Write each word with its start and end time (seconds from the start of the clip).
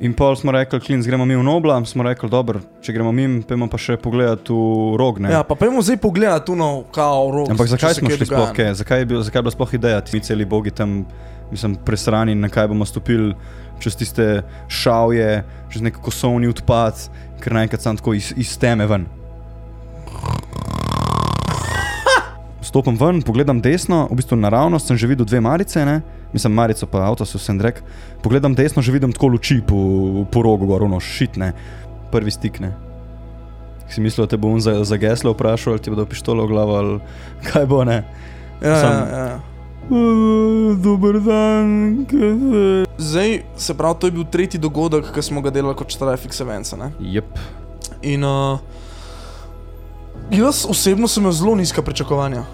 In 0.00 0.14
pol 0.16 0.32
smo 0.36 0.48
rekli, 0.52 0.80
klin, 0.80 1.02
gremo 1.04 1.26
mi 1.28 1.36
v 1.36 1.42
Nobla, 1.44 1.76
smo 1.84 2.00
rekli, 2.00 2.28
dobro, 2.32 2.62
če 2.80 2.92
gremo 2.96 3.10
mi, 3.12 3.26
pojmo 3.44 3.66
pa 3.68 3.76
še 3.76 3.98
pogledati 4.00 4.48
v 4.48 4.96
rog. 4.96 5.18
Ne? 5.20 5.28
Ja, 5.28 5.42
pa 5.44 5.52
pojmo 5.60 5.82
zdaj 5.84 5.98
pogledati 6.00 6.48
tu 6.48 6.54
na 6.56 6.70
kao 6.88 7.26
rok. 7.34 7.50
Ampak 7.52 7.68
zakaj 7.68 7.98
smo 7.98 8.08
šli 8.08 8.30
sploh 8.30 8.54
kaj? 8.56 8.78
Zakaj 8.80 9.04
je, 9.04 9.08
bil, 9.10 9.20
zakaj 9.20 9.42
je 9.42 9.44
bila 9.44 9.52
sploh 9.52 9.74
ideja, 9.76 10.00
ti 10.00 10.22
celi 10.24 10.48
bogi 10.48 10.72
tam, 10.72 11.02
mislim, 11.52 11.76
presrani, 11.84 12.32
na 12.32 12.48
kaj 12.48 12.70
bomo 12.72 12.88
stopili 12.88 13.34
čez 13.80 13.98
tiste 14.00 14.28
šavje, 14.72 15.42
čez 15.68 15.84
nek 15.84 16.00
kosovni 16.00 16.48
odpad, 16.48 16.96
ker 17.44 17.58
naenkrat 17.60 17.84
sem 17.84 18.00
tako 18.00 18.16
iz, 18.16 18.32
iz 18.40 18.54
teme 18.56 18.88
ven. 18.88 19.04
Stopim 22.64 22.96
ven, 22.96 23.20
pogledam 23.20 23.60
desno, 23.60 24.06
v 24.08 24.16
bistvu 24.16 24.40
naravnost 24.40 24.88
sem 24.88 24.96
že 24.96 25.12
videl 25.12 25.28
dve 25.28 25.44
marice, 25.44 25.84
ne? 25.84 26.00
Mislim, 26.32 26.52
marico 26.52 26.86
pa 26.86 27.06
avto 27.08 27.24
so 27.24 27.38
sem 27.38 27.60
rekel. 27.60 27.82
Pogledam 28.22 28.54
desno, 28.54 28.82
že 28.82 28.92
vidim 28.92 29.12
tako 29.12 29.26
luči 29.26 29.60
po, 29.66 29.76
po 30.32 30.42
rogu, 30.42 30.66
gorono 30.66 31.00
šitne, 31.00 31.52
prvi 32.12 32.30
stik 32.30 32.60
ne. 32.60 32.72
Si 33.90 34.00
mislil, 34.00 34.26
da 34.26 34.30
te 34.30 34.36
bo 34.36 34.52
on 34.54 34.60
za, 34.60 34.84
za 34.84 34.96
geslo 34.96 35.32
vprašal, 35.32 35.72
ali 35.72 35.82
ti 35.82 35.90
bodo 35.90 36.06
pištolo 36.06 36.44
v 36.46 36.48
glavo, 36.48 36.74
ali 36.74 37.00
kaj 37.50 37.66
bo 37.66 37.84
ne. 37.84 38.04
Ja, 38.62 38.76
Sam- 38.76 39.08
ja, 39.10 39.24
ja. 39.26 39.40
Dober 40.78 41.18
dan, 41.20 42.04
kaj 42.10 42.20
se. 42.20 42.84
Zdaj, 42.98 43.42
se 43.56 43.74
pravi, 43.74 43.98
to 44.00 44.06
je 44.06 44.10
bil 44.12 44.24
tretji 44.30 44.60
dogodek, 44.60 45.08
ki 45.14 45.22
smo 45.22 45.40
ga 45.42 45.50
delali 45.50 45.74
kot 45.74 45.96
Traffic 45.98 46.40
Events. 46.40 46.76
ne? 46.78 46.92
Jep. 47.00 47.26
In 48.02 48.24
uh, 48.24 48.60
jaz 50.30 50.66
osebno 50.68 51.08
sem 51.08 51.22
imel 51.22 51.32
zelo 51.32 51.54
nizka 51.56 51.82
pričakovanja. 51.82 52.44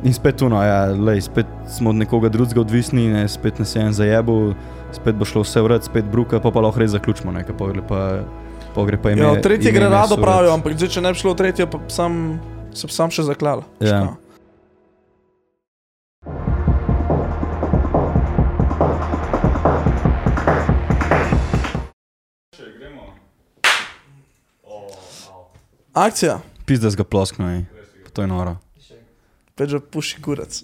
In 0.00 0.14
spet 0.16 0.36
tuno, 0.40 0.62
ja, 0.64 0.86
lej, 0.96 1.20
spet 1.28 1.46
smo 1.68 1.90
od 1.90 1.96
nekoga 2.00 2.28
drugega 2.32 2.60
odvisni, 2.60 3.08
ne, 3.12 3.28
spet 3.28 3.58
nas 3.60 3.74
je 3.76 3.82
en 3.84 3.92
zajebil, 3.92 4.54
spet 4.96 5.18
bo 5.20 5.26
šlo 5.28 5.42
vse 5.44 5.60
vrat, 5.60 5.84
spet 5.84 6.08
bruka, 6.08 6.40
pa 6.40 6.48
pa 6.48 6.62
lahko 6.64 6.80
res 6.80 6.94
zaključimo, 6.94 7.32
nekaj 7.36 7.56
pogre 7.58 7.84
pa, 7.84 8.24
pogre 8.72 8.96
pa 8.96 9.12
ime. 9.12 9.20
Ja, 9.20 9.42
tretje 9.44 9.72
gre 9.76 9.90
rado 9.92 10.16
pravijo, 10.16 10.54
ampak 10.56 10.78
zdaj, 10.80 10.88
če 10.96 11.04
ne 11.04 11.12
bi 11.12 11.20
šlo 11.20 11.34
tretje, 11.36 11.68
pa 11.68 11.82
sam, 11.92 12.40
se 12.72 12.88
bi 12.88 12.96
sam 12.96 13.12
še 13.12 13.26
zaklal. 13.28 13.66
Ja. 13.84 14.16
Akcija, 25.92 26.40
Pizda 26.64 26.88
z 26.88 26.96
ga 26.96 27.04
ploskno, 27.04 27.52
to 28.16 28.24
je 28.24 28.32
noro. 28.32 28.56
Že 29.66 29.80
puši 29.80 30.22
kurac. 30.22 30.62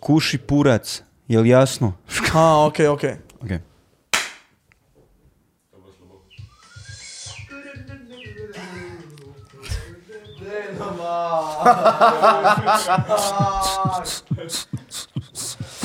Kuši 0.00 0.38
purac, 0.38 1.02
je 1.28 1.38
li 1.40 1.48
jasno? 1.48 1.92
Ha, 2.32 2.66
ok, 2.66 2.78
ok. 2.94 3.04
Okay. 3.42 3.58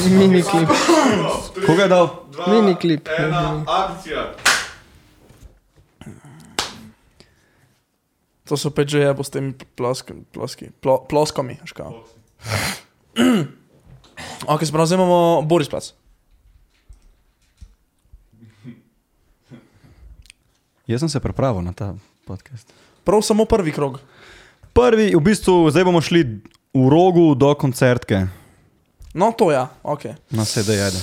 Mini 0.09 0.43
klip, 0.43 0.69
Koga 1.65 1.83
je 1.83 1.89
dal? 1.89 2.09
mini 2.47 2.75
klip. 2.75 3.09
akcija. 3.67 4.33
To 8.45 8.57
so 8.57 8.69
peč 8.69 8.93
že 8.93 9.01
jebo 9.01 9.25
s 9.25 9.33
temi 9.33 9.53
ploski, 9.53 10.13
ploski, 10.29 10.69
plo, 10.81 11.01
ploskami. 11.09 11.57
veš 11.61 11.73
kao. 11.73 12.05
ok, 14.53 14.61
se 14.61 14.71
pravi, 14.71 14.87
zdaj 14.87 14.97
imamo 15.01 15.41
Boris 15.41 15.69
Plac. 15.69 15.93
Jaz 20.85 21.01
sem 21.01 21.09
se 21.09 21.19
pripravil 21.19 21.65
na 21.65 21.73
ta 21.73 21.95
podcast. 22.29 22.69
Prav 23.03 23.21
samo 23.25 23.45
prvi 23.45 23.73
krog. 23.73 23.97
Prvi, 24.73 25.15
v 25.15 25.21
bistvu, 25.21 25.69
zdaj 25.73 25.83
bomo 25.87 26.01
šli 26.01 26.21
v 26.73 26.85
rogu 26.89 27.33
do 27.33 27.49
koncertke. 27.57 28.27
No, 29.17 29.31
to 29.33 29.49
ja, 29.49 29.73
ok. 29.81 30.13
Na 30.29 30.45
sedaj 30.45 30.91
ajde. 30.91 31.01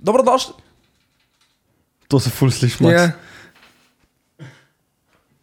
Dobrodošli. 0.00 0.54
To 2.08 2.20
se 2.20 2.30
ful 2.30 2.50
sliši, 2.50 2.82
Max. 2.82 2.94
Ja, 2.94 3.10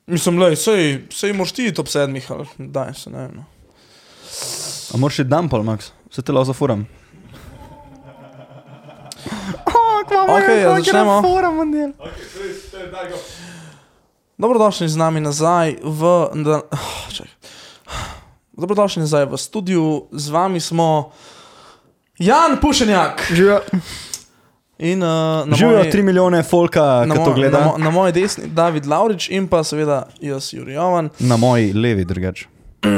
Mislim, 0.07 0.40
le, 0.40 0.56
sej, 0.56 1.01
sej 1.12 1.34
moraš 1.35 1.51
ti 1.51 1.73
top 1.75 1.90
sedmih, 1.91 2.31
ali 2.31 2.45
daj 2.57 2.94
se, 2.95 3.09
ne 3.09 3.25
vem. 3.25 3.34
No. 3.35 3.44
A 4.94 5.00
moraš 5.03 5.19
še 5.19 5.25
dan 5.28 5.50
pol, 5.51 5.66
Max? 5.68 5.91
Se 6.12 6.23
te 6.23 6.31
lahko 6.31 6.53
zafuram. 6.53 6.85
Ok, 10.07 10.47
ja, 10.62 10.78
začnemo. 10.79 11.19
Dobrodošli 14.38 14.88
z 14.88 14.95
nami 14.95 15.19
nazaj 15.19 15.75
v. 15.84 16.16
Da, 16.39 16.62
oh, 16.72 16.95
čakaj. 17.16 17.34
Dobrodošli 18.56 19.03
nazaj 19.03 19.28
v 19.28 19.35
studiu, 19.35 20.07
z 20.16 20.31
vami 20.31 20.63
smo 20.63 21.12
Jan 22.16 22.62
Pušenjak 22.63 23.28
živijo. 23.28 23.59
In 24.79 25.03
uh, 25.03 25.09
na, 25.47 25.55
Živijo 25.55 25.77
moji, 25.77 25.91
3 25.91 26.03
milijone 26.03 26.43
folka, 26.43 27.05
na, 27.05 27.15
ki 27.15 27.23
to 27.23 27.29
moj, 27.29 27.35
gleda. 27.35 27.59
na, 27.59 27.65
mo, 27.65 27.77
na 27.77 27.89
moji 27.89 28.13
desni 28.13 28.47
David 28.47 28.85
Laurič 28.85 29.29
in 29.29 29.47
pa 29.47 29.63
seveda 29.63 30.03
jaz 30.21 30.53
Juri 30.53 30.73
Jovan 30.73 31.09
Na 31.19 31.38
moji 31.38 31.73
levi, 31.73 32.05
drugač. 32.05 32.45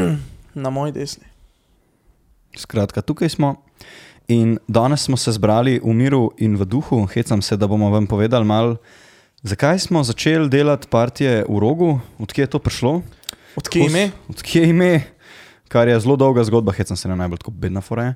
na 0.63 0.69
moji 0.69 0.91
desni. 0.91 1.25
Skratka, 2.57 3.01
tukaj 3.01 3.29
smo. 3.29 3.55
In 4.29 4.57
danes 4.67 5.03
smo 5.03 5.17
se 5.17 5.31
zbrali 5.31 5.79
v 5.83 5.93
miru 5.93 6.31
in 6.37 6.57
v 6.57 6.65
duhu. 6.65 7.05
Hecam 7.09 7.41
se, 7.41 7.57
da 7.57 7.67
bomo 7.67 7.89
vam 7.89 8.07
povedali 8.07 8.45
malo, 8.45 8.75
zakaj 9.41 9.79
smo 9.79 10.03
začeli 10.03 10.49
delati 10.49 10.87
partije 10.87 11.45
v 11.49 11.59
rogu, 11.59 11.99
odkje 12.19 12.43
je 12.43 12.47
to 12.47 12.59
prišlo. 12.59 13.01
Odkje 13.55 13.85
ime? 13.85 14.11
Odkje 14.29 14.61
je 14.61 14.69
ime, 14.69 15.01
kar 15.67 15.87
je 15.87 15.99
zelo 15.99 16.15
dolga 16.15 16.43
zgodba, 16.43 16.71
hecam 16.71 16.97
se 16.97 17.09
ne 17.09 17.15
najbolj 17.15 17.41
tako 17.41 17.51
bedna 17.51 17.81
fore. 17.81 18.13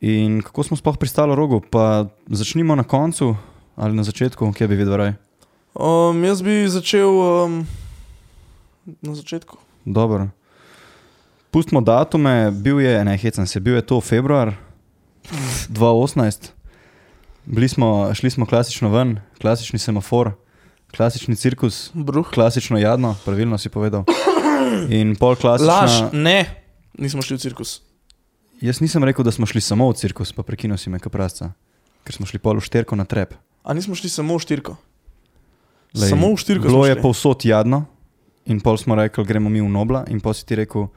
In 0.00 0.40
kako 0.40 0.62
smo 0.64 0.76
sploh 0.76 0.96
pristali 0.96 1.32
v 1.32 1.36
rogu, 1.36 1.60
pa 1.60 2.08
začnimo 2.26 2.74
na 2.74 2.84
koncu 2.84 3.36
ali 3.76 3.92
na 3.96 4.04
začetku, 4.04 4.52
kje 4.52 4.68
bi 4.68 4.76
videl 4.76 4.96
raj. 4.96 5.12
Um, 5.76 6.24
jaz 6.24 6.40
bi 6.42 6.64
začel 6.68 7.08
um, 7.08 7.66
na 9.00 9.14
začetku. 9.14 9.56
Dobro. 9.84 10.28
Pustimo 11.50 11.80
datume, 11.80 12.50
bil 12.50 12.80
je, 12.80 13.04
ne, 13.04 13.16
hecam 13.16 13.46
se, 13.46 13.60
bil 13.60 13.74
je 13.76 13.82
to 13.86 14.00
februar 14.00 14.52
2018. 15.72 16.50
Bili 17.44 17.68
smo, 17.68 18.14
šli 18.14 18.30
smo 18.30 18.46
klasično 18.46 18.88
ven, 18.88 19.20
klasični 19.40 19.78
semafor, 19.78 20.32
klasični 20.96 21.36
cirkus, 21.36 21.90
Bruh. 21.94 22.30
klasično 22.30 22.78
jadno, 22.78 23.16
pravilno 23.24 23.58
si 23.58 23.68
povedal. 23.68 24.04
In 24.88 25.16
pol 25.16 25.36
klasična. 25.36 25.72
Laž, 25.72 25.92
ne, 26.12 26.44
nismo 26.98 27.22
šli 27.22 27.36
v 27.36 27.40
cirkus. 27.40 27.80
Jaz 28.60 28.80
nisem 28.80 29.04
rekel, 29.04 29.24
da 29.24 29.32
smo 29.32 29.48
šli 29.48 29.60
samo 29.64 29.88
v 29.88 29.96
cirkus, 29.96 30.34
pa 30.36 30.44
prekinil 30.44 30.76
si 30.76 30.92
me 30.92 31.00
kaprasca, 31.00 31.54
ker 32.04 32.16
smo 32.16 32.28
šli 32.28 32.36
pol 32.42 32.60
v 32.60 32.64
šterko 32.64 32.96
na 32.98 33.06
trep. 33.08 33.32
A 33.64 33.72
nismo 33.72 33.96
šli 33.96 34.12
samo 34.12 34.36
v 34.36 34.44
štirko. 34.44 34.76
Lej, 35.96 36.12
samo 36.12 36.28
v 36.28 36.40
štirko. 36.40 36.68
Bilo 36.68 36.84
je 36.84 36.98
povsod 37.00 37.44
jadno, 37.48 37.86
in 38.44 38.60
pol 38.60 38.76
smo 38.76 38.98
rekli, 39.00 39.24
gremo 39.24 39.48
mi 39.48 39.64
v 39.64 39.68
Nobla, 39.72 40.04
in 40.12 40.20
pol 40.20 40.36
si 40.36 40.44
ti 40.44 40.60
rekel, 40.60 40.90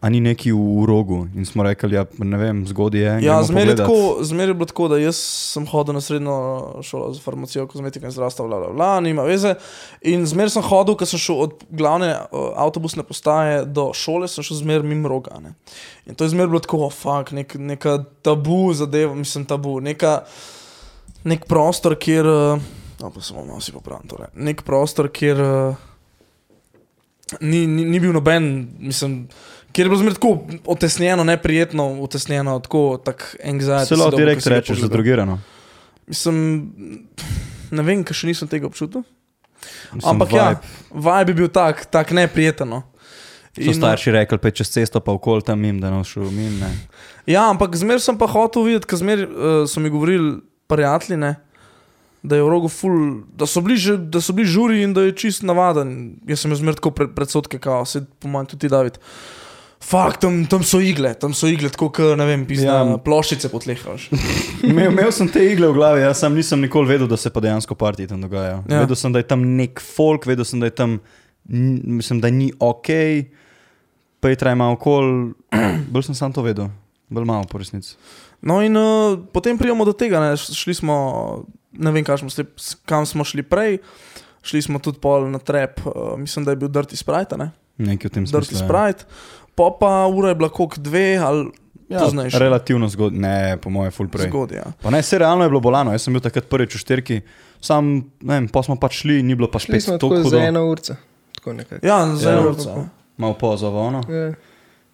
a 0.00 0.08
ni 0.08 0.20
neki 0.20 0.52
v, 0.52 0.84
rogu. 0.88 1.26
In 1.36 1.44
smo 1.44 1.62
rekli, 1.62 1.92
ja, 1.92 2.06
ne 2.18 2.38
vem, 2.40 2.62
zgodaj 2.66 3.00
je. 3.00 3.12
Ja, 3.26 3.42
zmeraj 3.44 3.68
je 3.68 3.76
pogledat." 3.76 3.86
tako, 3.86 4.24
zmeraj 4.24 4.50
je 4.50 4.54
bilo 4.54 4.66
tako, 4.66 4.88
da 4.88 4.98
jaz 4.98 5.18
sem 5.52 5.66
hodil 5.68 5.94
na 5.94 6.00
srednjo 6.00 6.36
šolo 6.82 7.12
za 7.12 7.20
farmacijo, 7.20 7.66
kozmetiko 7.68 8.08
in 8.08 8.14
zdravstvo, 8.16 8.46
bla, 8.48 8.58
bla, 8.58 8.70
bla, 8.72 8.88
nima 9.04 9.26
veze. 9.28 9.54
In 10.00 10.24
zmeraj 10.26 10.54
sem 10.56 10.64
hodil, 10.64 10.96
ker 10.96 11.10
sem 11.10 11.20
šel 11.20 11.42
od 11.44 11.66
glavne 11.68 12.14
uh, 12.16 12.48
avtobusne 12.64 13.04
postaje 13.04 13.66
do 13.68 13.90
šole, 13.92 14.28
sem 14.28 14.46
šel 14.46 14.62
zmeraj 14.62 14.88
mimo 14.88 15.12
roga. 15.12 15.36
Ne. 15.44 15.52
In 16.08 16.16
to 16.16 16.24
je 16.24 16.32
zmeraj 16.32 16.54
bilo 16.54 16.64
tako, 16.64 16.80
oh, 16.88 16.96
fuck, 16.96 17.34
nek, 17.36 17.54
neka 17.60 17.98
tabu 18.24 18.72
zadeva, 18.72 19.12
mislim 19.14 19.44
tabu, 19.44 19.82
neka, 19.84 20.22
nek 21.28 21.44
prostor, 21.44 21.98
kjer, 22.00 22.24
uh, 22.24 22.72
no, 23.04 23.12
pa 23.12 23.20
samo 23.20 23.44
malo 23.44 23.60
si 23.60 23.76
popravim, 23.76 24.08
torej, 24.08 24.32
nek 24.32 24.64
prostor, 24.64 25.12
kjer 25.12 25.44
uh, 25.44 25.86
ni, 27.44 27.66
ni, 27.68 27.84
ni 27.84 28.00
bil 28.00 28.16
noben, 28.16 28.52
mislim. 28.80 29.26
Ker 29.72 29.86
je 29.86 29.90
bilo 29.90 30.00
zmeraj 30.00 30.18
tako 30.18 30.32
otesnjeno, 30.66 31.24
neprijetno, 31.24 31.86
otesnjeno, 32.02 32.58
tako 32.64 33.00
tak 33.04 33.36
anxiety. 33.44 33.86
Se 33.86 33.94
si 33.94 34.00
lahko 34.00 34.10
dobil, 34.10 34.24
ko 34.24 34.26
direkt 34.26 34.42
si 34.42 34.50
ga 34.50 34.54
rečeš, 34.56 34.68
pogledal. 34.76 34.88
zadrugirano. 34.88 35.38
Mislim, 36.10 36.38
ne 37.70 37.82
vem, 37.86 38.02
ker 38.04 38.16
še 38.16 38.30
nisem 38.30 38.50
tega 38.50 38.66
občutil. 38.66 39.04
Mislim, 39.92 40.10
Ampak 40.10 40.32
vibe. 40.32 40.40
ja, 40.40 40.60
vibe 40.90 41.34
je 41.34 41.38
bil 41.42 41.50
tak, 41.52 41.84
tak 41.86 42.10
neprijeten. 42.16 42.68
no. 42.68 42.82
So 43.50 43.72
starši 43.74 44.14
rekli, 44.14 44.38
pa 44.38 44.50
čez 44.54 44.70
cesto 44.70 45.00
pa 45.02 45.12
okol 45.12 45.42
tam 45.42 45.58
mim, 45.60 45.80
da 45.82 45.90
ne 45.90 46.04
šel 46.06 46.30
mim. 46.30 46.60
Ne. 46.62 46.70
Ja, 47.26 47.48
ampak 47.50 47.74
zmeraj 47.76 48.04
sem 48.06 48.18
pa 48.18 48.30
hotel 48.30 48.62
videti, 48.66 48.86
ker 48.86 49.00
zmeraj 49.00 49.26
uh, 49.26 49.62
so 49.66 49.82
mi 49.82 49.90
govorili 49.90 50.38
prijatelji, 50.70 51.18
ne, 51.18 51.34
da 52.22 52.38
je 52.38 52.44
v 52.46 52.52
rogu 52.52 52.70
full, 52.70 53.24
da 53.34 53.48
so 53.50 53.62
bili, 53.64 53.76
že, 53.80 53.96
da 53.98 54.22
so 54.22 54.32
bili 54.36 54.46
žuri 54.48 54.84
in 54.84 54.94
da 54.94 55.02
je 55.08 55.16
čist 55.18 55.42
navaden. 55.42 56.20
Jaz 56.30 56.44
sem 56.44 56.54
jaz 56.54 56.62
zmeraj 56.62 56.78
tako 56.78 56.94
pred, 56.94 57.10
predsotke, 57.16 57.58
kao, 57.58 57.82
se 57.84 58.04
po 58.22 58.30
manj 58.30 58.52
tudi 58.54 58.70
David. 58.70 59.00
Fak, 59.80 60.18
tam, 60.20 60.42
tam 60.44 60.60
so 60.66 60.76
igle, 60.84 61.14
tam 61.16 61.32
so 61.32 61.48
igle, 61.48 61.70
tako 61.72 61.88
kot 61.96 62.12
ne 62.20 62.26
vem, 62.28 62.42
pizna, 62.44 62.66
Ja. 62.68 62.80
ja. 62.84 62.96
ploščice 63.00 63.48
po 63.48 63.58
tleh. 63.64 63.80
Imel, 64.68 64.90
imel 64.92 65.08
sem 65.16 65.28
te 65.32 65.40
igle 65.48 65.70
v 65.72 65.76
glavi, 65.78 66.02
jaz 66.04 66.20
sam 66.20 66.36
nisem 66.36 66.60
nikoli 66.60 66.90
vedel, 66.92 67.08
da 67.08 67.16
se 67.16 67.32
pa 67.32 67.40
dejansko 67.40 67.74
partije 67.80 68.10
tam 68.12 68.20
dogajajo. 68.20 68.58
Ja. 68.68 68.74
Ja. 68.76 68.82
Vedel 68.84 68.98
sem, 69.00 69.14
da 69.14 69.22
je 69.22 69.28
tam 69.30 69.46
nek 69.56 69.80
folk, 69.80 70.28
vedel 70.28 70.44
sem, 70.44 70.60
da 70.60 70.68
je 70.68 70.74
tam, 70.76 70.98
mislim, 71.48 72.20
da 72.20 72.28
ni 72.30 72.50
ok, 72.60 72.90
pa 74.20 74.28
je 74.28 74.36
traj 74.36 74.58
malo 74.60 74.76
okol, 74.76 75.32
bolj 75.92 76.10
sem 76.10 76.18
sam 76.18 76.36
to 76.36 76.44
vedel, 76.44 76.68
bolj 77.08 77.24
malo 77.24 77.48
po 77.48 77.58
resnici. 77.62 77.96
No 78.44 78.60
in 78.64 78.76
uh, 78.76 79.16
potem 79.32 79.56
pridemo 79.58 79.88
do 79.88 79.96
tega, 79.96 80.20
ne, 80.20 80.36
šli 80.36 80.76
smo, 80.76 80.96
ne 81.72 81.92
vem, 81.92 82.04
smo, 82.04 82.28
šli, 82.28 82.44
kam 82.84 83.08
smo 83.08 83.24
šli 83.24 83.42
prej, 83.48 83.80
šli 84.44 84.62
smo 84.68 84.78
tudi 84.78 85.00
pol 85.00 85.24
na 85.32 85.40
trep, 85.40 85.80
uh, 85.88 86.14
mislim, 86.20 86.44
da 86.44 86.52
je 86.52 86.60
bil 86.60 86.68
Dirty 86.68 87.00
Sprite, 87.00 87.40
ne? 87.40 87.50
Nekaj 87.80 88.10
v 88.10 88.12
tem 88.12 88.24
Dirty 88.28 88.52
smislu. 88.52 88.68
ja. 88.68 88.94
Pa 89.54 89.70
pa 89.72 90.06
ura 90.06 90.28
je 90.28 90.34
bila 90.34 90.48
koliko 90.48 90.76
dve 90.78 91.16
ali 91.16 91.50
Ja, 91.88 91.98
to 91.98 92.08
znaš. 92.08 92.34
relativno 92.34 92.88
zgodaj, 92.88 93.18
ne, 93.18 93.34
po 93.56 93.66
mojem, 93.68 93.90
full 93.90 94.08
prej. 94.08 94.28
Zgodaj, 94.28 94.56
ja. 94.56 94.64
Pa 94.78 94.90
ne, 94.90 95.02
se 95.02 95.18
realno 95.18 95.42
je 95.42 95.50
bilo 95.50 95.60
bolano, 95.60 95.90
jaz 95.90 96.02
sem 96.02 96.14
bil 96.14 96.20
takrat 96.20 96.46
prvič 96.46 96.74
v 96.74 96.78
šterki, 96.78 97.16
sam, 97.60 97.88
ne 98.20 98.34
vem, 98.36 98.46
pa 98.46 98.62
smo 98.62 98.76
pač 98.76 99.00
šli, 99.00 99.22
ni 99.22 99.34
bilo 99.34 99.48
pa 99.48 99.58
Šli 99.58 99.80
spet 99.80 99.98
tako 99.98 100.22
za 100.22 100.38
eno 100.40 100.62
urco. 100.64 100.94
Tako 101.34 101.52
nekako. 101.52 101.82
Ja, 101.82 102.06
za 102.14 102.30
Ja. 102.30 102.38
eno 102.38 102.48
urco. 102.48 102.84
malo 103.16 103.34
pozavo, 103.34 103.80
ono. 103.82 104.02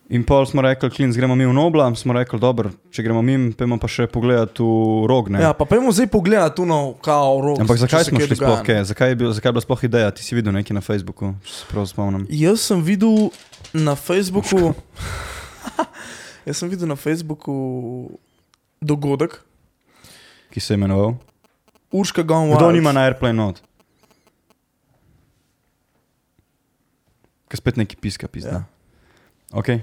In 0.06 0.22
pol 0.22 0.46
smo 0.46 0.62
rekli, 0.62 0.86
klinc, 0.90 1.16
gremo 1.18 1.34
mi 1.34 1.46
v 1.46 1.50
Nobla, 1.50 1.88
smo 1.98 2.14
rekli, 2.14 2.38
dobro, 2.38 2.70
če 2.94 3.02
gremo 3.02 3.22
mi, 3.26 3.34
pojmo 3.58 3.74
pa 3.82 3.88
še 3.90 4.06
pogledati 4.06 4.62
v 4.62 5.02
rog. 5.10 5.32
Ne? 5.34 5.40
Ja, 5.42 5.50
pa 5.50 5.66
pojmo 5.66 5.90
zdaj 5.90 6.06
pogledati 6.12 6.60
tu 6.60 6.66
na 6.66 6.78
kao 7.02 7.40
rok. 7.42 7.58
Ampak 7.64 7.80
zakaj 7.82 8.06
smo 8.06 8.22
šli 8.22 8.38
sploh? 8.38 8.62
Kaj? 8.62 8.84
Zakaj, 8.92 9.10
je 9.10 9.18
bil, 9.18 9.32
zakaj 9.34 9.50
je 9.50 9.54
bila 9.58 9.64
sploh 9.66 9.82
ideja? 9.88 10.12
Ti 10.14 10.22
si 10.22 10.38
videl 10.38 10.54
nekaj 10.54 10.78
na 10.78 10.82
Facebooku, 10.84 11.32
če 11.42 11.52
se 11.56 11.66
prav 11.66 11.88
spomnim. 11.90 12.22
Jaz 12.30 12.62
sem 12.70 12.78
videl 12.86 13.34
na 13.74 13.96
Facebooku, 13.98 14.76
jaz 16.46 16.62
sem 16.62 16.70
videl 16.70 16.86
na 16.86 16.94
Facebooku 16.94 17.56
dogodek, 18.78 19.40
Ki 20.54 20.62
se 20.62 20.72
je 20.72 20.78
imenoval. 20.78 21.18
Urška 21.92 22.22
Gone 22.22 22.54
Kdo 22.54 22.70
Wild. 22.70 22.78
nima 22.78 22.92
na 22.94 23.02
Airplane 23.10 23.34
not? 23.34 23.58
Kaj 27.50 27.58
spet 27.58 27.76
neki 27.76 27.98
piska, 27.98 28.30
pizda. 28.30 28.62
Ja. 28.62 28.75
Okay. 29.52 29.80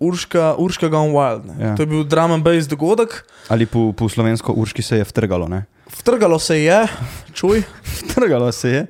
Urška, 0.00 0.54
Urška 0.58 0.88
Gone 0.88 1.12
Wild. 1.12 1.46
Ja. 1.58 1.66
Ja. 1.66 1.76
To 1.76 1.82
je 1.82 1.86
bil 1.86 2.04
drum 2.04 2.32
and 2.32 2.44
bass 2.44 2.66
dogodek. 2.68 3.24
Ali 3.48 3.66
po, 3.66 3.92
po 3.92 4.08
slovensko 4.08 4.52
urški 4.52 4.82
se 4.82 4.96
je 4.96 5.04
vtrgalo, 5.04 5.48
ne? 5.48 5.64
Vtrgalo 5.98 6.38
se 6.38 6.58
je, 6.62 6.86
čuj, 7.32 7.62
Vtrgalo 8.02 8.52
se 8.52 8.68
je. 8.70 8.86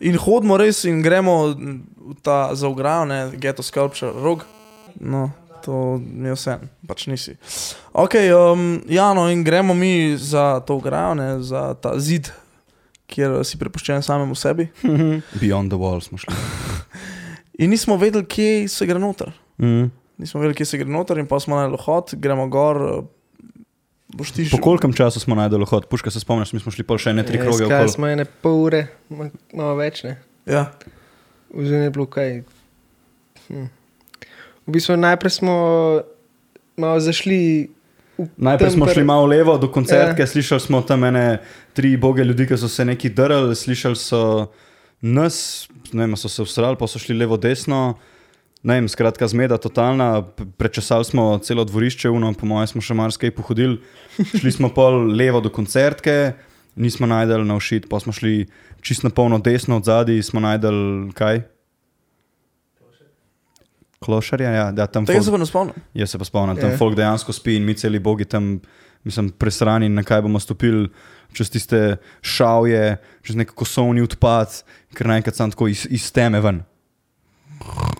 in 0.00 0.16
hodimo 0.16 0.56
res 0.56 0.84
in 0.84 1.02
gremo 1.02 1.54
ta 2.22 2.54
zaograjo, 2.54 3.04
ne, 3.04 3.30
Ghetto 3.34 3.62
Sculpture, 3.62 4.12
rog. 4.14 4.44
No, 5.00 5.30
to 5.64 6.00
je 6.24 6.32
vse, 6.34 6.58
pač 6.86 7.06
nisi. 7.06 7.36
Ok, 7.92 8.14
um, 8.32 8.82
ja, 8.88 9.12
no, 9.14 9.28
in 9.30 9.44
gremo 9.44 9.74
mi 9.74 10.16
za 10.16 10.60
to 10.60 10.76
ograjo, 10.78 11.14
ne, 11.14 11.42
za 11.42 11.74
ta 11.74 11.98
zid, 11.98 12.30
kjer 13.06 13.44
si 13.44 13.58
prepuščen 13.58 14.02
samemu 14.02 14.34
sebi. 14.34 14.68
Beyond 15.42 15.70
the 15.74 15.78
wall 15.78 16.00
smo 16.02 16.18
šli. 16.18 16.34
In 17.58 17.70
nismo 17.70 17.96
vedeli, 17.96 18.24
kje 18.24 18.68
se 18.68 18.86
gre 18.86 18.98
noter. 18.98 19.32
Mm. 19.58 19.88
Nismo 20.16 20.40
vedeli, 20.40 20.54
kje 20.54 20.66
se 20.66 20.78
gre 20.78 20.88
noter, 20.88 21.18
in 21.18 21.26
pa 21.26 21.38
smo 21.38 21.56
na 21.56 21.66
lohot, 21.68 22.14
gremo 22.16 22.48
gor. 22.48 22.76
eh, 22.88 23.06
Boš 24.10 24.30
ti 24.32 24.46
Po 24.50 24.56
kolkem 24.58 24.92
času 24.92 25.20
smo 25.20 25.34
najdeli 25.34 25.66
hod? 25.66 25.86
Puška 25.86 26.10
se 26.10 26.20
spomniš, 26.20 26.52
mi 26.52 26.60
smo 26.60 26.72
šli 26.72 26.82
pol 26.82 26.96
še 26.96 27.10
ene 27.10 27.22
tri 27.22 27.36
Ja, 27.36 27.42
kroge 27.42 27.66
okoli. 27.66 27.88
smo 27.88 28.06
ene 28.06 28.24
pol 28.24 28.62
ure, 28.62 28.86
ma- 29.10 29.28
malo 29.52 29.74
več 29.76 30.02
ne. 30.02 30.14
Ja, 30.46 30.70
Oziroma 31.50 31.82
je 31.82 31.90
bilo 31.90 32.06
kaj. 32.06 32.42
Hm. 33.48 33.66
V 34.62 34.70
bistvu 34.70 34.96
najprej 34.96 35.30
smo 35.32 35.54
malo 36.76 37.00
zašli. 37.00 37.68
Najprej 38.38 38.70
smo 38.70 38.86
šli 38.86 39.04
malo 39.04 39.26
levo 39.26 39.56
do 39.56 39.68
koncertke, 39.68 40.18
Ja. 40.18 40.24
ja. 40.24 40.26
slišali 40.26 40.60
smo 40.60 40.80
tam 40.82 41.04
ene 41.04 41.38
tri 41.72 41.96
boge 41.96 42.24
ljudi, 42.24 42.46
ki 42.46 42.56
so 42.56 42.68
se 42.68 42.84
neki 42.84 43.08
drli, 43.10 43.54
slišali 43.54 43.96
so 43.96 44.48
nas, 45.00 45.68
ne 45.92 46.06
vem, 46.06 46.16
so 46.16 46.28
se 46.28 46.42
usrali, 46.42 46.76
pa 46.78 46.86
so 46.90 46.98
šli 46.98 47.16
levo, 47.18 47.36
desno. 47.36 47.98
Ne 48.62 48.74
vem, 48.80 48.88
skratka, 48.90 49.28
zmeda 49.30 49.54
totalna, 49.62 50.22
prečesali 50.58 51.04
smo 51.06 51.38
celo 51.38 51.62
dvorišče, 51.64 52.10
uno, 52.10 52.32
po 52.34 52.46
mojem 52.46 52.66
smo 52.66 52.82
še 52.82 52.94
marsikaj 52.98 53.30
pohodili. 53.36 53.78
Šli 54.34 54.50
smo 54.52 54.72
pol 54.74 55.06
levo 55.14 55.38
do 55.40 55.50
koncertke, 55.54 56.32
nismo 56.74 57.06
najdel 57.06 57.46
na 57.46 57.54
všit, 57.58 57.86
pa 57.88 58.00
smo 58.02 58.10
šli 58.12 58.48
čist 58.82 59.06
na 59.06 59.10
polno 59.14 59.38
desno 59.38 59.78
od 59.78 59.86
zadaj, 59.86 60.18
smo 60.26 60.42
najdel 60.42 61.12
kaj? 61.14 61.44
Klošarja, 63.98 64.50
ja, 64.50 64.66
da 64.72 64.86
tam 64.86 65.06
tega 65.06 65.22
se 65.22 65.30
pa 65.34 65.38
ne 65.38 65.46
spomnim. 65.46 65.74
Jaz 65.94 66.10
se 66.14 66.18
pa 66.18 66.24
spomnim, 66.26 66.56
tam 66.56 66.70
Ja. 66.70 66.76
folk 66.78 66.94
dejansko 66.96 67.32
spi 67.34 67.56
in 67.58 67.64
mi 67.66 67.74
celi 67.74 67.98
bogi 67.98 68.24
tam, 68.24 68.60
mislim, 69.04 69.30
presrani, 69.30 69.88
na 69.88 70.02
kaj 70.02 70.22
bomo 70.22 70.38
stopili, 70.40 70.88
čez 71.32 71.50
tiste 71.50 71.80
šavje, 72.22 72.96
čez 73.22 73.36
nek 73.36 73.52
kosovni 73.52 74.00
odpad, 74.00 74.62
ker 74.90 75.06
naenkrat 75.06 75.34
sem 75.34 75.50
tako 75.50 75.68
iz, 75.68 75.86
iz 75.88 76.08
teme 76.10 76.40
ven. 76.40 76.62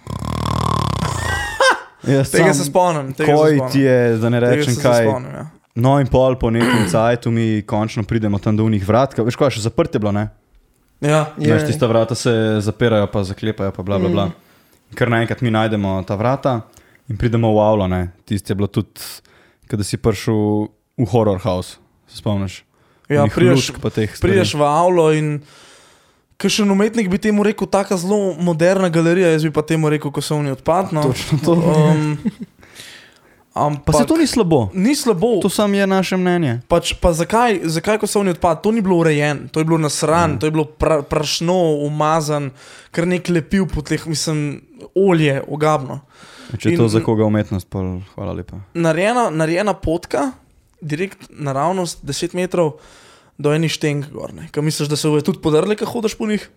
Tega 2.02 2.25
sam- 2.25 2.54
se 2.54 2.64
spomnim. 2.64 3.12
Tega 3.12 3.26
se 3.26 3.32
Koj 3.32 3.50
spomnim. 3.52 3.72
ti 3.72 3.80
je, 3.80 4.16
da 4.16 4.28
ne 4.28 4.40
Tega 4.40 4.52
rečem 4.52 4.76
kaj. 4.76 5.04
spomnim, 5.04 5.32
ja. 5.34 5.46
No 5.76 6.00
in 6.00 6.06
pol 6.06 6.34
po 6.34 6.50
nekem 6.50 6.88
cajtu 6.92 7.30
mi 7.30 7.62
končno 7.62 8.02
pridemo 8.02 8.38
tam 8.38 8.56
do 8.56 8.64
unih 8.64 8.82
vrat, 8.82 9.14
veš 9.14 9.36
kaj, 9.36 9.50
še 9.50 9.60
zaprt 9.62 9.94
je 9.94 10.00
bilo, 10.00 10.12
ne? 10.12 10.28
Ja, 11.00 11.31
Ja. 11.38 11.54
Veš, 11.54 11.69
tiste 11.69 11.86
vrata 11.86 12.14
se 12.14 12.32
zapirajo, 12.58 13.06
pa 13.06 13.22
zaklepajo, 13.22 13.70
pa 13.70 13.82
bla 13.82 13.98
bla 13.98 14.08
bla. 14.08 14.24
Mm. 14.26 14.32
Ker 14.90 15.08
naenkrat 15.08 15.40
mi 15.40 15.50
najdemo 15.50 16.02
ta 16.02 16.16
vrata 16.16 16.60
in 17.06 17.16
pridemo 17.16 17.52
v 17.52 17.60
avlo, 17.60 17.86
ne? 17.86 18.08
Tisti 18.24 18.50
je 18.50 18.56
bilo 18.56 18.66
tudi, 18.69 18.98
kada 19.66 19.84
si 19.84 19.96
prišel 19.96 20.66
v 20.96 21.06
horror 21.06 21.38
house, 21.38 21.76
se 22.06 22.19
spomniš? 22.19 22.64
Ja 23.08 23.26
priješ, 23.34 23.72
priješ 24.20 24.55
v 24.55 24.62
avlo 24.62 25.12
in 25.12 25.40
kakšen 26.37 26.70
umetnik 26.70 27.08
bi 27.10 27.19
temu 27.19 27.43
rekel, 27.43 27.66
tako 27.66 27.96
zelo 27.96 28.34
moderna 28.40 28.88
galerija, 28.88 29.32
jaz 29.34 29.43
bi 29.43 29.50
pa 29.50 29.62
temu 29.62 29.90
rekel, 29.90 30.10
ko 30.10 30.22
so 30.22 30.37
oni 30.37 30.50
odpad. 30.55 30.93
No. 30.93 31.02
Točno 31.08 31.38
to. 31.44 31.52
Um, 31.52 32.19
ampak, 33.55 33.84
Pa 33.84 33.93
se 33.93 34.06
to 34.06 34.16
ni 34.16 34.26
slabo, 34.26 34.69
ni 34.75 34.94
slabo. 34.94 35.40
to 35.43 35.49
sam 35.49 35.75
je 35.75 35.87
naše 35.87 36.16
mnenje. 36.16 36.60
Pač, 36.69 36.93
pa 37.00 37.12
zakaj, 37.12 37.60
zakaj, 37.64 37.99
ko 37.99 38.06
so 38.06 38.20
oni 38.20 38.31
odpad, 38.31 38.62
to 38.62 38.70
ni 38.72 38.81
bilo 38.81 38.96
urejeno, 39.02 39.49
to 39.50 39.60
je 39.60 39.64
bilo 39.66 39.78
nasran, 39.78 40.37
mm. 40.37 40.38
to 40.38 40.46
je 40.46 40.50
bilo 40.55 40.64
pra, 40.64 41.02
prašno, 41.02 41.58
umazan, 41.82 42.50
kar 42.94 43.06
nek 43.06 43.28
lepil 43.28 43.66
po 43.66 43.82
tleh, 43.82 44.06
mislim, 44.06 44.60
olje, 44.94 45.43
ogabno. 45.49 46.00
Če 46.58 46.69
je 46.70 46.72
In- 46.72 46.78
to 46.81 46.88
za 46.88 47.00
koga 47.05 47.26
umetnost, 47.26 47.66
pa 47.69 47.82
hvala 48.14 48.32
lepa. 48.32 48.62
Narejena, 48.75 49.26
narejena 49.31 49.75
potka, 49.75 50.31
direkt 50.80 51.28
naravnost 51.30 52.02
10 52.02 52.34
metrov 52.34 52.78
do 53.34 53.50
enih 53.50 53.69
šteng 53.69 54.06
gor. 54.08 54.32
ne. 54.32 54.48
Kaj 54.48 54.62
misliš, 54.62 54.86
da 54.86 54.96
se 54.96 55.08
bojo 55.08 55.22
tudi 55.22 55.38
podrli, 55.38 55.74
ko 55.74 55.86
hodiš 55.86 56.14
po 56.14 56.26
njih? 56.26 56.48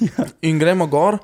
Ja. 0.00 0.24
In 0.40 0.56
gremo 0.56 0.86
gor, 0.86 1.18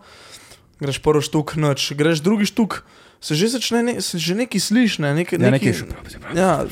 greš 0.76 0.98
prvi 0.98 1.22
štuk, 1.22 1.56
noč, 1.56 1.92
greš 1.92 2.20
drugi 2.20 2.44
štuk, 2.44 2.82
se 3.16 3.32
že 3.32 3.48
začne, 3.48 3.80
ne, 3.82 3.94
se 3.96 4.18
že 4.18 4.34
nekaj 4.34 4.60
slišiš, 4.60 4.98
ne, 4.98 5.14
nekaj, 5.14 5.38
Ja, 5.38 5.48
nekaj, 5.48 5.72
nekaj 5.72 6.34
ja, 6.34 6.50
Neko 6.60 6.68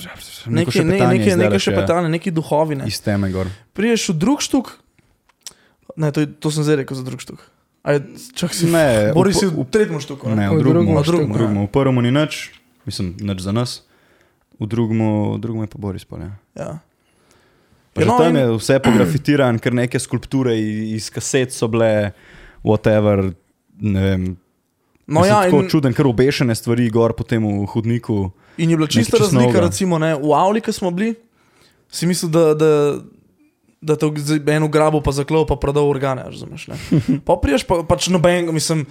nekaj, 0.46 0.50
ne, 0.50 0.64
šepetanje 0.66 0.84
nekaj, 0.84 1.08
nekaj 1.08 1.30
izdelaš, 1.30 1.62
še 1.62 1.70
ja. 1.70 1.78
petane, 1.78 2.08
neki 2.10 2.30
duhovine. 2.30 2.84
Iz 2.84 3.00
teme 3.00 3.30
gor. 3.30 3.48
Priješ 3.72 4.08
v 4.08 4.16
drug 4.18 4.38
štuk, 4.40 4.76
ne, 5.96 6.10
to, 6.10 6.26
to 6.28 6.50
sem 6.50 6.62
zdaj 6.62 6.76
rekel 6.76 6.92
za 6.92 7.02
drug 7.02 7.18
štuk. 7.18 7.40
Aj, 7.80 7.96
čak 8.34 8.52
si, 8.52 8.68
Ne, 8.68 9.10
Bori 9.10 9.32
v- 9.32 9.34
si 9.34 9.46
v 9.46 9.64
tretjem 9.64 9.96
štuku. 9.98 10.28
Ne, 10.28 10.48
V 10.48 10.52
v 10.52 10.60
drugem. 10.60 10.84
drugem 10.84 10.92
V 10.92 11.04
drugem. 11.32 11.56
V 11.58 11.70
prvem 11.70 11.96
ni 11.98 12.12
nič, 12.12 12.52
mislim, 12.84 13.16
nič 13.16 13.40
za 13.40 13.52
nas. 13.52 13.88
V 14.60 14.68
drugem, 14.68 15.00
drugem 15.40 15.62
je 15.64 15.70
pa 15.72 15.78
Boris. 15.80 16.04
Pa, 16.04 16.18
ja. 16.20 16.30
Ja. 16.54 16.70
Pa 17.94 18.02
Ja, 18.02 18.06
no, 18.06 18.18
tam 18.18 18.36
in- 18.36 18.42
je 18.42 18.56
vse 18.58 18.78
pografitiran, 18.86 19.58
ker 19.58 19.74
neke 19.74 19.98
skulpture 19.98 20.54
iz 20.54 21.10
kaset 21.10 21.52
so 21.52 21.68
bile, 21.68 22.12
whatever. 22.62 23.32
Vem. 23.80 24.36
No, 25.10 25.24
ja, 25.26 25.40
tako 25.42 25.64
in, 25.64 25.70
čuden, 25.72 25.94
ker 25.96 26.06
obešene 26.06 26.54
stvari 26.54 26.86
gor 26.92 27.16
po 27.18 27.24
tem 27.26 27.42
hodniku. 27.66 28.28
In 28.62 28.70
je 28.70 28.76
bila 28.76 28.86
čista 28.86 29.18
razlika, 29.18 29.64
recimo, 29.64 29.98
ne, 29.98 30.12
v 30.14 30.30
Avli, 30.36 30.60
ki 30.62 30.70
smo 30.72 30.92
bili, 30.94 31.16
si 31.90 32.06
mislil, 32.06 32.30
da, 32.30 32.54
da, 32.54 32.68
da 33.82 33.96
te 33.96 34.06
eno 34.54 34.68
grabo 34.70 35.00
pa 35.02 35.10
zaklal, 35.10 35.48
pa 35.48 35.56
prodal 35.58 35.88
organe, 35.90 36.22
razumeš? 36.28 36.68
Pa 37.26 37.40
priješ 37.42 37.64
pa, 37.66 37.80
pač 37.82 38.06
noben, 38.12 38.52
mislim, 38.54 38.84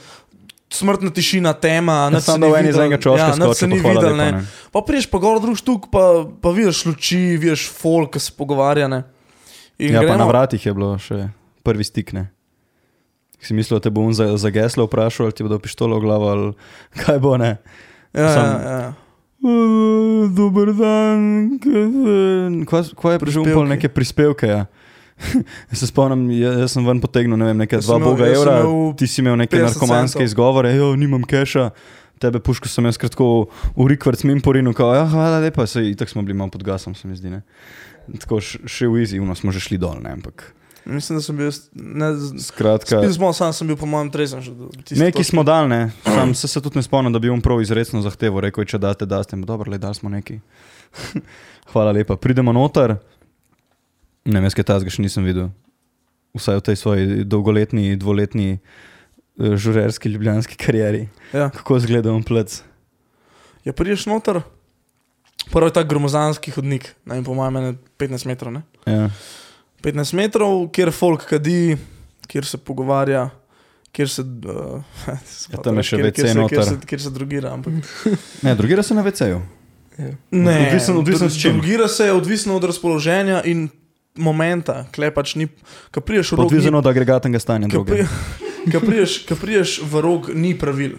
smrtna 0.69 1.09
tišina, 1.09 1.53
tema, 1.53 2.07
Ja, 2.07 2.19
samo 2.19 2.47
v 2.47 2.55
eni 2.55 2.67
videl. 2.67 2.73
za 2.73 2.83
enega 2.83 2.97
čoška 2.99 3.19
ja, 3.19 3.27
nič 3.29 3.35
se 3.35 3.55
skočil, 3.57 3.67
ni 3.67 3.79
videl, 3.79 4.03
lepa, 4.05 4.13
ne. 4.15 4.27
ne. 4.31 4.41
Pa 4.71 4.79
priješ 4.81 5.05
pa 5.05 5.17
gor 5.17 5.39
drug 5.39 5.57
štuk, 5.57 5.89
pa, 5.89 6.03
pa 6.35 6.49
vidiš 6.49 6.85
luči, 6.85 7.17
vidiš 7.35 7.69
folk, 7.69 8.11
ki 8.11 8.19
se 8.19 8.31
pogovarja. 8.31 8.87
Ne. 8.87 9.03
In 9.77 9.91
Ja, 9.91 10.01
pa 10.01 10.07
na 10.07 10.15
gremo, 10.15 10.27
vratih 10.27 10.61
je 10.61 10.71
bilo 10.71 10.93
še 10.95 11.29
prvi 11.61 11.83
stik. 11.83 12.13
Ne. 12.13 12.29
Si 13.39 13.53
mislil, 13.53 13.77
da 13.77 13.83
te 13.83 13.89
bo 13.89 14.01
on 14.01 14.11
za, 14.11 14.35
za 14.35 14.49
geslo 14.49 14.83
vprašal, 14.83 15.25
ali 15.25 15.33
ti 15.33 15.41
bo 15.41 15.49
dal 15.49 15.59
pištolo 15.59 15.95
v 15.95 16.01
glavo, 16.01 16.25
ali 16.27 16.47
kaj 17.01 17.17
bo 17.17 17.33
ne. 17.35 17.57
ja, 18.11 18.21
ja, 18.21 18.29
sam- 18.29 18.61
ja. 18.61 18.79
Uh, 19.39 20.27
dober 20.29 20.75
dan, 20.75 21.55
kaj, 22.67 22.91
kaj 22.91 23.13
je 23.13 23.19
prišel 23.19 23.43
pol 23.47 23.63
neke 23.65 23.87
prispevke. 23.87 24.45
Ja. 24.45 24.65
Se 25.79 25.87
spomnim, 25.87 26.29
jaz, 26.31 26.59
jaz 26.63 26.71
sem 26.77 26.85
ven 26.87 27.01
potegnil 27.03 27.37
ne 27.37 27.49
vem, 27.51 27.57
nekaj 27.57 27.81
dva 27.83 27.97
imel- 27.99 28.09
boga 28.11 28.27
evra, 28.27 28.59
ti 28.97 29.07
si 29.07 29.21
imel 29.21 29.35
neke 29.35 29.57
50 29.57 29.67
narkomanske 29.67 30.17
centov. 30.17 30.29
izgovore, 30.29 30.75
jo, 30.75 30.95
nimam 30.95 31.23
keša. 31.23 31.69
tebe 32.19 32.39
puško 32.43 32.67
sem 32.67 32.83
jaz 32.85 32.97
kratko 32.99 33.47
v 33.77 33.87
rikvrc 33.87 34.23
mim 34.27 34.41
porinu, 34.43 34.73
kao, 34.75 34.91
ja, 34.91 35.05
hvala 35.07 35.39
lepa, 35.39 35.63
sej, 35.63 35.95
tako 35.95 36.11
smo 36.11 36.21
bili 36.21 36.35
malo 36.35 36.51
pod 36.51 36.63
gasom, 36.63 36.95
se 36.95 37.07
mi 37.07 37.15
zdi, 37.15 37.29
ne. 37.31 37.41
Tako 38.19 38.41
še 38.43 38.87
v 38.91 39.03
izi, 39.03 39.19
no 39.23 39.35
smo 39.35 39.51
že 39.55 39.59
šli 39.63 39.77
dol, 39.79 40.01
ne, 40.03 40.11
ampak 40.19 40.53
Mislim, 40.89 41.17
da 41.17 41.21
sem 41.21 41.37
bil. 41.37 41.51
Ne, 41.73 42.07
skratka. 42.39 42.97
Spil 42.97 43.13
smo, 43.13 43.33
sam 43.33 43.53
sem 43.53 43.67
bil 43.67 43.77
po 43.77 43.85
mojem 43.85 44.09
trezen. 44.11 44.41
že 44.41 44.51
Neki 44.95 45.21
točke. 45.21 45.23
smo 45.23 45.43
dal, 45.43 45.67
ne, 45.69 45.91
sam 46.03 46.33
se, 46.35 46.47
se 46.47 46.61
tudi 46.61 46.79
ne 46.79 46.83
spomnim, 46.83 47.13
da 47.13 47.19
bi 47.19 47.29
on 47.29 47.41
prav 47.41 47.61
izredno 47.61 48.01
zahteval, 48.01 48.41
rekel 48.41 48.63
je, 48.63 48.73
če 48.73 48.77
date, 48.77 49.05
daste, 49.05 49.37
dobro, 49.37 49.71
le 49.71 49.77
dal 49.77 49.93
smo 49.93 50.09
neki. 50.09 50.39
hvala 51.71 51.91
lepa, 51.91 52.15
pridemo 52.17 52.51
noter, 52.51 52.95
ne 54.29 54.43
jaz 54.45 54.55
kaj 54.57 54.67
tazga 54.69 54.93
še 54.93 55.03
nisem 55.03 55.25
videl, 55.27 55.49
vsaj 56.37 56.61
v 56.61 56.65
tej 56.69 56.79
svoji 56.79 57.05
dolgoletni, 57.25 57.97
dvoletni 57.99 58.49
eh, 58.57 59.53
žurerski 59.57 60.13
ljubljanski 60.13 60.57
karieri. 60.59 61.07
Ja. 61.33 61.49
Kako 61.53 61.81
izgleda 61.81 62.13
on 62.13 62.23
plec? 62.23 62.61
ja, 63.65 63.73
priješ 63.73 64.05
noter. 64.05 64.41
Prvo 65.51 65.67
je 65.67 65.73
ta 65.73 65.83
gromozanski 65.83 66.51
hodnik, 66.51 66.95
ne 67.05 67.15
vem, 67.15 67.23
po 67.23 67.33
mojem, 67.33 67.57
ene 67.57 67.73
15 67.97 68.27
metrov. 68.27 68.53
Ne? 68.53 68.61
Ja. 68.85 69.09
15 69.83 70.13
metrov, 70.13 70.67
kjer 70.75 70.91
folk 70.93 71.23
kadi, 71.29 71.77
kjer 72.27 72.45
se 72.45 72.57
pogovarja, 72.57 73.29
kjer 73.95 74.09
se. 74.09 74.21
Uh, 74.21 74.83
Ja, 75.53 75.61
tam 75.63 75.79
je 75.79 75.87
še 75.87 75.97
kjer, 75.97 76.09
WC 76.09 76.19
kjer, 76.51 76.65
se, 76.67 76.77
kjer, 76.85 77.01
se, 77.07 77.13
drugira. 77.15 77.53
Ampak, 77.55 77.79
Ne, 78.45 78.53
drugira 78.59 78.83
se 78.83 78.97
na 78.97 79.05
VC-ju. 79.05 79.41
ne, 80.31 80.57
dru- 80.75 81.29
s 81.29 81.41
čim. 81.41 81.57
Drugira 81.57 81.87
se 81.87 82.11
odvisno 82.11 82.55
od 82.55 82.63
razpoloženja 82.69 83.41
in 83.49 83.67
momenta, 84.15 84.85
klej 84.89 85.11
pač 85.11 85.35
ni. 85.35 85.47
Ko 85.89 86.01
priješ 86.01 86.31
v 86.31 86.37
ni- 86.37 86.45
Odvisno 86.45 86.77
od 86.77 86.85
agregatnega 86.85 87.37
stanja 87.37 87.67
ko 87.67 87.83
pri- 87.83 88.07
ko 88.71 88.79
priješ, 88.79 89.25
ko 89.25 89.35
priješ 89.35 89.81
v 89.81 89.93
rog, 89.97 90.29
ni 90.31 90.53
pravil. 90.53 90.97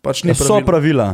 Pač 0.00 0.22
ni 0.22 0.30
Ja, 0.30 0.34
so 0.34 0.46
pravil. 0.54 0.66
pravila, 0.66 1.08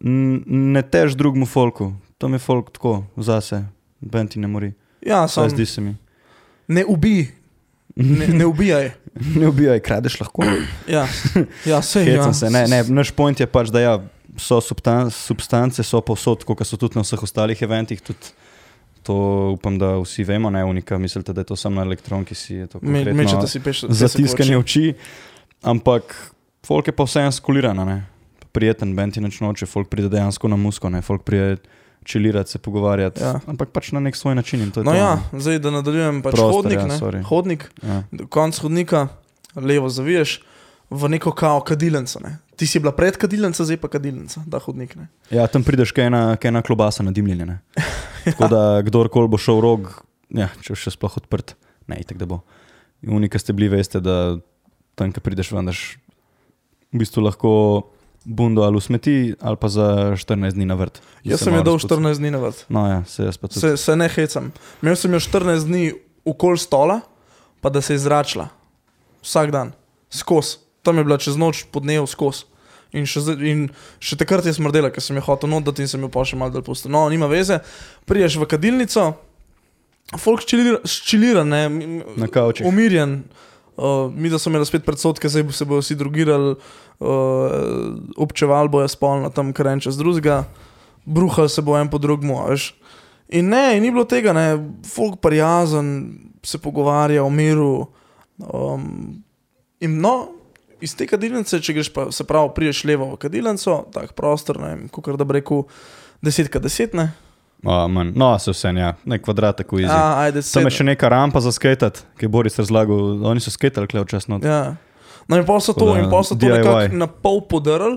N- 0.00 0.42
ne 0.46 0.82
tež 0.82 1.14
drugmu 1.14 1.44
folku, 1.44 1.92
tam 2.14 2.32
je 2.32 2.38
folk 2.38 2.70
tako 2.70 3.04
zase, 3.16 3.64
ben 3.98 4.26
ti 4.26 4.36
ne 4.36 4.46
mori. 4.46 4.72
Ja, 5.00 5.24
sam, 5.24 5.48
zdi 5.48 5.64
se 5.64 5.80
mi. 5.80 5.96
ne 6.68 6.84
ubij, 6.84 7.28
ne, 7.94 8.26
ne 8.28 8.44
ubijaj. 8.44 8.90
Ne 9.36 9.46
ubijaj, 9.46 9.78
kradeš 9.80 10.18
lahko. 10.18 10.42
Ja, 10.88 11.06
ja 11.64 11.78
sej, 11.80 12.08
ja. 12.10 12.32
Se. 12.32 12.50
Ne, 12.50 12.66
ne, 12.66 12.82
naš 12.84 13.10
point 13.10 13.38
je 13.38 13.46
pač, 13.46 13.70
da 13.70 13.78
ja, 13.78 13.94
so 14.36 14.58
substan 14.58 15.06
substance, 15.08 15.78
so 15.80 16.00
povsod, 16.00 16.42
kot 16.42 16.58
so 16.60 16.74
tudi 16.76 16.96
na 16.96 17.02
vseh 17.02 17.22
ostalih 17.22 17.54
eventih. 17.56 18.02
Tudi 18.02 18.34
to 19.04 19.14
upam, 19.54 19.78
da 19.78 19.98
vsi 20.00 20.24
vemo, 20.24 20.50
ne 20.50 20.64
unika, 20.64 20.98
mislite, 20.98 21.32
da 21.32 21.40
je 21.40 21.44
to 21.44 21.56
samo 21.56 21.76
na 21.76 21.82
elektronki, 21.82 22.34
si 22.34 22.54
je 22.54 22.66
to 22.66 22.80
konkretno 22.80 23.46
si 23.46 23.60
peš. 23.60 23.84
zatiskanje 23.88 24.58
oči, 24.58 24.94
ampak 25.62 26.16
folk 26.66 26.86
je 26.86 26.92
pa 26.92 27.04
vseeno 27.04 27.32
skulirana, 27.32 27.84
ne. 27.84 27.98
Prijeten 28.52 28.96
bend 28.96 29.16
in 29.16 29.28
noče, 29.40 29.66
folk 29.66 29.88
pride 29.88 30.08
dejansko 30.08 30.48
na 30.48 30.56
musko, 30.56 30.88
ne, 30.90 31.02
folk 31.02 31.22
pride 31.22 31.56
čilirati, 32.04 32.50
se 32.50 32.58
pogovarjati, 32.58 33.20
Ja. 33.20 33.40
ampak 33.46 33.68
pač 33.68 33.92
na 33.92 34.00
nek 34.00 34.16
svoj 34.16 34.34
način. 34.34 34.60
No 34.60 34.70
to, 34.70 34.94
ja, 34.94 35.18
ne. 35.32 35.40
zdaj 35.40 35.58
da 35.58 35.70
nadaljujem, 35.70 36.22
pač 36.22 36.34
Prostor, 36.34 36.52
hodnik, 36.54 36.78
ja, 36.78 36.86
ne, 36.86 36.98
sorry. 37.00 37.22
hodnik, 37.22 37.70
ja. 37.82 38.02
konc 38.28 38.58
hodnika, 38.58 39.08
levo 39.56 39.88
zaviješ 39.88 40.42
v 40.90 41.08
neko 41.08 41.32
kao 41.32 41.60
kadilnico. 41.60 42.20
Ne. 42.20 42.38
Ti 42.56 42.66
si 42.66 42.78
bila 42.78 42.92
pred 42.92 43.16
kadilnica, 43.16 43.64
zdaj 43.64 43.76
pa 43.76 43.88
kadilnica, 43.88 44.40
da 44.46 44.58
hodnik. 44.58 44.96
Ne. 44.96 45.08
ja, 45.30 45.46
tam 45.46 45.64
prideš, 45.64 45.92
kaj 45.92 46.04
je 46.04 46.38
ena 46.48 46.62
klobasa 46.62 47.02
na 47.02 47.10
dimljenje. 47.10 47.58
Tako 48.24 48.48
da 48.48 48.62
kdorkoli 48.86 49.30
bo 49.30 49.40
šel 49.40 49.60
v 49.60 49.64
rog, 49.64 49.90
ja, 50.34 50.48
če 50.64 50.76
še 50.78 50.94
sploh 50.94 51.20
odprt, 51.20 51.56
ne, 51.90 52.00
itek 52.00 52.20
da 52.20 52.28
bo. 52.30 52.40
Unika 53.04 53.38
ste 53.40 53.52
bili, 53.56 53.68
veste, 53.72 54.00
da 54.00 54.36
tam, 54.96 55.12
ki 55.12 55.22
prideš 55.24 55.52
ven, 55.52 55.68
daš 55.68 55.82
v 56.94 57.02
bistvu 57.02 57.24
lahko 57.26 57.52
bundo 58.24 58.64
ali 58.64 58.80
v 58.80 58.84
smeti, 58.84 59.16
ali 59.40 59.56
pa 59.60 59.68
za 59.68 60.16
14 60.16 60.56
dni 60.56 60.64
na 60.64 60.78
vrt. 60.80 61.00
Jaz 61.24 61.42
Se 61.42 61.50
sem 61.50 61.54
jo 61.54 61.62
dal 61.66 61.76
razpuca. 61.76 62.00
14 62.00 62.22
dni 62.22 62.30
na 62.32 62.40
vrt. 62.40 62.64
No, 62.72 62.86
ja, 62.88 63.00
se. 63.04 63.28
Se, 63.50 63.76
se 63.76 63.96
ne 63.96 64.08
hecam. 64.08 64.48
Imel 64.80 64.96
sem 64.96 65.12
jo 65.12 65.20
14 65.20 65.68
dni 65.68 65.92
okoli 66.24 66.58
stola, 66.58 67.00
pa 67.60 67.68
da 67.68 67.84
se 67.84 67.94
je 67.94 68.04
zračila. 68.06 68.48
Vsak 69.20 69.52
dan, 69.52 69.74
skozi. 70.08 70.64
Tam 70.84 70.96
je 71.00 71.04
bila 71.04 71.16
čez 71.20 71.36
noč, 71.36 71.64
po 71.72 71.80
dnevu 71.80 72.08
skozi. 72.08 72.48
In 72.94 73.06
še, 73.10 73.24
in 73.42 73.66
še 73.98 74.16
takrat 74.20 74.46
je 74.46 74.54
smrdela, 74.54 74.90
ker 74.94 75.02
sem 75.02 75.16
jo 75.18 75.24
hotel 75.26 75.50
notiti 75.50 75.82
in 75.82 75.90
sem 75.90 76.02
jo 76.04 76.10
pa 76.12 76.22
še 76.26 76.38
malo 76.38 76.54
dal 76.54 76.62
pusto. 76.62 76.86
No, 76.92 77.04
nima 77.10 77.26
veze. 77.30 77.58
Priješ 78.06 78.36
v 78.38 78.46
kadilnico, 78.46 79.08
folk 80.20 80.44
ščilira, 80.44 80.78
ščilira 80.86 81.42
ne, 81.48 81.64
Na 82.20 82.28
kavčih. 82.30 82.66
umirjen. 82.70 83.24
Uh, 83.74 84.06
mi, 84.14 84.30
da 84.30 84.38
so 84.38 84.52
imeli 84.52 84.62
spet 84.68 84.84
predsotke, 84.86 85.26
zdaj 85.26 85.48
se 85.50 85.66
bodo 85.66 85.82
vsi 85.82 85.96
drugirali, 85.98 86.52
uh, 87.02 87.54
občevali 88.22 88.70
bojo 88.70 88.86
spolno, 88.86 89.32
tam 89.34 89.50
kar 89.50 89.72
en 89.72 89.82
čez 89.82 89.98
drugega, 89.98 90.44
bruhali 91.02 91.50
se 91.50 91.64
bo 91.66 91.74
en 91.74 91.90
po 91.90 91.98
drugmu. 91.98 92.38
a 92.38 92.52
veš. 92.52 92.68
In 93.34 93.50
ne, 93.50 93.74
in 93.74 93.82
ni 93.82 93.90
bilo 93.90 94.04
tega, 94.06 94.30
ne, 94.36 94.46
folk 94.86 95.18
prijazen, 95.18 95.90
se 96.46 96.60
pogovarja 96.62 97.24
o 97.24 97.30
miru. 97.34 97.88
Um, 98.38 99.24
in 99.82 99.98
no, 99.98 100.30
iz 100.84 100.94
te 100.98 101.08
kadilnice, 101.08 101.60
če 101.64 101.74
greš 101.76 101.90
pa, 101.94 102.06
se 102.12 102.26
pravi, 102.28 102.52
priješ 102.56 102.84
levo 102.90 103.10
v 103.14 103.20
kadilnico, 103.24 103.80
tak 103.94 104.12
prostor, 104.16 104.60
ne 104.62 104.72
vem, 104.74 104.82
kako 104.92 105.16
da 105.20 105.26
bi 105.26 105.38
rekel, 105.40 105.64
10x10, 106.24 106.94
ne. 107.00 107.10
O, 107.64 107.76
manj. 107.88 108.12
no, 108.16 108.28
se 108.38 108.52
vse, 108.52 108.74
ja, 108.76 108.90
ne 109.08 109.18
kvadrat, 109.18 109.56
tako 109.62 109.78
izi. 109.80 109.88
A, 109.88 110.26
ajde, 110.26 110.42
Tam 110.44 110.48
sedem. 110.50 110.68
je 110.68 110.76
še 110.76 110.84
neka 110.84 111.08
rampa 111.08 111.40
za 111.40 111.52
skatat, 111.52 112.02
ki 112.20 112.26
je 112.26 112.32
Boris 112.32 112.58
razlagal, 112.60 113.24
oni 113.24 113.40
so 113.40 113.52
skatali 113.54 113.88
kle 113.88 114.04
včasno. 114.04 114.36
Ja. 114.44 114.76
No, 115.28 115.38
in 115.40 115.46
pa 115.48 115.56
so 115.64 115.72
to, 115.72 115.94
da 115.94 116.02
in 116.02 116.10
pa 116.12 116.20
so 116.20 116.36
to 116.36 116.50
nekako 116.52 116.92
na 116.96 117.08
pol 117.08 117.40
podrli, 117.48 117.96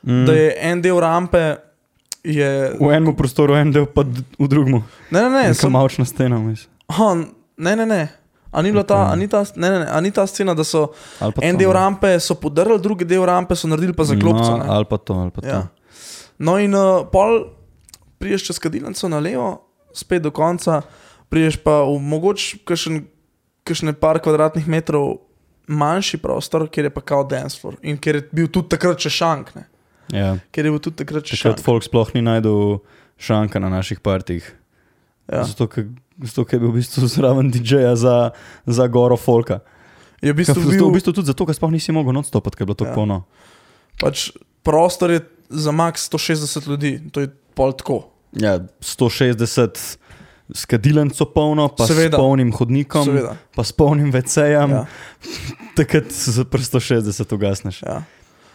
Mm. 0.00 0.22
da 0.24 0.32
je 0.32 0.52
en 0.64 0.80
del 0.80 0.96
rampe. 0.96 1.56
Je... 2.24 2.46
V 2.80 2.88
enem 2.88 3.12
prostoru, 3.16 3.52
en 3.56 3.68
del 3.72 3.84
pa 3.84 4.00
v 4.38 4.46
drugem. 4.48 4.78
Ne, 5.10 5.20
ne, 5.20 5.28
ne, 5.28 5.42
Neka 5.42 5.58
sem, 5.60 5.72
mavčna 5.72 6.04
stena, 6.08 6.38
mislim. 6.40 6.72
ne, 7.56 7.76
ne, 7.76 7.86
ne. 7.86 8.08
A 8.50 8.62
ni, 8.62 8.72
ta, 8.84 9.12
a, 9.12 9.16
ni 9.16 9.28
ta, 9.30 9.44
ne, 9.54 9.68
ne, 9.70 9.78
ne, 9.78 9.86
a 9.86 10.00
ni 10.02 10.10
ta 10.10 10.24
scena, 10.26 10.54
da 10.54 10.64
so 10.64 10.88
en 11.42 11.56
del 11.56 11.70
rampe 11.72 12.16
podrli, 12.40 12.80
drugi 12.82 13.04
del 13.06 13.22
rampe 13.24 13.54
so 13.54 13.68
naredili 13.70 13.94
pa 13.94 14.04
za 14.04 14.16
klopco. 14.18 14.56
No, 14.58 14.64
ali 14.66 14.84
pa 14.90 14.98
to, 14.98 15.14
ali 15.14 15.30
pa 15.30 15.40
to. 15.40 15.46
Ja. 15.48 15.60
No, 16.38 16.56
in 16.58 16.74
uh, 16.74 17.06
pol 17.12 17.44
priješ 18.18 18.48
čez 18.50 18.58
kadilnico 18.58 19.08
na 19.08 19.18
levo, 19.22 19.62
spet 19.94 20.22
do 20.22 20.30
konca, 20.34 20.80
priješ 21.30 21.60
pa 21.62 21.82
v 21.86 21.98
mogoče 22.02 22.58
kakšen, 22.66 23.04
kakšne 23.64 23.92
par 23.92 24.18
kvadratnih 24.18 24.66
metrov 24.66 25.20
manjši 25.70 26.18
prostor, 26.18 26.66
kjer 26.66 26.88
je 26.88 26.94
pa 26.94 27.00
kao 27.06 27.22
dance 27.24 27.54
floor 27.60 27.76
in 27.86 27.98
kjer 28.02 28.16
je 28.18 28.28
bil 28.34 28.48
tudi 28.50 28.74
takrat 28.74 28.98
še 28.98 29.10
šank. 29.14 29.54
Ne? 29.54 29.68
Ja. 30.10 30.32
Ker 30.50 30.66
je 30.66 30.72
bil 30.74 30.82
tudi 30.82 30.98
takrat 31.04 31.22
še 31.22 31.38
Takrat 31.38 31.60
šank. 31.60 31.64
folk 31.64 31.86
sploh 31.86 32.10
ni 32.18 32.22
najdel 32.26 32.80
šanka 33.20 33.62
na 33.62 33.70
naših 33.70 34.00
partijih. 34.02 34.48
Ja. 35.30 35.44
Zato, 35.44 35.66
ker, 35.66 35.86
zato, 36.20 36.42
ker 36.42 36.56
je 36.56 36.60
bil 36.60 36.72
v 36.72 36.78
bistvu 36.78 37.06
zraven 37.06 37.48
DJ-ja 37.48 37.94
za, 37.94 38.30
za 38.66 38.86
goro 38.86 39.14
folka. 39.14 39.60
Je 40.18 40.32
v 40.32 40.36
Bistvu 40.36 40.58
bistvu 40.58 40.66
v, 40.66 40.74
bil, 40.74 40.88
v 40.88 40.94
bistvu 40.94 41.12
tudi 41.14 41.26
zato, 41.26 41.46
ker 41.46 41.54
sploh 41.54 41.70
nisi 41.70 41.92
mogel 41.92 42.12
nonstopati, 42.12 42.52
ker 42.52 42.62
je 42.62 42.68
bilo 42.68 42.76
to 42.76 42.84
Ja. 42.84 42.90
ja. 42.90 42.94
polno. 42.94 43.18
pač 43.96 44.30
prostor 44.60 45.10
je 45.10 45.20
za 45.48 45.70
max 45.70 46.06
160 46.06 46.66
ljudi, 46.66 46.90
to 47.08 47.20
je 47.20 47.28
pol 47.54 47.72
tako. 47.72 48.10
Ja, 48.32 48.58
160 48.80 49.98
s 50.50 50.66
kadilnico 50.66 51.24
polno, 51.26 51.68
pa 51.68 51.86
Seveda. 51.86 52.16
s 52.16 52.20
polnim 52.20 52.50
hodnikom, 52.50 53.04
Seveda. 53.04 53.36
pa 53.54 53.62
s 53.62 53.72
polnim 53.72 54.10
vecejem, 54.10 54.70
Ja, 54.70 54.76
ja. 54.76 54.86
takrat 55.78 56.10
za 56.10 56.44
prst 56.44 56.74
160 56.74 57.34
ugasneš. 57.34 57.82
ja. 57.82 58.02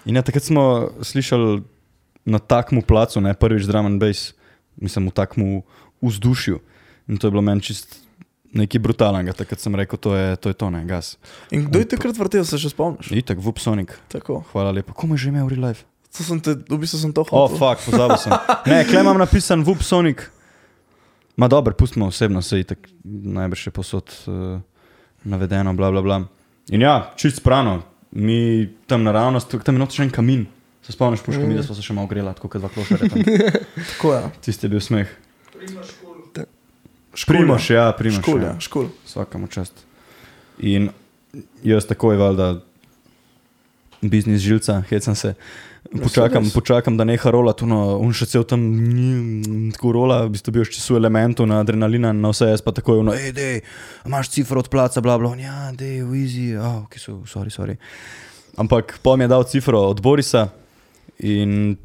In 0.04 0.14
ja, 0.14 0.22
takrat 0.22 0.44
smo 0.44 0.92
slišali 1.00 1.64
na 2.26 2.38
takmu 2.38 2.82
placu, 2.82 3.22
ne 3.22 3.34
prvič 3.34 3.64
drum 3.64 3.86
and 3.88 3.98
bass, 3.98 4.34
mislim 4.76 5.08
v 5.08 5.14
takmu 5.14 5.48
vzdušju. 6.02 6.60
In 7.08 7.18
to 7.22 7.28
je 7.28 7.32
bilo 7.32 7.44
meni 7.46 7.62
čist 7.62 8.06
nekaj 8.56 8.80
brutalnega, 8.82 9.36
takrat 9.36 9.60
sem 9.60 9.76
rekel, 9.76 10.00
to 10.00 10.16
je 10.16 10.36
to, 10.40 10.50
je 10.50 10.58
to 10.58 10.70
ne, 10.72 10.86
gas. 10.88 11.18
In 11.52 11.68
kdo 11.68 11.84
je 11.84 11.90
takrat 11.92 12.18
vrtel, 12.18 12.46
se 12.48 12.60
še 12.62 12.72
spomniš? 12.72 13.12
Itak, 13.12 13.42
Vupsonik, 13.44 13.92
Tako. 14.12 14.44
hvala 14.54 14.72
lepa. 14.76 14.96
Komu 14.96 15.20
je 15.20 15.28
že 15.28 15.34
imel 15.34 15.52
real 15.52 15.68
life? 15.70 15.84
To 16.16 16.24
sem 16.24 16.40
te, 16.40 16.56
v 16.56 16.78
bistvu 16.80 17.02
sem 17.02 17.12
to 17.12 17.26
O, 17.28 17.28
oh, 17.28 17.52
hotel. 17.52 17.60
fuck, 17.60 17.84
pozabil 17.84 18.16
sem. 18.16 18.32
Ne, 18.72 18.86
klej 18.88 19.04
imam 19.04 19.20
napisan 19.20 19.66
Vupsonik. 19.68 20.24
Ma 21.36 21.52
dobro, 21.52 21.76
pustimo 21.76 22.08
osebno, 22.08 22.40
se 22.40 22.64
itak 22.64 22.88
najbrž 23.04 23.68
je 23.68 23.72
posod 23.76 24.08
uh, 24.32 24.64
navedeno, 25.28 25.76
bla, 25.76 25.92
bla, 25.92 26.02
bla. 26.02 26.22
In 26.72 26.82
ja, 26.82 27.12
čist 27.20 27.44
sprano, 27.44 27.82
mi 28.16 28.72
tam 28.88 29.04
naravnost, 29.04 29.52
tam 29.68 29.76
je 29.76 29.84
noč 29.84 30.00
še 30.00 30.08
en 30.08 30.16
kamin. 30.16 30.46
Se 30.86 30.96
spomniš, 30.96 31.26
puška 31.26 31.44
mi, 31.44 31.58
da 31.58 31.66
smo 31.66 31.76
se 31.76 31.84
še 31.84 31.98
malo 31.98 32.08
grela, 32.08 32.32
tako 32.38 32.48
kot 32.54 32.64
dva 32.64 32.70
klošarja. 32.72 33.10
Tako 33.92 34.14
je. 34.14 34.22
Tisti 34.46 34.70
je 34.70 34.72
bil 34.72 34.84
smeh. 34.86 35.10
Primoš, 37.26 37.70
ja, 37.70 37.92
primoš. 37.98 38.22
Škul, 38.22 38.42
ja. 38.42 38.56
škul. 38.60 38.88
Vsakemu 39.06 39.48
čast. 39.48 39.86
In 40.60 40.90
jaz 41.64 41.88
takoj, 41.88 42.18
valjda, 42.18 42.60
biznis 44.02 44.42
žilca, 44.42 44.82
hecam 44.90 45.16
se. 45.16 45.34
Počakam, 46.04 46.50
počakam, 46.54 46.98
da 46.98 47.04
neha 47.04 47.32
rola, 47.32 47.54
tu 47.54 47.68
no, 47.70 48.00
on 48.02 48.10
še 48.14 48.26
cel 48.26 48.44
tam 48.44 48.60
mm, 48.60 49.70
tako 49.78 49.94
rola, 49.96 50.24
v 50.26 50.34
bistvu 50.34 50.56
bil 50.58 50.66
še 50.66 50.82
su 50.82 50.98
elementu 50.98 51.46
na 51.46 51.60
adrenalina, 51.62 52.10
na 52.10 52.32
vse, 52.34 52.50
jaz 52.50 52.64
pa 52.66 52.74
takoj, 52.76 53.04
no, 53.06 53.14
hej, 53.14 53.30
dej, 53.38 53.62
a 54.02 54.10
imaš 54.10 54.34
cifro 54.34 54.64
od 54.66 54.72
placa, 54.74 55.04
bla, 55.06 55.20
bla, 55.22 55.36
ja, 55.38 55.70
dej, 55.78 56.02
v 56.02 56.18
easy, 56.24 56.48
oh, 56.58 56.84
ki 56.90 57.00
so, 57.00 57.20
sorry, 57.30 57.54
sorry. 57.54 57.78
Ampak 58.58 58.98
pol 59.06 59.22
mi 59.22 59.28
je 59.28 59.34
dal 59.36 59.46
cifro 59.46 59.86
od 59.94 60.02
Borisa 60.02 60.48
In 61.20 61.78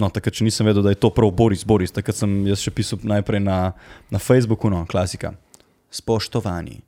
no, 0.00 0.10
takrat 0.12 0.36
še 0.36 0.46
nisem 0.46 0.68
vedel, 0.68 0.84
da 0.86 0.94
je 0.94 1.00
to 1.00 1.10
prav 1.14 1.32
Boris, 1.36 1.64
Boris. 1.66 1.92
Takrat 1.94 2.18
sem 2.18 2.42
jaz 2.48 2.62
še 2.64 2.72
pisal 2.74 3.02
najprej 3.06 3.42
na, 3.44 3.72
na 4.12 4.20
Facebooku, 4.22 4.70
no, 4.72 4.84
klasika. 4.88 5.34
Spoštovani. 5.90 6.80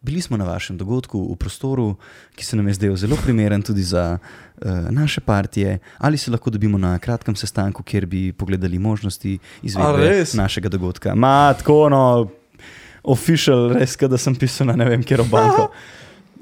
Bili 0.00 0.20
smo 0.22 0.36
na 0.38 0.46
vašem 0.46 0.76
dogodku 0.78 1.18
v 1.26 1.34
prostoru, 1.34 1.96
ki 2.38 2.44
se 2.46 2.56
nam 2.56 2.68
je 2.70 2.76
zdel 2.78 2.94
zelo 2.96 3.16
primeren 3.18 3.62
tudi 3.66 3.82
za 3.82 4.18
uh, 4.18 4.86
naše 4.94 5.20
partije. 5.20 5.78
Ali 5.98 6.18
se 6.18 6.30
lahko 6.30 6.50
dobimo 6.54 6.78
na 6.78 6.98
kratkem 7.02 7.34
sestanku, 7.36 7.82
kjer 7.82 8.06
bi 8.06 8.32
pogledali 8.32 8.78
možnosti 8.78 9.38
izvedbe 9.62 10.24
našega 10.38 10.70
dogodka? 10.70 11.14
Ma, 11.18 11.50
tako, 11.58 11.88
no, 11.90 12.02
official, 13.02 13.72
res, 13.74 13.96
da 13.98 14.18
sem 14.18 14.36
pisal 14.38 14.70
na 14.70 14.76
ne 14.78 14.86
vem, 14.86 15.02
kjer 15.02 15.24
banko. 15.26 15.72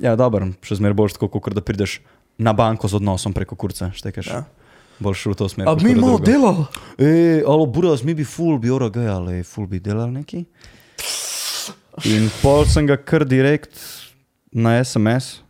Ja, 0.05 0.13
dobro, 0.21 0.51
še 0.61 0.77
zmeraj 0.77 0.99
boš 0.99 1.17
tako, 1.17 1.41
kot 1.41 1.57
da 1.57 1.65
prideš 1.65 2.01
na 2.37 2.53
banko 2.53 2.89
z 2.89 3.01
odnosom 3.01 3.33
preko 3.33 3.57
kurca, 3.57 3.89
štekaš. 3.97 4.29
Ja. 4.29 4.45
Boš 4.99 5.21
šel 5.21 5.33
v 5.33 5.37
to 5.37 5.49
smer. 5.49 5.69
A 5.69 5.75
mi 5.83 5.93
imamo 5.93 6.19
delo. 6.19 6.67
Ej, 6.99 7.43
alo, 7.45 7.67
buraz, 7.67 8.03
mi 8.03 8.15
bi 8.15 8.25
ful 8.25 8.59
bi 8.59 8.71
ora 8.73 8.89
gajali, 8.89 9.43
ful 9.45 9.67
bi 9.69 9.81
delali 9.81 10.21
neki. 10.23 10.45
In 12.09 12.29
pol 12.43 12.65
sem 12.69 12.89
ga 12.89 12.97
kar 12.97 13.25
direkt 13.29 13.77
na 14.53 14.77
SMS, 14.85 15.41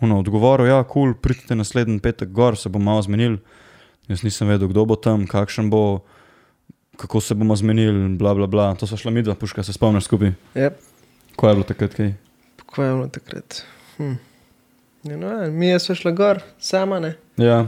ono, 0.00 0.18
odgovoril, 0.22 0.70
ja, 0.70 0.82
kul, 0.82 1.10
cool, 1.10 1.14
pridite 1.22 1.54
naslednji 1.58 1.98
petek 2.02 2.30
gor, 2.34 2.58
se 2.58 2.70
bomo 2.70 2.90
malo 2.90 3.02
zmenili. 3.02 3.38
Jaz 4.08 4.22
nisem 4.22 4.48
vedel, 4.48 4.70
kdo 4.70 4.86
bo 4.88 4.96
tam, 4.96 5.26
kakšen 5.28 5.70
bo, 5.70 6.00
kako 6.98 7.20
se 7.20 7.34
bomo 7.34 7.56
zmenili, 7.58 8.14
bla, 8.18 8.34
bla, 8.34 8.46
bla. 8.46 8.70
To 8.78 8.86
so 8.86 8.98
šla 8.98 9.12
midva, 9.14 9.34
puška, 9.38 9.62
se 9.62 9.74
spomniš 9.74 10.06
skupaj. 10.06 10.32
Yep. 10.54 10.78
Ko 11.36 11.48
je 11.48 11.58
bilo 11.58 11.66
takrat 11.66 11.94
kaj? 11.94 12.14
Kako 12.62 12.82
je 12.82 12.94
bilo 12.94 13.10
takrat? 13.14 13.62
Hm. 13.98 14.14
Ja, 15.02 15.16
no, 15.16 15.28
ja, 15.28 15.50
mi 15.50 15.74
smo 15.78 15.94
šli 15.94 16.14
gor, 16.14 16.42
sama 16.58 16.98
ne. 17.00 17.14
Ja, 17.36 17.66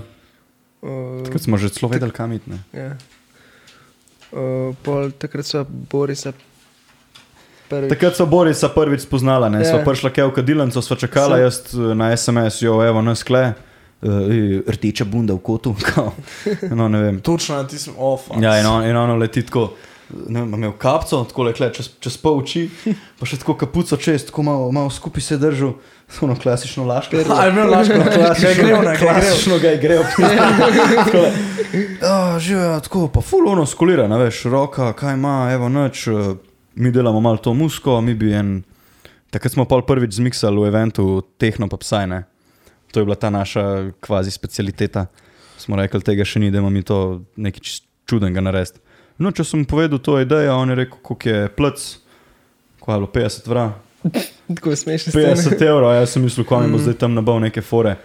Uh, 0.80 1.20
takrat 1.24 1.42
smo 1.44 1.56
že 1.60 1.68
celo 1.68 1.90
vedeli, 1.92 2.12
kam 2.12 2.32
iti. 2.32 2.50
ja. 2.72 2.96
uh, 4.32 4.72
pol, 4.82 5.10
takrat 5.12 5.46
so 5.46 5.64
Borisa 5.68 6.32
prvi. 7.68 7.88
Takrat 7.88 8.16
so 8.16 8.26
Borisa 8.26 8.68
prvič 8.72 9.04
spoznala, 9.04 9.48
ne? 9.48 9.60
Ja. 9.60 9.76
Sva 9.76 9.84
prišla 9.84 10.10
kaj 10.10 10.24
v 10.30 10.32
kadilnico, 10.40 10.82
sva 10.82 10.96
čakala, 10.96 11.36
So- 11.36 11.42
jaz 11.44 11.56
eh, 11.74 11.94
na 11.94 12.10
SMS, 12.16 12.62
jo, 12.62 12.80
evo, 12.82 13.02
nas 13.02 13.22
kle, 13.22 13.52
uh, 13.52 14.08
rdeča 14.66 15.04
bunda 15.04 15.34
v 15.36 15.42
kotu. 15.44 15.76
No. 16.78 16.88
Točno, 17.22 17.64
ti 17.64 17.78
si 17.78 17.90
off. 17.98 18.30
Ja, 18.40 18.56
in, 18.60 18.66
on, 18.66 18.84
in 18.88 18.96
ono 18.96 19.16
leti 19.16 19.42
tako. 19.42 19.74
Ne 20.10 20.40
vem, 20.42 20.54
imel 20.54 20.72
kapco, 20.74 21.22
tako 21.24 21.44
le 21.46 21.52
čez, 21.54 21.92
čez 22.02 22.16
pol 22.18 22.40
oči, 22.42 22.64
pa 23.20 23.26
še 23.30 23.36
tako 23.38 23.54
kapuco 23.54 23.94
čez, 23.94 24.24
tako 24.26 24.42
malo, 24.42 24.72
malo 24.74 24.90
skupaj 24.90 25.22
se 25.22 25.36
držal, 25.38 25.76
ono 26.20 26.36
klasično 26.36 26.84
laško. 26.84 27.16
A 27.38 27.44
je 27.44 27.50
imel 27.50 27.70
laško, 27.70 27.94
klasično 28.14 28.64
grev, 28.64 28.82
ne, 28.82 28.96
klasično 28.98 29.58
ga 29.58 29.68
je 29.68 29.78
grev. 29.78 30.02
Ja, 32.02 32.38
živijo 32.38 32.80
tako, 32.80 33.08
pa 33.14 33.20
ful 33.20 33.48
ono 33.48 33.66
skolirano, 33.66 34.18
veš, 34.18 34.42
roka, 34.50 34.92
kaj 34.92 35.14
ima, 35.14 35.50
evo 35.52 35.68
noč, 35.68 36.06
eh, 36.06 36.34
mi 36.74 36.90
delamo 36.90 37.20
malo 37.20 37.36
to 37.36 37.54
musko, 37.54 38.00
mi 38.00 38.14
bi 38.14 38.32
en. 38.34 38.62
Takrat 39.30 39.52
smo 39.52 39.64
pol 39.64 39.84
prvič 39.86 40.16
zmiksali 40.18 40.58
v 40.58 40.66
eventu 40.66 41.22
Tehno 41.38 41.68
pa 41.70 41.76
psajne. 41.78 42.24
To 42.90 43.00
je 43.00 43.04
bila 43.06 43.14
ta 43.14 43.30
naša 43.30 43.92
kvazi 44.00 44.30
specialiteta. 44.30 45.06
Smo 45.58 45.76
rekli, 45.76 46.02
tega 46.02 46.24
še 46.26 46.40
ni, 46.42 46.50
da 46.50 46.58
imamo 46.58 46.74
mi 46.74 46.82
to 46.82 47.20
nekaj 47.36 47.62
čist 47.62 47.84
čudenega 48.10 48.42
narediti. 48.42 48.82
No, 49.20 49.30
če 49.30 49.44
sem 49.44 49.62
povedal 49.68 50.00
to 50.02 50.16
idejo, 50.18 50.56
on 50.56 50.72
je 50.72 50.78
rekel, 50.80 50.98
koliko 51.04 51.28
je 51.28 51.48
plc, 51.54 51.86
ko 52.80 52.92
je 52.92 52.98
bilo 52.98 53.10
50 53.12 53.50
vra. 53.52 53.64
Tako 54.54 54.76
smešno. 54.76 55.12
50 55.12 55.62
evrov, 55.62 55.92
jaz 55.94 56.14
sem 56.14 56.22
mislil, 56.24 56.44
ko 56.46 56.60
mi 56.60 56.70
bo 56.72 56.78
Mm. 56.78 56.84
zdaj 56.86 56.96
tam 56.98 57.14
nabal 57.14 57.40
neke 57.40 57.60
fore. 57.62 57.96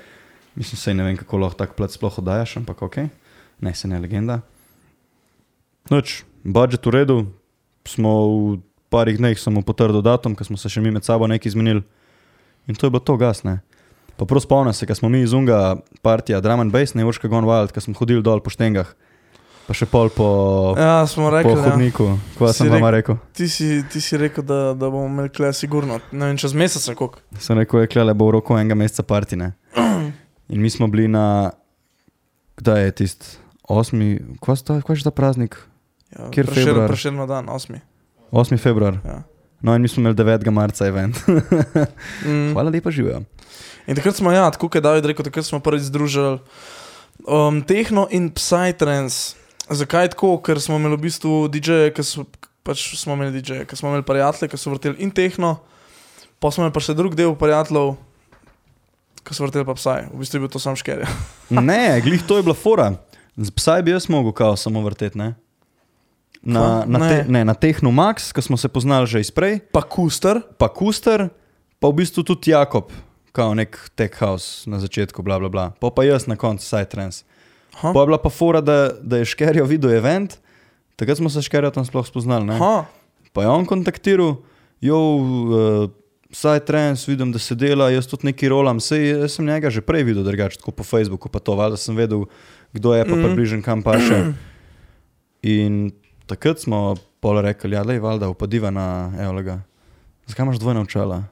Mislim, 0.55 0.77
sej 0.79 0.93
ne 0.93 1.03
vem, 1.03 1.17
kako 1.17 1.37
lahko 1.37 1.57
tak 1.57 1.75
plac 1.75 1.91
sploh 1.91 2.19
oddajaš, 2.19 2.57
ampak 2.57 2.81
ok, 2.81 2.97
ne 3.61 3.73
se 3.75 3.87
ne 3.87 3.99
legenda. 3.99 4.41
Noč, 5.91 6.23
budžet 6.43 6.85
v 6.85 6.91
redu, 6.91 7.17
smo 7.85 8.11
v 8.27 8.59
parih 8.89 9.17
dneh 9.17 9.37
samo 9.39 9.61
potrdil 9.61 10.01
datum, 10.01 10.35
ker 10.35 10.47
smo 10.47 10.57
se 10.57 10.69
še 10.71 10.81
mi 10.81 10.91
med 10.91 11.03
sabo 11.05 11.27
nekaj 11.27 11.51
izmenili. 11.51 11.83
In 12.67 12.75
to 12.75 12.87
je 12.87 12.91
bilo 12.91 13.03
to 13.03 13.17
gasne. 13.17 13.61
Pa 14.15 14.25
prav 14.25 14.41
spomnim 14.41 14.73
se, 14.73 14.87
ker 14.87 14.95
smo 14.95 15.09
mi 15.11 15.21
iz 15.21 15.33
Unga, 15.35 15.77
partija 16.01 16.39
Drum 16.41 16.63
and 16.63 16.71
Bass, 16.71 16.95
ne 16.95 17.05
Urška 17.05 17.27
Gone 17.27 17.45
Wild, 17.45 17.75
ker 17.75 17.83
smo 17.83 17.93
hodili 17.99 18.23
dol 18.23 18.39
po 18.39 18.49
štengah, 18.49 18.95
pa 19.67 19.73
še 19.73 19.85
pol 19.85 20.09
po, 20.09 20.27
Ja, 20.77 21.01
po 21.05 21.29
ja. 21.49 21.63
hodniku. 21.63 22.19
Kva 22.37 22.53
Si 22.53 22.61
sem 22.61 22.69
vam 22.69 22.85
rekel? 22.87 23.17
Ti, 23.33 23.47
si, 23.49 23.83
ti 23.83 23.97
si 23.97 24.17
rekel, 24.17 24.43
da, 24.43 24.73
da 24.73 24.85
bomo 24.85 25.05
imeli 25.05 25.29
kle 25.29 25.49
sigurno, 25.53 25.99
ne 26.11 26.25
vem, 26.25 26.37
čez 26.37 26.53
mesec 26.53 26.85
ali 26.85 26.95
koliko. 26.95 27.19
Sem 27.39 27.57
rekel, 27.57 27.81
je 27.81 27.87
klele 27.87 28.13
bo 28.13 28.27
v 28.27 28.37
roku 28.37 28.53
enega 28.53 28.75
meseca 28.75 29.03
partine. 29.03 29.53
In 30.53 30.61
mi 30.61 30.69
smo 30.69 30.85
bili 30.87 31.07
na, 31.07 31.51
kdaj 32.55 32.83
je 32.83 32.91
tisti, 32.93 33.25
osmi, 33.63 34.09
kva 34.39 34.53
sta- 34.53 34.77
kva 34.79 34.93
je 34.93 35.01
že 35.01 35.03
ta 35.03 35.11
praznik? 35.11 35.57
Ja, 36.11 36.29
Kjer 36.29 36.45
Prešeren- 36.45 36.65
februar? 36.67 36.87
Prešeren 36.87 37.17
dan, 37.25 37.45
8. 37.47 37.81
8. 38.31 38.57
februar. 38.57 39.01
Ja. 39.01 39.23
No, 39.61 39.73
in 39.73 39.81
mi 39.81 39.87
smo 39.87 40.01
imeli 40.01 40.15
9. 40.15 40.51
marca 40.51 40.85
event. 40.85 41.17
Mm. 42.21 42.53
Hvala 42.53 42.69
lepa, 42.69 42.91
živijo. 42.91 43.23
In 43.87 43.95
takrat 43.95 44.15
smo, 44.15 44.31
ja, 44.31 44.45
tako 44.51 44.69
je 44.73 44.81
David 44.81 45.05
rekel, 45.05 45.25
takrat 45.25 45.45
smo 45.45 45.59
prvič 45.59 45.81
združili 45.83 46.39
um, 47.23 47.61
tehno 47.61 48.07
in 48.11 48.29
psytrance. 48.31 49.35
Zakaj 49.69 50.09
tako? 50.13 50.37
Ker 50.45 50.61
smo 50.61 50.77
imeli 50.77 50.97
v 50.97 51.05
bistvu 51.07 51.47
DJ-je, 51.49 51.93
ki 51.95 52.03
so 52.05 52.25
pač 52.65 52.81
smo 52.97 53.13
imeli 53.17 53.39
DJ-je, 53.39 53.65
ki 53.69 53.77
smo 53.77 53.89
imeli 53.91 54.05
prijatelje, 54.05 54.49
ki 54.51 54.57
so 54.57 54.73
vrteli 54.73 54.97
in 55.05 55.11
tehno, 55.13 55.57
pa 56.41 56.51
smo 56.51 56.65
imeli 56.65 56.73
pa 56.75 56.81
še 56.83 56.93
drug 56.97 57.15
del 57.17 57.33
prijateljev, 57.37 57.95
ki 59.25 59.33
so 59.37 59.45
vrteli 59.45 59.65
pa 59.65 59.73
psaj. 59.77 60.09
V 60.13 60.21
bistvu 60.21 60.37
je 60.37 60.43
bil 60.45 60.51
to 60.53 60.61
sam 60.61 60.77
šker. 60.77 61.05
Ne, 61.49 62.01
glih 62.01 62.21
to 62.25 62.37
je 62.37 62.45
bila 62.45 62.57
fora. 62.57 62.91
Z 63.35 63.51
psaj 63.51 63.83
bi 63.83 63.91
jaz 63.93 64.05
mogel 64.09 64.33
kao 64.33 64.53
samo 64.57 64.81
vrteti, 64.85 65.17
ne? 65.17 65.33
Na, 66.45 66.85
na, 66.85 66.99
Ne. 67.01 67.09
te, 67.09 67.17
ne, 67.25 67.41
na 67.45 67.53
Tehnu 67.57 67.89
Max, 67.89 68.29
ki 68.29 68.41
smo 68.41 68.57
se 68.57 68.69
poznali 68.69 69.09
že 69.09 69.19
izprej, 69.25 69.59
Pa 69.73 69.81
kuster, 69.81 70.41
pa 70.61 70.69
Kuster, 70.69 71.29
pa 71.81 71.89
v 71.89 72.05
bistvu 72.05 72.21
tudi 72.21 72.53
Jakob, 72.53 72.93
kao 73.33 73.53
nek 73.57 73.89
tech 73.97 74.13
house 74.21 74.69
na 74.69 74.77
začetku, 74.77 75.25
bla 75.25 75.41
bla 75.41 75.49
bla. 75.49 75.65
Pa 75.81 75.89
pa 75.89 76.05
jaz 76.05 76.29
na 76.29 76.37
koncu, 76.37 76.61
side 76.61 76.85
trans. 76.85 77.25
Ha? 77.75 77.91
Pa 77.91 77.99
je 77.99 78.05
bila 78.05 78.17
pa 78.17 78.29
fora, 78.29 78.61
da, 78.61 78.75
da 78.95 79.17
je 79.17 79.25
Škerjo 79.27 79.65
videl 79.65 79.91
event, 79.93 80.37
takrat 80.95 81.17
smo 81.17 81.29
se 81.29 81.41
Škerjo 81.41 81.71
tam 81.71 81.83
sploh 81.83 82.03
spoznali. 82.03 82.45
Ne? 82.45 82.55
ha, 82.55 82.85
Pa 83.33 83.41
je 83.41 83.49
on 83.49 83.65
kontaktiral, 83.65 84.37
jo, 84.79 84.97
uh, 84.97 85.89
saj 86.31 86.59
trends, 86.61 87.03
vidim, 87.05 87.31
da 87.31 87.39
se 87.39 87.51
dela, 87.53 87.89
jaz 87.89 88.07
tudi 88.07 88.25
neki 88.25 88.47
rolam. 88.47 88.79
Sej, 88.79 89.09
jaz 89.17 89.31
sem 89.33 89.45
njega 89.45 89.67
že 89.69 89.81
prej 89.81 90.03
videl, 90.03 90.23
drugače 90.23 90.57
tako 90.57 90.71
po 90.71 90.83
Facebooku, 90.83 91.27
pa 91.27 91.39
to, 91.39 91.51
valjda 91.53 91.77
sem 91.77 91.95
vedel, 91.95 92.23
kdo 92.71 92.93
je, 92.93 93.03
pa 93.03 93.11
Mhm. 93.11 93.23
približen 93.23 93.61
kam 93.61 93.83
paše. 93.83 94.33
In 95.41 95.91
takrat 96.25 96.59
smo 96.59 96.95
pol 97.19 97.37
rekli, 97.39 97.71
ja, 97.71 97.83
lej, 97.83 97.99
valjda, 97.99 98.29
upadiva 98.29 98.71
na 98.71 98.87
Eolega. 99.19 99.59
Zakaj 100.25 100.43
imaš 100.43 100.57
dvojna 100.57 100.81
očala? 100.81 101.23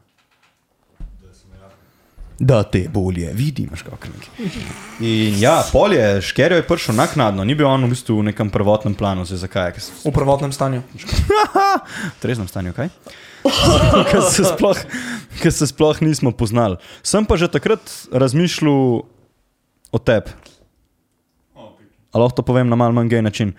Da 2.44 2.64
te 2.68 2.88
bolje 2.92 3.30
vidi, 3.34 3.64
imaš 3.64 3.86
kako 3.88 4.10
nekaj. 4.12 4.48
In 5.00 5.40
ja, 5.40 5.62
pol 5.72 5.94
je, 5.96 6.22
škerjo 6.22 6.60
je 6.60 6.66
prišel 6.68 6.96
naknadno, 6.98 7.46
ni 7.48 7.56
bil 7.56 7.70
on 7.70 7.86
v 7.88 7.94
bistvu 7.94 8.20
v 8.20 8.30
nekem 8.32 8.52
prvotnem 8.52 8.96
planu, 9.00 9.24
zdaj 9.24 9.46
zakaj, 9.46 9.76
ker 9.78 9.86
v 10.04 10.12
prvotnem 10.12 10.52
stanju. 10.52 10.82
v 10.84 12.18
treznem 12.24 12.50
stanju, 12.52 12.76
kaj? 12.76 12.92
Ker 14.12 14.22
se, 14.32 14.44
sploh- 14.48 14.86
se 15.52 15.68
sploh 15.68 16.00
nismo 16.00 16.32
poznali. 16.32 16.80
Sem 17.04 17.28
pa 17.28 17.36
že 17.36 17.52
takrat 17.52 17.84
razmišljal 18.12 19.04
o 19.92 20.00
tebi. 20.00 20.32
Ali 22.14 22.22
lahko 22.22 22.40
to 22.40 22.46
povem 22.46 22.70
na 22.70 22.78
mal 22.78 22.94
manj 22.94 23.10
gej 23.10 23.24
način? 23.26 23.52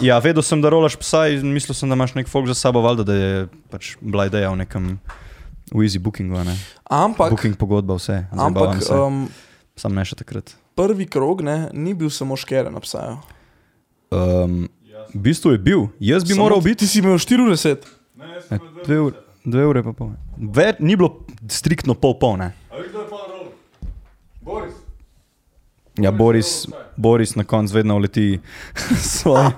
Ja, 0.00 0.20
vedel 0.22 0.44
sem, 0.46 0.60
da 0.62 0.70
rolaš 0.70 0.94
psa 1.00 1.26
in 1.32 1.50
mislil 1.52 1.74
sem, 1.74 1.90
da 1.90 1.98
imaš 1.98 2.14
nek 2.14 2.28
folk 2.30 2.46
za 2.46 2.54
sabo, 2.54 2.80
valjda, 2.84 3.04
da 3.04 3.14
je 3.14 3.46
pač 3.72 3.96
bila 4.00 4.28
ideja 4.30 4.52
v 4.54 4.62
nekem 4.62 4.84
v 5.74 5.82
easy 5.82 5.98
bookingu, 5.98 6.44
ne? 6.44 6.54
Ampak, 6.90 7.30
Booking 7.30 7.56
pogodba, 7.56 7.94
vse. 7.98 8.26
ampak 8.32 8.82
se. 8.82 8.94
um, 8.94 9.28
Sam 9.76 9.94
ne 9.94 10.04
še 10.04 10.16
takrat. 10.16 10.54
prvi 10.74 11.06
krog 11.06 11.42
ne, 11.44 11.68
ni 11.72 11.94
bil 11.94 12.10
samo 12.10 12.36
škere 12.36 12.70
na 12.70 12.80
psaju. 12.80 13.18
Um, 14.10 14.68
v 15.14 15.18
bistvu 15.20 15.52
je 15.52 15.58
bil, 15.58 15.88
jaz 16.00 16.24
bi 16.24 16.34
moral 16.34 16.60
biti. 16.60 16.84
Ti 16.84 16.86
si 16.86 16.98
imel 17.02 17.18
40. 17.18 17.84
Ne, 18.16 18.58
dve, 18.86 19.00
ure, 19.00 19.16
dve 19.44 19.66
ure 19.66 19.82
pa 19.82 19.92
pol. 19.92 20.14
Ve, 20.36 20.72
ni 20.80 20.96
bilo 20.96 21.24
striktno 21.48 21.94
pol 21.94 22.14
polne. 22.20 22.52
Ja, 25.96 26.10
Boris, 26.12 26.66
Boris 26.96 27.34
na 27.36 27.44
koncu 27.44 27.74
vedno 27.74 27.96
uleti 27.96 28.40
s 29.00 29.20
svoj, 29.20 29.50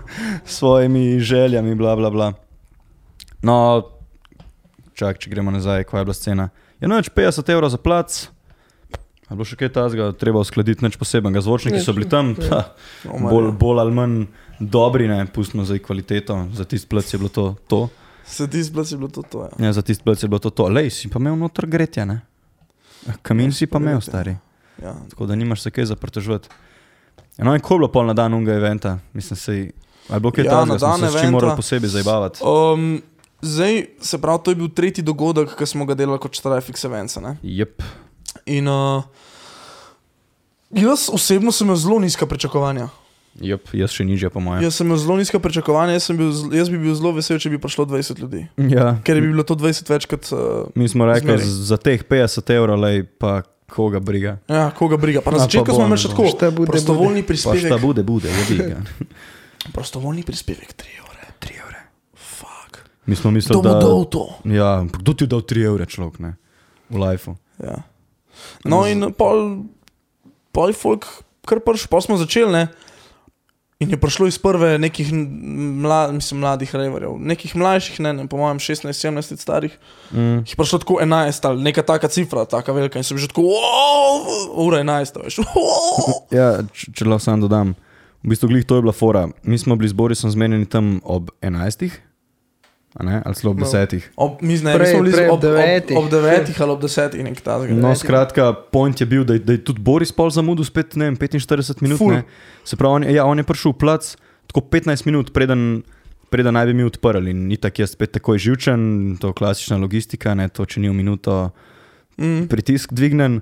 svojimi 0.45 1.19
željami, 1.21 1.75
bla, 1.75 1.97
bla, 1.97 2.11
bla. 2.11 2.33
No, 3.43 3.83
čak, 4.99 5.19
če 5.19 5.31
gremo 5.31 5.51
nazaj, 5.51 5.85
kaj 5.85 6.01
je 6.01 6.05
bila 6.05 6.15
scena. 6.15 6.49
Je 6.79 6.87
noč 6.87 7.11
50 7.11 7.47
evrov 7.49 7.71
za 7.71 7.79
plac, 7.79 8.29
ali 9.25 9.37
bo 9.37 9.45
še 9.45 9.57
kaj 9.57 9.71
tazga, 9.71 10.11
treba 10.13 10.39
uskladiti 10.39 10.83
nič 10.83 10.97
posebnega. 10.97 11.39
Zvočniki 11.39 11.79
so 11.79 11.93
bili 11.93 12.07
tam, 12.07 12.35
pa, 12.35 12.75
Oh, 13.05 13.15
Marja. 13.15 13.31
bolj, 13.31 13.49
bolj 13.55 13.79
ali 13.79 13.93
manj 13.93 14.17
dobri, 14.59 15.07
ne, 15.07 15.23
pustimo 15.27 15.63
zdaj 15.63 15.79
kvaliteto, 15.81 16.49
za 16.51 16.65
tisti 16.65 16.87
plac 16.87 17.07
je 17.07 17.19
bilo 17.19 17.31
to. 17.31 17.47
to. 17.67 17.81
Se 18.27 18.45
ti 18.45 18.61
zblati 18.61 18.93
bilo 18.95 19.09
to, 19.09 19.23
to 19.23 19.39
ja. 19.41 19.51
Ja, 19.61 19.73
za 19.73 19.81
tisti 19.81 20.03
plac 20.03 20.19
je 20.19 20.29
bilo 20.29 20.39
to. 20.39 20.51
to. 20.51 20.69
Lej, 20.69 20.91
si 20.91 21.09
pa 21.09 21.17
imel 21.17 21.37
noter 21.37 21.65
gretje, 21.67 22.05
ne? 22.05 22.21
Kamin 23.23 23.49
si 23.51 23.65
pa 23.65 23.79
imel, 23.79 24.01
stari. 24.01 24.35
ja. 24.79 24.93
Tako 25.09 25.25
da 25.25 25.35
nimaš 25.35 25.61
se 25.61 25.71
kaj 25.71 25.85
za 25.87 25.97
pritoževati. 25.97 26.49
No, 27.39 27.55
in 27.55 27.61
ko 27.61 27.75
je 27.75 27.79
bilo 27.79 27.89
pol 27.89 28.05
na 28.05 28.13
dan 28.13 28.35
unga 28.35 28.53
eventa, 28.53 28.99
mislim, 29.13 29.37
se 29.37 29.55
je. 29.55 29.71
Ali 30.09 30.21
bo 30.21 30.31
kaj 30.31 30.45
Ja, 30.45 30.53
ja, 30.53 30.65
na 30.67 30.77
dan 30.77 30.99
se 30.99 31.07
s 31.07 31.13
čim 31.13 31.19
eventa. 31.19 31.31
morali 31.31 31.57
posebej 31.57 31.89
zabavati. 31.91 32.41
Um, 32.43 33.01
zdaj, 33.41 33.73
se 34.01 34.19
pravi, 34.19 34.39
to 34.39 34.51
je 34.51 34.57
bil 34.57 34.69
tretji 34.71 35.03
dogodek, 35.03 35.53
ki 35.53 35.67
smo 35.67 35.85
ga 35.85 35.95
delali 35.95 36.19
kot 36.19 36.35
Traffic 36.35 36.79
Events. 36.81 37.17
ne. 37.17 37.37
Jep. 37.43 37.83
In 38.47 38.69
uh, 38.69 39.03
jaz 40.71 41.09
osebno 41.11 41.53
sem 41.53 41.67
imel 41.67 41.77
zelo 41.77 41.99
nizka 41.99 42.27
pričakovanja. 42.27 42.89
Jep, 43.39 43.69
jaz 43.73 43.91
še 43.91 44.03
nižje, 44.05 44.31
po 44.31 44.41
mojem. 44.41 44.65
Jaz 44.65 44.75
sem 44.75 44.87
imel 44.87 44.99
zelo 44.99 45.17
nizka 45.17 45.39
pričakovanja, 45.39 45.93
jaz, 45.93 46.09
bil, 46.11 46.31
jaz 46.51 46.69
bi 46.69 46.79
bil 46.79 46.95
zelo 46.95 47.13
vesel, 47.13 47.39
če 47.39 47.51
bi 47.51 47.59
prišlo 47.59 47.87
20 47.87 48.19
ljudi. 48.19 48.41
Ja. 48.69 48.97
Ker 49.01 49.15
bi 49.17 49.29
bilo 49.29 49.45
to 49.45 49.55
20 49.55 49.87
več 49.89 50.07
kot. 50.07 50.27
Uh, 50.29 50.67
Mi 50.75 50.89
smo 50.89 51.07
rekli, 51.07 51.29
Zmeraj. 51.31 51.47
z- 51.47 51.63
za 51.65 51.77
teh 51.79 52.03
50 52.03 52.51
evrov, 52.51 52.79
lej, 52.79 53.05
pa 53.07 53.43
koga 53.69 54.01
briga. 54.01 54.39
ja, 54.49 54.71
koga 54.73 54.97
briga. 54.97 55.21
Pa 55.21 55.31
na 55.31 55.39
začetku 55.41 55.71
smo 55.71 55.87
imeli 55.87 56.01
še 56.01 56.09
bo. 56.09 56.27
tako. 56.33 56.51
Bude, 56.57 56.69
prostovoljni 56.69 57.23
Pa 57.23 57.35
šta 57.35 57.51
prispevek. 57.53 57.81
bude, 57.81 58.03
bude, 58.03 58.29
je 58.29 58.45
briga. 58.49 58.77
Prostovoljni 59.77 60.23
prispevek 60.23 60.75
3 60.75 60.99
evre. 60.99 61.23
3 61.39 61.61
evre. 61.61 61.81
Fuck. 62.17 62.83
Mi 63.09 63.17
smo 63.17 63.31
mislili, 63.31 63.57
bo 63.63 63.69
da. 63.69 63.79
dal 63.81 64.05
to? 64.05 64.29
Ja, 64.45 64.85
kdo 64.99 65.15
ti 65.17 65.25
je 65.25 65.33
dal 65.33 65.41
3 65.41 65.65
evre, 65.65 65.87
človek, 65.89 66.21
ne? 66.21 66.35
V 66.93 67.01
lifeu. 67.01 67.39
Ja. 67.57 67.81
No, 68.69 68.85
in 68.85 69.09
pol, 69.17 69.65
pol 70.53 70.77
folk, 70.77 71.09
kar 71.49 71.63
prš, 71.65 71.89
pol 71.89 72.05
smo 72.05 72.21
začeli, 72.21 72.53
ne. 72.53 72.69
In 73.79 73.95
je 73.95 73.97
prišlo 73.97 74.27
iz 74.27 74.37
prve 74.43 74.75
nekih 74.83 75.13
mla, 75.15 76.11
mislim, 76.13 76.41
mladih 76.43 76.73
reverjev, 76.75 77.15
nekih 77.17 77.55
mlajših, 77.57 78.01
ne, 78.03 78.13
ne 78.13 78.25
po 78.29 78.37
mojem 78.37 78.59
16-17 78.59 79.31
let 79.33 79.41
starih. 79.41 79.79
Mm. 80.11 80.43
Je 80.51 80.59
prišlo 80.59 80.81
tako 80.83 80.99
11 81.01 81.47
ali 81.49 81.63
neka 81.63 81.83
taka 81.87 82.11
cifra, 82.11 82.45
taka 82.45 82.75
velika 82.75 82.99
in 82.99 83.07
sem 83.07 83.19
že 83.19 83.31
tako, 83.31 83.47
"Wow, 83.55 84.67
ura 84.67 84.83
11, 84.83 85.23
veš. 85.23 85.39
wow." 85.55 86.27
Ja, 86.35 86.59
če, 86.73 86.91
če 86.93 87.07
lahko 87.07 87.25
sam 87.25 87.41
dodam. 87.41 87.77
V 88.27 88.35
bistvu, 88.35 88.51
glih 88.51 88.67
to 88.67 88.77
je 88.77 88.83
bila 88.83 88.93
fora. 88.93 89.29
Mi 89.43 89.59
smo 89.59 89.77
bili 89.77 89.89
z 89.89 89.95
Borisom 89.95 90.31
zmenjeni 90.31 90.67
tam 90.67 90.99
ob 91.05 91.31
11. 91.41 92.08
ali 92.99 93.35
celo 93.35 93.51
ob 93.51 93.59
No. 93.59 93.67
10. 93.67 94.11
Ob, 94.17 94.43
mi 94.43 94.55
ne, 94.55 94.73
mi 94.73 94.79
Prej- 94.79 94.91
smo 94.91 95.01
bili 95.01 95.13
prej 95.13 95.27
ob, 95.27 95.33
ob 95.33 95.39
ob, 95.39 95.45
ob, 95.45 95.51
devetih. 95.51 95.97
ob 95.97 96.07
9 96.07 96.61
ali 96.61 96.71
ob 96.71 96.81
10 96.81 97.15
nekaj 97.15 97.43
takega. 97.43 97.75
No, 97.75 97.95
skratka, 97.95 98.45
point 98.73 98.95
je 98.95 99.07
bil, 99.07 99.25
da, 99.25 99.33
je- 99.33 99.41
da 99.41 99.53
je 99.53 99.61
tudi 99.61 99.81
Boris 99.81 100.11
pol 100.11 100.29
zamudil 100.29 100.65
spet, 100.65 100.97
ne 100.97 101.05
vem, 101.05 101.17
45 101.17 101.79
minut. 101.81 101.99
Ful. 101.99 102.13
Ne. 102.13 102.23
Se 102.65 102.77
pravi, 102.77 102.93
on, 102.93 103.03
je- 103.05 103.15
ja, 103.15 103.25
on 103.25 103.37
je 103.37 103.45
prišel 103.45 103.71
v 103.71 103.79
plac 103.79 104.03
tako 104.47 104.61
15 104.63 105.05
minut, 105.05 105.31
preden, 105.31 105.83
preden 106.27 106.53
naj 106.53 106.67
bi 106.67 106.75
mi 106.75 106.83
odprli. 106.83 107.31
In 107.31 107.47
ni 107.47 107.57
tako 107.57 107.83
jaz 107.83 107.91
spet 107.91 108.13
takoj 108.13 108.39
živčen, 108.39 108.81
to 109.17 109.29
je 109.29 109.35
klasična 109.35 109.77
logistika, 109.77 110.35
ne, 110.35 110.49
to 110.49 110.65
če 110.65 110.81
ni 110.81 110.89
v 110.89 110.95
minuto 110.95 111.51
Mm. 112.17 112.49
pritisk 112.49 112.91
dvignen. 112.91 113.41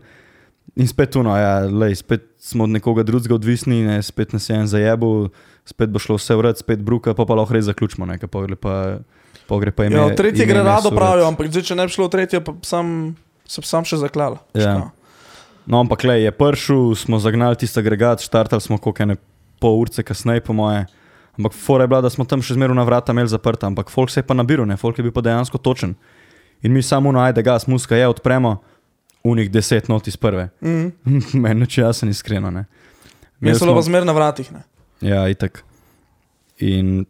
In 0.75 0.85
spet 0.85 1.11
tuno, 1.11 1.33
ja, 1.33 1.61
lej, 1.63 1.95
spet 1.97 2.27
smo 2.37 2.65
od 2.65 2.71
nekoga 2.71 3.01
drugega 3.03 3.33
odvisni, 3.33 3.81
ne, 3.81 4.03
spet 4.03 4.33
nas 4.33 4.45
je 4.45 4.53
en 4.53 4.67
zajebil, 4.67 5.31
spet 5.65 5.89
bo 5.89 5.99
šlo 5.99 6.17
vse 6.17 6.35
vrat, 6.35 6.59
spet 6.59 6.79
bruka, 6.79 7.15
pa 7.15 7.25
pa 7.25 7.35
lahko 7.35 7.55
res 7.55 7.65
zaključimo, 7.65 8.05
ne, 8.05 8.19
pa 8.19 8.43
gre 8.43 8.57
pa, 8.57 8.99
pa 9.49 9.59
gre 9.63 9.73
pa 9.73 9.87
ime. 9.87 9.97
Ja, 9.99 10.11
tretje 10.17 10.45
ime 10.45 10.53
gre 10.53 10.65
rado 10.67 10.93
pravijo, 10.95 11.29
ampak 11.31 11.51
zdaj, 11.51 11.65
če 11.71 11.79
ne 11.79 11.87
bi 11.89 11.95
šlo 11.95 12.09
tretje, 12.13 12.43
pa 12.45 12.55
sam, 12.67 13.15
se 13.49 13.63
sam 13.67 13.87
še 13.87 14.01
zaklal. 14.03 14.39
Ja. 14.55 14.91
No, 15.67 15.81
ampak 15.83 16.05
le 16.07 16.21
je 16.23 16.35
prišel, 16.35 16.95
smo 16.99 17.19
zagnali 17.23 17.59
tisti 17.59 17.83
agregat, 17.83 18.23
štartali 18.23 18.63
smo 18.63 18.79
koliko 18.79 19.03
ene 19.03 19.17
pol 19.63 19.81
urce 19.81 20.05
kasneje, 20.07 20.45
po 20.47 20.55
moje. 20.55 20.85
Ampak 21.37 21.53
fora 21.53 21.85
je 21.85 21.91
bila, 21.91 22.01
da 22.01 22.11
smo 22.11 22.25
tam 22.25 22.41
še 22.45 22.55
zmeraj 22.57 22.77
na 22.79 22.85
vrata 22.87 23.13
imeli 23.13 23.29
zaprta, 23.29 23.69
ampak 23.69 23.91
folk 23.93 24.13
se 24.13 24.23
je 24.23 24.27
pa 24.27 24.37
nabiral, 24.37 24.65
ne, 24.69 24.79
folk 24.81 24.97
je 24.97 25.05
bil 25.05 25.13
pa 25.13 25.25
dejansko 25.27 25.59
točen. 25.61 25.97
In 26.65 26.73
mi 26.73 26.83
samo 26.83 27.13
no, 27.13 27.21
ajde, 27.21 27.43
gas, 27.45 27.67
muska 27.69 27.99
je, 27.99 28.07
odpremo, 28.09 28.57
unih 29.27 29.51
deset 29.53 29.91
not 29.93 30.07
iz 30.09 30.17
prve. 30.17 30.49
Mm. 30.65 30.95
Meni 31.43 31.67
je 31.69 31.83
jasen, 31.83 32.09
iskreno. 32.09 32.51
Ne. 32.51 32.65
Mi 33.41 33.55
smo 33.55 33.75
pa 33.75 33.83
zmer 33.83 34.07
na 34.07 34.15
vratih. 34.17 34.49
Ne? 34.53 34.63
Ja, 35.05 35.27
itak. 35.29 35.65
In 36.63 37.05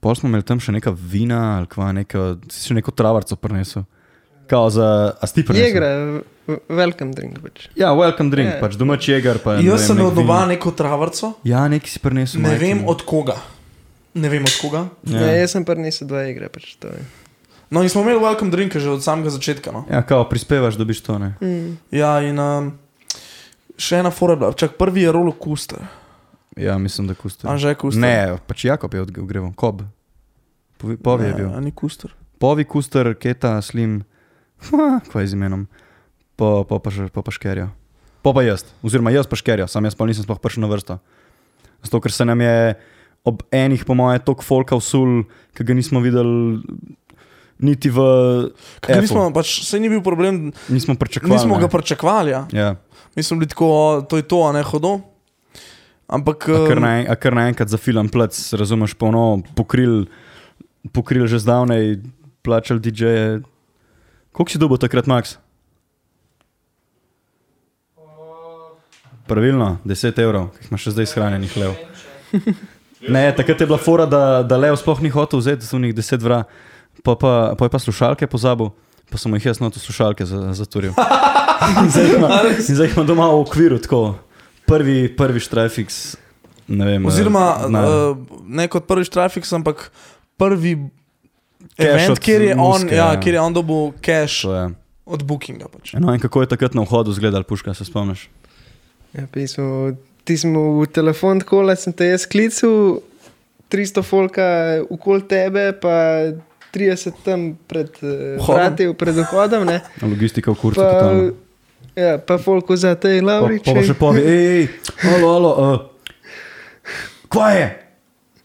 pol 0.00 0.14
smo 0.14 0.28
imeli 0.28 0.42
tam 0.42 0.60
še 0.60 0.72
neka 0.72 0.90
vina 0.92 1.58
ali 1.58 1.66
kva, 1.66 1.92
neka, 1.92 2.36
si 2.48 2.68
še 2.68 2.74
neko 2.74 2.90
travarco 2.90 3.36
prinesel. 3.36 3.84
Kao 4.46 4.66
za, 4.70 4.86
a 5.14 5.26
sti 5.26 5.44
prinesel? 5.46 5.68
Jegra, 5.68 5.90
welcome 6.68 7.14
drink. 7.14 7.38
Pač. 7.38 7.68
Ja, 7.78 7.92
welcome 7.94 8.30
drink, 8.30 8.50
Ja. 8.50 8.58
pač 8.58 8.74
domač 8.74 9.06
jeger. 9.06 9.38
Pa, 9.38 9.54
Jaz 9.54 9.62
vem, 9.62 9.86
sem 9.86 9.98
imel 9.98 10.10
doma 10.10 10.40
neko 10.46 10.72
travarco, 10.72 11.34
Ja, 11.44 11.68
neki 11.68 11.86
si 11.86 12.00
prinesel. 12.00 12.40
ne 12.40 12.48
majhen. 12.48 12.60
vem 12.60 12.88
od 12.88 13.04
koga. 13.04 13.36
Ne 14.14 14.26
vem 14.28 14.42
od 14.42 14.56
koga. 14.58 14.88
Ja. 15.04 15.20
Ja. 15.20 15.26
Ja, 15.28 15.36
jaz 15.38 15.54
sem 15.54 15.62
prinesel 15.64 16.08
dva 16.10 16.24
igre. 16.26 16.48
Pač. 16.48 16.74
No, 17.70 17.84
in 17.84 17.88
smo 17.88 18.02
imeli 18.02 18.18
welcome 18.18 18.50
drink 18.50 18.74
že 18.74 18.90
od 18.90 18.98
samega 18.98 19.30
začetka. 19.30 19.70
No. 19.70 19.84
Ja, 19.86 20.02
kao 20.02 20.24
prispevaš, 20.26 20.74
dobiš 20.74 21.00
to. 21.00 21.18
Ne? 21.18 21.34
mm. 21.38 21.78
Ja, 21.92 22.18
in 22.18 22.34
um, 22.34 22.72
še 23.78 24.02
ena 24.02 24.10
fora 24.10 24.34
je 24.34 24.38
bila, 24.38 24.52
čak 24.52 24.74
prvi 24.74 25.06
je 25.06 25.12
rolo 25.14 25.30
kuster. 25.30 25.78
Ja, 26.60 26.78
mislim, 26.78 27.08
da 27.08 27.14
kuster. 27.14 27.50
Anže 27.50 27.74
kuster. 27.74 28.00
Ne, 28.00 28.36
pač 28.46 28.64
Jakob 28.64 28.94
je 28.94 29.02
odgreval, 29.02 29.52
kob. 29.56 29.82
Povi, 30.80 30.96
povi 30.96 31.26
je 31.28 31.34
bil. 31.34 31.48
Ne, 31.48 31.56
a 31.56 31.60
ni 31.60 31.72
kuster. 31.72 32.12
Povi, 32.40 32.64
kuster, 32.64 33.14
keta, 33.20 33.56
slim, 33.64 34.02
kaj 35.12 35.22
je 35.24 35.32
z 35.32 35.36
imenom, 35.36 35.66
pa, 36.36 36.64
pa, 36.68 36.78
pa, 36.80 36.90
pa, 37.12 37.20
pa 37.24 37.30
škerja. 37.32 37.68
Pa 38.20 38.32
pa 38.36 38.44
jaz, 38.44 38.64
oziroma 38.84 39.12
jaz 39.12 39.24
pa 39.24 39.36
škerja, 39.36 39.64
sam 39.68 39.84
jaz 39.88 39.96
pa 39.96 40.04
nisem 40.04 40.24
sploh 40.24 40.36
prišel 40.40 40.64
na 40.64 40.68
vrsto. 40.68 40.98
Zato, 41.80 42.00
ker 42.04 42.12
se 42.12 42.24
nam 42.28 42.40
je 42.44 42.76
ob 43.24 43.40
enih, 43.52 43.84
po 43.84 43.96
moje, 43.96 44.20
tok 44.24 44.44
folka 44.44 44.76
usul, 44.76 45.24
ki 45.56 45.64
ga 45.64 45.76
nismo 45.76 46.00
videli 46.04 46.60
niti 47.60 47.92
v. 47.92 48.00
Kaj 48.84 49.00
nismo, 49.04 49.28
pač, 49.32 49.60
se 49.64 49.80
ni 49.80 49.88
bil 49.92 50.00
problem, 50.04 50.52
Nismo 50.72 50.96
pričakovali. 50.96 51.36
nismo 51.36 51.56
ne. 51.56 51.60
ga 51.60 51.68
pričakovali. 51.68 52.30
Ja. 52.32 52.42
Ja. 52.52 52.70
Mi 53.16 53.22
smo 53.24 53.36
bili 53.40 53.48
tako, 53.48 54.04
to 54.08 54.16
je 54.16 54.24
to, 54.24 54.44
a 54.48 54.52
ne 54.52 54.64
hodo. 54.64 55.00
Ampak. 56.10 56.48
A 56.48 56.66
kar, 56.66 56.78
um, 56.78 56.84
a 57.06 57.14
kar 57.14 57.32
naenkrat 57.38 57.70
za 57.70 57.78
film 57.78 58.10
plec, 58.10 58.34
razumeš, 58.58 58.98
polno 58.98 59.38
pokril, 59.54 60.10
pokril 60.90 61.30
že 61.30 61.38
zdavnej, 61.38 62.02
plačal 62.42 62.82
DJ-je. 62.82 63.46
Koliko 64.34 64.50
si 64.50 64.58
dobil 64.58 64.74
takrat, 64.74 65.06
Max? 65.06 65.38
Pravilno, 69.26 69.78
10 69.86 70.18
evrov, 70.18 70.50
ki 70.50 70.64
jih 70.64 70.70
imaš 70.72 70.82
še 70.82 70.92
zdaj 70.96 71.06
shranjenih 71.06 71.54
lev. 71.56 71.72
Ne, 73.00 73.30
takrat 73.32 73.56
je 73.56 73.64
bila 73.64 73.78
fora, 73.80 74.04
da, 74.04 74.42
da 74.44 74.58
lev 74.60 74.74
sploh 74.76 74.98
ni 75.00 75.08
hotel 75.08 75.40
vzeti 75.40 75.64
z 75.64 75.72
unih 75.72 75.94
10 75.96 76.20
vra, 76.20 76.42
pa, 77.00 77.14
pa, 77.16 77.30
pa 77.56 77.64
je 77.64 77.72
pa 77.72 77.78
slušalke 77.80 78.26
pozabil, 78.28 78.68
pa 79.08 79.16
sem 79.16 79.32
jih 79.38 79.46
jaz 79.48 79.56
na 79.56 79.70
to 79.72 79.80
slušalke 79.80 80.26
za- 80.28 80.52
zaturil. 80.52 80.92
Ima- 82.12 82.42
in 82.52 82.68
zdaj 82.68 82.90
jih 82.90 82.98
ima 82.98 83.04
doma 83.08 83.30
v 83.32 83.40
okviru, 83.40 83.78
tako 83.80 84.20
prvi, 84.70 84.98
prvi 85.16 85.40
štrajfix. 85.42 86.00
Ne 86.70 86.86
vem, 86.86 87.06
Oziroma, 87.10 87.66
na, 87.66 87.82
uh, 87.82 88.40
ne 88.46 88.68
kot 88.70 88.86
prvi 88.86 89.08
trafik, 89.10 89.46
ampak 89.52 89.88
prvi 90.38 90.76
Cash 91.76 92.06
event, 92.06 92.20
kjer 92.22 92.42
je, 92.42 92.54
on, 92.54 92.80
Muske, 92.80 92.94
ja, 92.94 93.12
ja. 93.14 93.20
kjer 93.20 93.34
je 93.34 93.40
on 93.40 93.54
dobil 93.54 93.90
cash 94.04 94.46
od 95.04 95.24
Bookinga. 95.26 95.68
Pač. 95.68 95.92
No, 95.98 96.14
in 96.14 96.22
kako 96.22 96.44
je 96.44 96.50
takrat 96.54 96.74
na 96.78 96.84
vhodu 96.86 97.10
izgledal 97.10 97.42
puška, 97.42 97.74
se 97.74 97.84
spomniš? 97.84 98.28
Ja, 99.16 99.26
pismo, 99.32 99.92
ti 100.24 100.36
smo 100.38 100.80
v 100.80 100.86
telefon 100.94 101.42
tako, 101.42 101.64
da 101.66 101.74
sem 101.76 101.92
te 101.92 102.12
jaz 102.12 102.26
klical, 102.30 103.00
300 103.70 104.02
folka 104.06 104.46
okoli 104.90 105.26
tebe, 105.30 105.70
pa 105.82 105.94
30 106.74 107.22
tam 107.26 107.50
pred 107.70 107.90
Vhodom. 107.98 108.54
vrati, 108.54 108.88
pred 108.98 109.18
vhodom. 109.24 109.66
ne. 109.66 109.80
Logistika 110.14 110.54
v 110.54 110.58
kurcu. 110.62 110.86
Ja, 111.96 112.18
pa 112.18 112.38
folko 112.38 112.76
za 112.76 112.94
te 112.94 113.20
Pa, 113.20 113.26
Laurič. 113.26 113.64
pa, 113.64 113.74
pa 113.74 113.82
še 113.82 113.94
povi, 113.94 114.22
hej, 114.22 114.68
alo, 115.10 115.28
alo, 115.30 115.50
uh, 115.50 115.78
kva 117.28 117.50
je? 117.50 117.66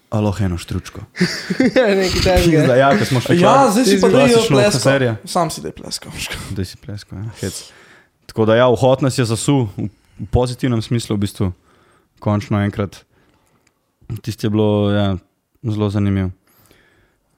Alo, 0.09 0.31
eno 0.39 0.57
štručko. 0.57 1.01
Nekaj 1.59 2.09
Zdaj, 2.09 2.23
takega. 2.23 2.75
ja, 2.75 2.89
smo 3.05 3.19
šli 3.19 3.35
Ja, 3.41 3.67
zdaj 3.67 3.85
si 3.85 3.97
pa 4.01 4.07
da 4.07 4.23
je 4.23 4.37
pleskal. 4.47 4.79
serija. 4.79 5.13
Sam 5.25 5.49
si 5.49 5.61
da 5.61 5.67
je 5.67 5.75
pleskal. 5.75 6.11
Da 6.51 6.65
si 6.65 6.77
plesko, 6.77 7.15
ja, 7.15 7.25
hec. 7.41 7.57
Tako 8.25 8.45
da 8.45 8.55
ja, 8.55 8.67
vhod 8.69 9.03
nas 9.03 9.17
je 9.17 9.25
zasul 9.25 9.67
v, 9.75 9.89
pozitivnem 10.31 10.81
smislu, 10.81 11.15
v 11.15 11.19
bistvu, 11.19 11.51
končno 12.19 12.61
enkrat. 12.63 13.03
Tisti 14.21 14.47
je 14.47 14.49
bilo 14.49 14.89
ja, 14.93 15.17
zelo 15.63 15.89
zanimiv. 15.89 16.31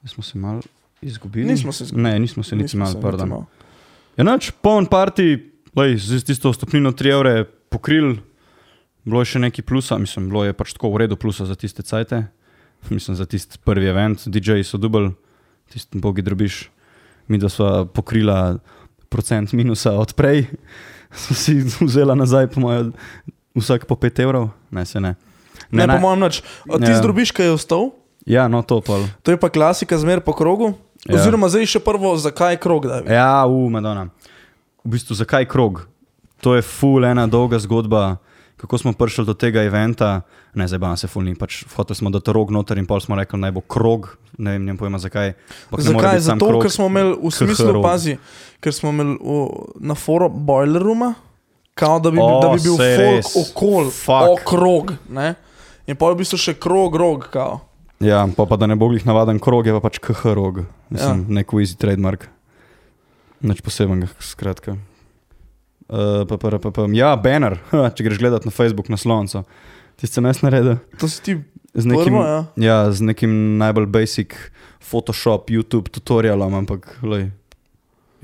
Smo 0.05 0.23
se 0.23 0.37
malo 0.37 0.61
izgubili. 1.01 1.49
Nismo 1.49 1.71
se 1.71 1.83
izgubili. 1.83 2.03
Ne, 2.03 2.19
nismo 2.19 2.43
se 2.43 2.55
niti 2.55 2.77
malo, 2.77 2.95
pardon. 3.01 3.45
Ja, 4.17 4.23
noč, 4.23 4.51
poln 4.61 4.85
parti, 4.85 5.33
lej, 5.77 5.97
z 5.97 6.23
tisto 6.23 6.49
stopnino 6.49 6.91
3 6.91 7.11
evre 7.11 7.33
pokril, 7.69 8.17
bilo 9.05 9.21
je 9.21 9.27
še 9.27 9.39
neki 9.39 9.61
plusa, 9.61 9.97
mislim, 9.97 10.27
bilo 10.27 10.43
je 10.43 10.53
pač 10.53 10.73
tako 10.73 10.89
v 10.89 11.05
redu 11.05 11.15
plusa 11.15 11.45
za 11.45 11.55
tiste 11.55 11.81
cajte, 11.81 12.25
mislim, 12.89 13.13
za 13.13 13.25
tisti 13.25 13.59
prvi 13.59 13.87
event, 13.87 14.25
DJ-ji 14.25 14.63
so 14.63 14.77
dubl, 14.77 15.13
tisti 15.69 15.97
bogi 15.97 16.21
drobiš, 16.21 16.69
mi 17.27 17.37
da 17.37 17.49
sva 17.49 17.85
pokrila 17.85 18.57
procent 19.07 19.53
minusa 19.53 19.93
od 19.93 20.13
prej, 20.13 20.47
so 21.21 21.33
si 21.33 21.61
vzela 21.61 22.15
nazaj, 22.15 22.47
po 22.47 22.59
mojem, 22.59 22.91
vsak 23.53 23.85
po 23.85 23.95
5 23.95 24.19
evrov, 24.19 24.49
ne 24.71 24.85
se 24.85 24.99
ne. 24.99 25.15
Ne, 25.69 25.83
ne, 25.83 25.93
po 25.93 26.01
mojem, 26.01 26.19
nič. 26.21 26.41
Ti 26.65 26.89
Ja. 26.89 26.97
zdrobiš, 26.97 27.31
kaj 27.31 27.45
je 27.45 27.53
ostal, 27.53 27.83
Ja, 28.25 28.47
no 28.47 28.59
to 28.59 28.81
pol. 28.81 29.07
to 29.23 29.31
je 29.31 29.39
pa 29.39 29.47
klasika 29.47 29.95
zmer 29.95 30.19
po 30.19 30.35
krogu. 30.35 30.75
Ja. 31.05 31.15
Oziroma, 31.15 31.47
zdaj 31.47 31.63
še 31.65 31.79
prvo, 31.79 32.11
zakaj 32.19 32.57
krog 32.57 32.83
da? 32.83 32.99
Ja, 33.05 33.47
u, 33.47 33.69
Madonna. 33.69 34.11
V 34.87 34.95
bistvu, 34.95 35.15
zakaj 35.19 35.43
krog? 35.51 35.83
To 36.39 36.55
je 36.55 36.61
ful 36.63 37.03
ena 37.03 37.25
dolga 37.27 37.59
zgodba, 37.59 38.17
kako 38.55 38.77
smo 38.77 38.93
prišli 38.95 39.25
do 39.27 39.33
tega 39.35 39.59
eventa, 39.67 40.21
ne 40.55 40.63
zdaj 40.63 40.79
pa 40.79 40.95
se 40.95 41.07
fulni, 41.11 41.35
pač 41.35 41.65
hoteli 41.75 41.97
smo 41.99 42.09
dati 42.09 42.31
rog 42.31 42.53
noter 42.55 42.79
in 42.79 42.85
pol 42.87 43.01
smo 43.03 43.17
rekli, 43.19 43.35
naj 43.39 43.51
bo 43.51 43.61
krog, 43.61 44.13
ne 44.37 44.55
vem, 44.55 44.63
ne 44.65 44.77
pojma 44.77 44.95
zakaj. 44.97 45.33
more 45.71 45.83
Zakaj? 45.83 46.19
Zato, 46.19 46.47
krog. 46.47 46.61
ker 46.63 46.71
smo 46.71 46.87
imeli 46.87 47.17
v 47.19 47.31
smislu, 47.35 47.71
rog. 47.75 47.83
pazi, 47.83 48.15
ker 48.63 48.71
smo 48.73 48.95
imeli 48.95 49.17
v, 49.19 49.49
na 49.83 49.95
foru 49.99 50.29
boiler 50.29 50.79
rooma, 50.79 51.11
kao 51.75 51.99
da 51.99 52.11
bi, 52.11 52.23
O, 52.23 52.39
da 52.41 52.55
bi 52.55 52.63
bil 52.63 52.79
folk 52.79 53.03
res. 53.03 53.35
okol, 53.35 53.91
Fuck. 53.91 54.39
okrog. 54.39 54.95
Ne? 55.09 55.35
In 55.83 55.99
pa 55.99 56.07
v 56.15 56.23
bistvu 56.23 56.39
še 56.39 56.55
krog, 56.55 56.95
rog, 56.95 57.27
kao. 57.27 57.59
Ja, 57.99 58.23
pa, 58.37 58.45
pa 58.47 58.55
da 58.55 58.71
ne 58.71 58.79
bo 58.79 58.87
glih 58.87 59.03
navaden 59.03 59.35
krog, 59.43 59.67
je 59.67 59.75
pa 59.75 59.83
pač 59.83 59.99
KH 59.99 60.31
rog, 60.31 60.63
mislim, 60.89 61.27
ja. 61.27 61.33
nek 61.41 61.51
easy 61.59 61.75
trademark. 61.75 62.29
Nič 63.45 63.61
posebenega, 63.65 64.09
skratka. 64.23 64.77
Uh, 65.87 66.25
pa, 66.27 66.35
pa, 66.35 66.57
pa, 66.59 66.71
pa, 66.71 66.87
ja, 66.91 67.13
banner, 67.15 67.59
ha, 67.71 67.87
če 67.93 68.07
greš 68.07 68.21
gledat 68.21 68.47
na 68.47 68.53
Facebook 68.53 68.89
naslovnico. 68.91 69.45
Ti 69.97 70.09
si 70.09 70.21
mes 70.21 70.41
naredil. 70.45 70.77
To 71.01 71.09
si 71.09 71.21
ti 71.25 71.33
Z 71.77 71.85
nekim, 71.85 72.13
prvo, 72.13 72.25
ja. 72.25 72.39
ja, 72.57 72.77
z 72.91 73.05
nekim 73.05 73.57
najbolj 73.61 73.85
basic 73.85 74.33
Photoshop, 74.81 75.51
YouTube 75.53 75.93
tutorialom, 75.93 76.55
ampak 76.57 76.89
lej, 77.05 77.29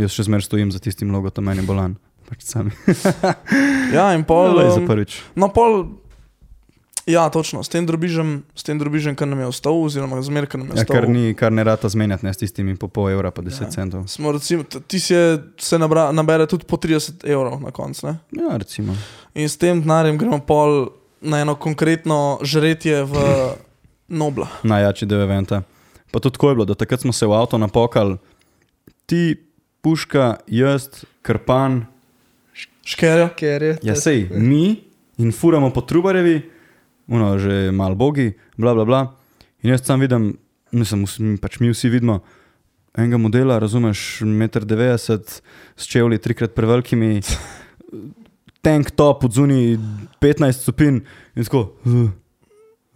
jaz 0.01 0.15
še 0.15 0.25
zmeraj 0.25 0.47
stojim 0.47 0.71
za 0.73 0.81
tistim 0.81 1.13
logotom, 1.13 1.45
meni 1.45 1.61
bolan. 1.61 1.93
Pač 2.25 2.47
sami. 2.47 2.73
Ja, 3.93 4.09
in 4.17 4.23
pol. 4.25 4.55
Lej, 4.57 4.71
za 4.73 4.81
um, 4.81 4.87
prvič. 4.89 5.19
No, 5.37 5.51
pol. 5.53 5.83
Ja, 7.05 7.29
točno, 7.29 7.59
s 7.59 7.67
tem 7.67 7.83
drobižem, 7.83 8.43
s 8.55 8.63
tem 8.63 8.79
drobižem, 8.79 9.11
kar 9.11 9.27
nam 9.27 9.39
je 9.39 9.47
ostal, 9.47 9.75
oziroma 9.75 10.21
zmer, 10.21 10.45
kar 10.45 10.59
nam 10.59 10.67
je 10.67 10.73
Ja, 10.73 10.81
ostal. 10.81 10.95
kar, 10.95 11.09
ni, 11.09 11.33
kar 11.33 11.51
ne 11.51 11.63
rata 11.63 11.89
zmenjati, 11.89 12.23
ne 12.23 12.31
s 12.31 12.37
tistimi 12.37 12.75
po 12.75 12.87
pol 12.87 13.09
evra, 13.09 13.27
pa 13.27 13.41
10 13.41 13.51
Ja. 13.51 13.59
ja. 13.61 13.71
centov. 13.71 14.07
Smo 14.07 14.31
recimo, 14.31 14.63
ti 14.63 14.99
si 14.99 15.13
je, 15.13 15.23
se 15.57 15.75
nabra, 15.75 16.11
nabere 16.11 16.47
tudi 16.47 16.63
po 16.63 16.77
30 16.77 17.25
evrov 17.25 17.59
na 17.59 17.71
koncu. 17.71 18.07
Ja, 18.31 18.53
recimo. 18.53 18.95
In 19.33 19.45
s 19.45 19.57
tem 19.57 19.81
denarjem 19.81 20.17
gremo 20.17 20.39
pol 20.39 20.89
na 21.21 21.39
eno 21.39 21.55
konkretno 21.55 22.39
žretje 22.41 23.03
v 23.03 23.13
Nobla. 24.13 24.47
najjači 24.63 25.05
del 25.05 25.21
eventa. 25.21 25.61
Pa 26.09 26.19
tudi 26.19 26.33
tako 26.33 26.49
je 26.49 26.55
bilo, 26.55 26.65
da 26.65 26.75
takrat 26.75 27.01
smo 27.01 27.11
se 27.11 27.25
v 27.25 27.33
avto 27.33 27.57
napokali, 27.57 28.15
ti, 29.05 29.35
puška, 29.81 30.37
jaz, 30.47 30.87
krpan, 31.21 31.85
Škerja. 32.85 33.29
Ja 33.81 33.95
sej, 33.95 34.27
mi 34.29 34.83
in 35.17 35.31
furamo 35.31 35.69
po 35.69 35.81
trubarevi, 35.81 36.41
uno 37.07 37.37
že 37.37 37.71
mal 37.71 37.95
bogi, 37.95 38.33
bla 38.57 38.73
bla 38.73 38.85
bla. 38.85 39.01
In 39.63 39.71
jaz 39.71 39.83
sam 39.85 39.99
vidim, 39.99 40.33
vsi- 40.73 41.37
pač 41.41 41.59
mi 41.59 41.69
vsi 41.71 41.89
vidimo 41.89 42.21
enega 42.93 43.17
modela, 43.17 43.59
razumeš, 43.59 44.21
1,90 44.21 45.13
m, 45.13 45.23
s 45.75 45.87
čevlji 45.89 46.19
trikrat 46.21 46.53
prevelikimi, 46.53 47.21
tank 48.61 48.91
top, 48.91 49.23
od 49.23 49.33
zunaj 49.33 49.77
15 50.21 50.61
stopinj 50.61 50.99
in 51.35 51.43
tako. 51.43 51.73
Uh, 51.85 52.09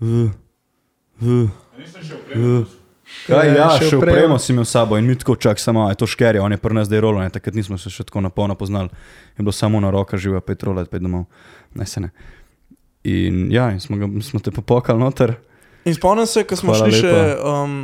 uh, 0.01 0.29
uh. 1.21 1.49
Kaj, 3.27 3.47
ja, 3.55 3.67
še 3.79 3.95
upremo 3.97 4.35
si 4.35 4.51
imel 4.51 4.65
s 4.67 4.73
sabo 4.75 4.97
in 4.99 5.07
mi 5.07 5.15
tako 5.15 5.37
čak 5.39 5.59
samo, 5.59 5.85
je 5.89 5.95
to 5.95 6.07
škerje, 6.07 6.41
on 6.43 6.51
je 6.51 6.59
pri 6.59 6.75
nas 6.75 6.89
zdaj 6.89 6.99
rolo, 7.01 7.21
ne, 7.23 7.31
takrat 7.31 7.55
nismo 7.55 7.77
se 7.79 7.89
še 7.89 8.03
tako 8.03 8.19
na 8.21 8.29
polno 8.29 8.55
poznali. 8.59 8.91
Je 9.39 9.43
bilo 9.43 9.55
samo 9.55 9.79
na 9.79 9.89
roka 9.89 10.19
živa, 10.19 10.41
pet 10.43 10.63
rolet, 10.67 10.89
pet 10.91 11.01
domov, 11.01 11.23
ne 11.75 11.87
se 11.87 12.03
ne. 12.03 12.11
In 13.07 13.51
ja, 13.51 13.69
in 13.71 13.79
smo, 13.79 13.95
ga, 13.97 14.07
smo 14.21 14.39
te 14.39 14.51
popokali 14.51 14.99
noter. 14.99 15.35
In 15.85 15.95
spomnim 15.95 16.25
se, 16.25 16.43
ko 16.43 16.55
smo 16.55 16.73
Hvala 16.73 16.85
šli 16.85 16.99
še 16.99 17.07
lepa. 17.07 17.53
um, 17.55 17.77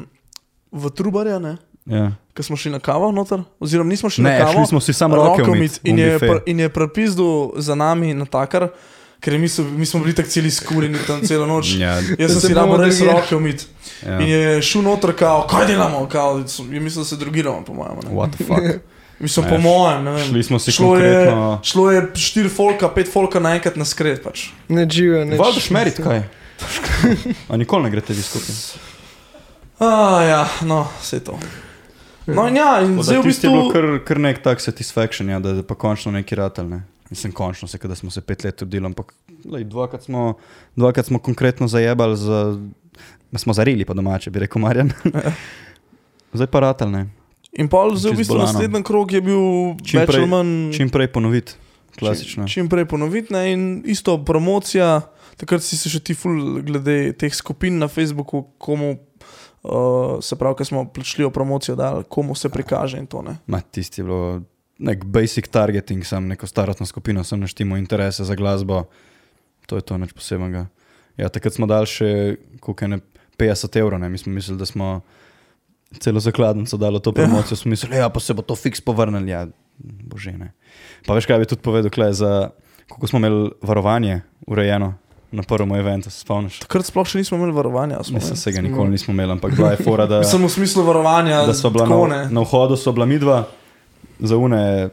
v 0.74 0.90
Trubarja, 0.92 1.40
ne? 1.40 1.54
Ja. 1.86 2.12
ko 2.32 2.44
smo 2.44 2.56
šli 2.56 2.72
na 2.72 2.80
kavo 2.80 3.12
noter, 3.12 3.42
oziroma 3.60 3.90
nismo 3.90 4.10
šli 4.10 4.24
Ne, 4.24 4.34
na 4.34 4.46
kavo. 4.46 4.54
šli 4.54 4.66
smo 4.68 4.80
si 4.80 4.94
samo 4.94 5.16
roke 5.16 5.44
umit, 5.44 5.52
umit 5.54 5.80
in, 5.84 6.00
je 6.00 6.16
pr, 6.18 6.38
in 6.46 6.60
je 6.60 6.70
prepizdu 6.70 7.28
za 7.58 7.76
nami 7.76 8.14
na 8.14 8.26
takar, 8.26 8.70
ker 9.20 9.36
mi, 9.36 9.48
so, 9.48 9.64
mi 9.66 9.86
smo 9.86 10.00
bili 10.00 10.14
tako 10.14 10.30
celi 10.30 10.52
skurjeni 10.52 10.98
tam 11.08 11.22
celo 11.22 11.46
noč. 11.46 11.76
Ja, 11.76 12.00
Jaz 12.18 12.32
sem 12.32 12.40
Se 12.40 12.48
si 12.48 12.54
rabo 12.54 12.72
bomo 12.72 12.84
res 12.84 13.02
roke 13.02 13.36
umit. 13.36 13.68
ja. 14.02 14.18
In 14.18 14.28
je 14.28 14.62
šel 14.62 14.82
noter, 14.82 15.14
kao, 15.14 15.44
kaj 15.46 15.68
delamo, 15.68 16.08
kao, 16.08 16.40
je 16.72 16.80
mislil, 16.80 17.04
da 17.04 17.06
se 17.06 17.16
drugiramo, 17.18 17.64
po 17.64 17.74
mojem. 17.74 18.00
ne. 18.04 18.12
What 18.12 18.32
the 18.32 18.44
fuck. 18.44 18.82
Mislim, 19.24 19.46
Ne, 19.46 19.52
po 19.52 19.58
mojem, 19.62 20.04
ne 20.04 20.12
vem. 20.12 20.26
Šli 20.28 20.44
smo 20.44 20.60
si 20.60 20.72
šlo 20.76 20.98
je, 20.98 21.14
konkretno. 21.14 21.60
šlo 21.64 21.92
je 21.92 22.02
štiri 22.20 22.50
folka, 22.52 22.90
pet 22.92 23.08
folka 23.08 23.40
naenkrat 23.40 23.78
na 23.80 23.86
skred. 23.88 24.20
Pač. 24.24 24.50
Ne 24.68 24.84
živijo, 24.90 25.24
ne 25.26 25.38
Valjda 25.40 25.64
šmerit, 25.64 26.02
kaj? 26.04 26.26
A 27.50 27.58
nikoli 27.58 27.88
ne 27.88 27.92
greste 27.94 28.14
vi 28.14 28.22
skupaj. 28.22 28.56
Ah, 29.80 30.20
ja, 30.28 30.42
no, 30.68 30.84
vse 31.02 31.22
to. 31.24 31.40
No, 32.28 32.48
in 32.48 32.60
ja, 32.60 32.82
in 32.84 33.00
zdaj 33.04 33.20
v 33.20 33.24
Tisti 33.28 33.48
je 33.48 33.52
bilo 33.52 33.64
bistvu. 33.68 33.74
kar, 33.74 33.88
kar 34.08 34.20
nek 34.20 34.44
tak 34.44 34.62
satisfaction, 34.64 35.32
ja, 35.32 35.40
da 35.44 35.58
je 35.58 35.64
pa 35.68 35.76
končno 35.76 36.12
neki 36.12 36.36
ratelj. 36.40 36.68
Ne. 36.72 36.84
Mislim, 37.10 37.32
končno 37.32 37.68
se, 37.68 37.78
da 37.78 37.96
smo 37.96 38.12
se 38.12 38.22
pet 38.22 38.44
let 38.44 38.56
trudili, 38.56 38.86
ampak 38.86 39.14
lej, 39.46 39.64
dvakrat, 39.64 40.04
smo, 40.04 40.34
dvakrat 40.76 41.06
smo 41.06 41.20
konkretno 41.20 41.68
zajebali, 41.68 42.18
za, 42.18 42.60
smo 43.36 43.54
zarili 43.54 43.86
po 43.86 43.94
domače, 43.94 44.32
bi 44.32 44.40
rekel 44.40 44.62
Marjan. 44.62 44.92
Zdaj 46.34 46.48
pa 46.48 46.60
ratelj, 46.60 46.90
ne. 46.90 47.23
In 47.60 47.70
pol, 47.70 47.94
zdaj 47.94 48.16
v 48.16 48.22
bistvu 48.24 48.40
naslednji 48.42 48.82
krog 48.84 49.12
je 49.14 49.22
bil 49.22 49.42
Čim 49.86 50.06
prej- 50.10 50.30
manj. 50.30 50.74
Čim 50.74 50.90
prej 50.90 51.08
ponoviti, 51.14 51.54
klasično. 52.00 52.48
Čim, 52.48 52.54
čim 52.54 52.70
prej 52.70 52.88
ponoviti 52.90 53.34
ne, 53.34 53.44
in 53.54 53.62
isto 53.86 54.18
promocija. 54.26 55.02
Takrat 55.38 55.66
si 55.66 55.78
se 55.78 55.90
še 55.90 56.02
ti 56.02 56.14
ful 56.18 56.62
glede 56.66 57.14
teh 57.18 57.34
skupin 57.34 57.78
na 57.78 57.88
Facebooku, 57.88 58.46
komu. 58.58 58.98
Uh, 59.64 60.20
se 60.20 60.36
pravi, 60.36 60.58
ko 60.60 60.66
smo 60.68 60.82
plačljivo 60.92 61.30
promocijo 61.32 61.78
dali, 61.80 62.04
komu 62.12 62.36
se 62.36 62.50
prikaže 62.52 62.98
in 63.00 63.06
to 63.08 63.22
ne. 63.24 63.38
Ma, 63.48 63.62
tisti 63.64 64.02
je 64.02 64.04
bilo 64.04 64.42
nek 64.84 65.06
basic 65.08 65.48
targeting, 65.48 66.04
sem 66.04 66.28
neko 66.28 66.48
starostno 66.48 66.86
skupino, 66.86 67.24
sem 67.24 67.40
naštimo 67.40 67.78
interese 67.80 68.26
za 68.28 68.36
glasbo, 68.36 68.84
to 69.66 69.80
je 69.80 69.86
to 69.88 69.98
nič 69.98 70.12
posebnega. 70.12 70.68
Ja, 71.16 71.30
takrat 71.30 71.56
smo 71.56 71.70
dali 71.70 71.88
še 71.88 72.10
koliko 72.60 72.84
je 72.84 72.90
ne 72.98 73.00
50 73.40 73.80
evrov, 73.80 74.02
ne, 74.04 74.10
mi 74.10 74.18
smo 74.18 74.34
mislili, 74.34 74.60
da 74.60 74.66
smo 74.68 75.02
celo 76.00 76.20
zakladnico 76.20 76.78
dali 76.78 76.98
v 76.98 77.02
to 77.02 77.12
promocijo, 77.12 77.58
smo 77.58 77.70
mislili, 77.70 77.98
ja, 77.98 78.10
pa 78.10 78.20
se 78.20 78.34
bo 78.34 78.42
to 78.42 78.56
fiks 78.56 78.82
povrnili, 78.82 79.32
ja, 79.32 79.48
bože 79.80 80.34
ne. 80.38 80.54
Pa 81.06 81.14
veš, 81.14 81.28
kaj 81.30 81.44
bi 81.44 81.50
tudi 81.50 81.62
povedal, 81.62 81.92
kle, 81.94 82.14
za 82.14 82.50
koliko 82.90 83.08
smo 83.08 83.20
imeli 83.20 83.52
varovanje 83.62 84.22
urejeno 84.48 84.94
na 85.32 85.44
prvem 85.44 85.72
eventu, 85.76 86.10
se 86.10 86.20
spomniš? 86.20 86.60
Takrat 86.66 86.86
sploh 86.86 87.08
še 87.10 87.24
nismo 87.24 87.38
imeli 87.38 87.56
varovanja. 87.56 88.02
Mislim, 88.14 88.38
se 88.38 88.52
ga 88.54 88.62
nikoli 88.62 88.94
nismo 88.94 89.14
imeli, 89.14 89.32
ampak 89.34 89.56
bila 89.58 89.72
je 89.74 89.82
fora, 89.82 90.06
da... 90.06 90.22
Sem 90.30 90.44
v 90.44 90.50
smislu 90.50 90.86
varovanja, 90.86 91.42
da 91.48 91.56
so 91.58 91.72
bila 91.74 91.88
tako, 91.90 92.08
na, 92.12 92.26
na 92.30 92.44
vhodu, 92.46 92.78
so 92.78 92.94
bila 92.94 93.10
midva, 93.10 93.44
za 94.20 94.38
une, 94.38 94.90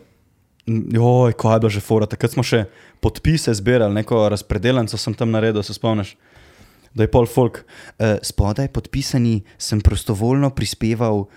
joj, 0.67 1.37
ko 1.37 1.53
je 1.53 1.61
bila 1.61 1.71
že 1.71 1.85
fora. 1.85 2.09
Takrat 2.09 2.33
smo 2.33 2.45
še 2.47 2.65
podpise 3.05 3.53
zbirali, 3.55 3.95
neko 4.01 4.29
razpredelnico 4.33 4.97
sem 4.97 5.15
tam 5.15 5.35
naredil, 5.35 5.63
se 5.67 5.77
spomniš. 5.77 6.17
Da 6.91 7.03
je 7.03 7.09
pol 7.09 7.23
folk. 7.25 7.61
Uh, 7.97 8.19
spodaj 8.21 8.69
podpisani 8.69 9.37
sem 9.57 9.79
prostovoljno 9.79 10.51
prispeval 10.51 11.19
uh, 11.19 11.29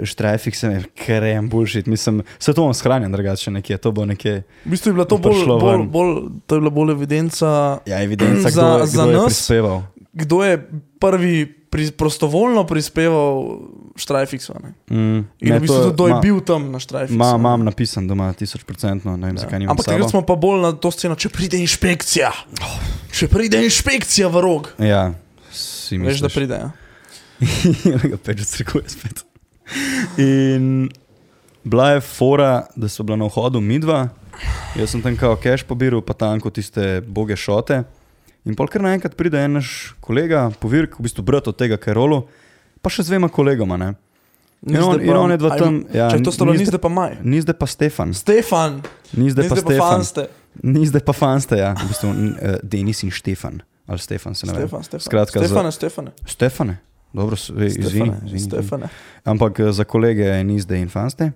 štrajfik, 0.00 0.54
sem 0.54 0.76
krem, 0.96 1.48
bullshit. 1.48 1.86
Mislim, 1.86 2.22
vse 2.38 2.52
to 2.52 2.62
bom 2.62 2.70
shranjen 2.72 3.10
drugače 3.10 3.50
nekje, 3.50 3.76
to 3.76 3.90
bo 3.90 4.04
nekje. 4.04 4.42
V 4.64 4.70
bistvu 4.70 4.88
je 4.88 4.94
bila 4.94 5.04
to 5.04 5.18
bolj, 5.18 5.42
bolj, 5.50 5.82
bolj, 5.88 6.12
to 6.46 6.54
je 6.54 6.60
bila 6.60 6.70
bolj 6.72 6.92
evidenca, 6.92 7.78
Ja, 7.84 7.98
evidenca, 8.00 8.48
kdo, 8.48 8.60
Za- 8.60 8.78
je- 8.78 8.86
za 8.86 8.94
kdo 8.96 9.10
je 9.10 9.16
nas? 9.16 9.24
prispeval. 9.26 9.82
kdo 10.12 10.42
je 10.42 10.54
prvi 10.98 11.63
pri, 11.74 11.90
prostovoljno 11.90 12.62
prispeval 12.70 13.58
štrajfiksu. 13.98 14.54
Mm, 14.90 14.94
In 14.94 15.26
ne, 15.50 15.58
v 15.58 15.60
bistvu 15.66 15.90
tudi 15.90 16.12
je 16.12 16.18
bil 16.22 16.38
tam 16.46 16.70
na 16.70 16.78
štrajfiksu. 16.78 17.18
Ma, 17.18 17.32
ne. 17.34 17.42
mam 17.42 17.64
napisan 17.66 18.06
doma, 18.06 18.30
tisoč 18.38 18.62
procentno, 18.62 19.16
ne 19.18 19.26
vem, 19.26 19.34
Ja. 19.34 19.42
zakaj 19.42 19.58
nimam 19.58 19.74
Ampak 19.74 19.90
takrat 19.90 20.10
smo 20.14 20.22
pa 20.22 20.36
bolj 20.38 20.62
na 20.62 20.70
to 20.70 20.94
sceno, 20.94 21.18
če 21.18 21.32
pride 21.34 21.58
inšpekcija. 21.58 22.30
Če 23.10 23.26
pride 23.26 23.58
inšpekcija 23.66 24.30
v 24.30 24.38
rog. 24.46 24.70
Ja, 24.78 25.18
si 25.50 25.98
Veš, 25.98 26.22
da 26.22 26.30
pride. 26.30 26.62
Ja. 26.62 26.70
in 27.90 27.98
ga 28.14 28.22
peč 28.22 28.46
odstrekuje 28.46 28.86
spet. 28.94 29.26
In 30.22 30.86
bila 31.66 31.90
je 31.98 32.06
fora, 32.06 32.68
da 32.78 32.86
so 32.86 33.02
bila 33.02 33.18
na 33.18 33.26
vhodu 33.26 33.58
midva, 33.58 34.14
jaz 34.78 34.94
sem 34.94 35.02
tam 35.02 35.18
kao 35.18 35.34
cash 35.42 35.66
pobiral, 35.66 36.06
pa 36.06 36.14
tanko 36.14 36.54
tiste 36.54 37.02
boge 37.02 37.34
šote. 37.34 37.82
In 38.44 38.54
pol 38.54 38.68
kar 38.68 38.82
naenkrat 38.84 39.16
pride 39.16 39.40
en 39.40 39.56
naš 39.58 39.94
kolega, 40.04 40.50
povirk, 40.60 40.98
v 41.00 41.06
bistvu 41.06 41.24
brat 41.24 41.48
od 41.48 41.56
tega, 41.56 41.78
rolo, 41.96 42.26
pa 42.84 42.92
še 42.92 43.06
z 43.06 43.14
dvema 43.14 43.30
kolegoma. 43.32 43.78
Ne? 43.80 43.94
In 44.64 44.80
on, 44.80 45.00
in 45.00 45.16
on 45.16 45.32
je 45.32 45.38
dva 45.40 45.56
tam. 45.60 45.84
Ja, 45.92 46.08
Če 46.12 46.22
to 46.24 46.32
sta 46.32 46.44
bila 46.44 46.56
ni 46.56 46.64
nizde 46.64 46.80
pa 46.80 46.88
maj. 46.88 47.18
Ni 47.20 47.40
zdaj 47.40 47.56
pa 47.60 47.68
Stefan, 47.68 48.14
Stefan, 48.16 48.80
ni 49.12 49.28
zdaj 49.32 49.48
pa 49.48 49.56
Stefan. 49.60 50.04
Ni 50.64 50.84
zdaj 50.88 51.02
pa 51.04 51.12
Fanste, 51.12 51.58
ja. 51.58 51.74
V 51.76 51.88
bistvu, 51.90 52.08
eh, 52.10 52.58
Denis 52.62 53.02
in 53.04 53.12
Štefan. 53.12 53.60
Ali 53.84 54.00
Stefan, 54.00 54.32
se 54.32 54.46
ne 54.46 54.54
vem. 54.54 54.64
Stefan, 54.64 54.82
Stefan. 54.82 55.04
Skratka, 55.04 55.40
za- 55.40 55.48
Stefane, 55.48 55.72
Stefane. 55.72 56.10
Stefane. 56.24 56.74
Dobro, 57.12 57.36
ej, 57.36 57.76
izvini, 57.76 58.12
Stefane. 58.16 58.40
Stefane. 58.40 58.86
Ampak 59.24 59.60
eh, 59.60 59.72
za 59.72 59.84
kolege 59.84 60.30
ni 60.44 60.56
zdaj 60.60 60.80
in 60.80 60.88
fanste. 60.88 61.32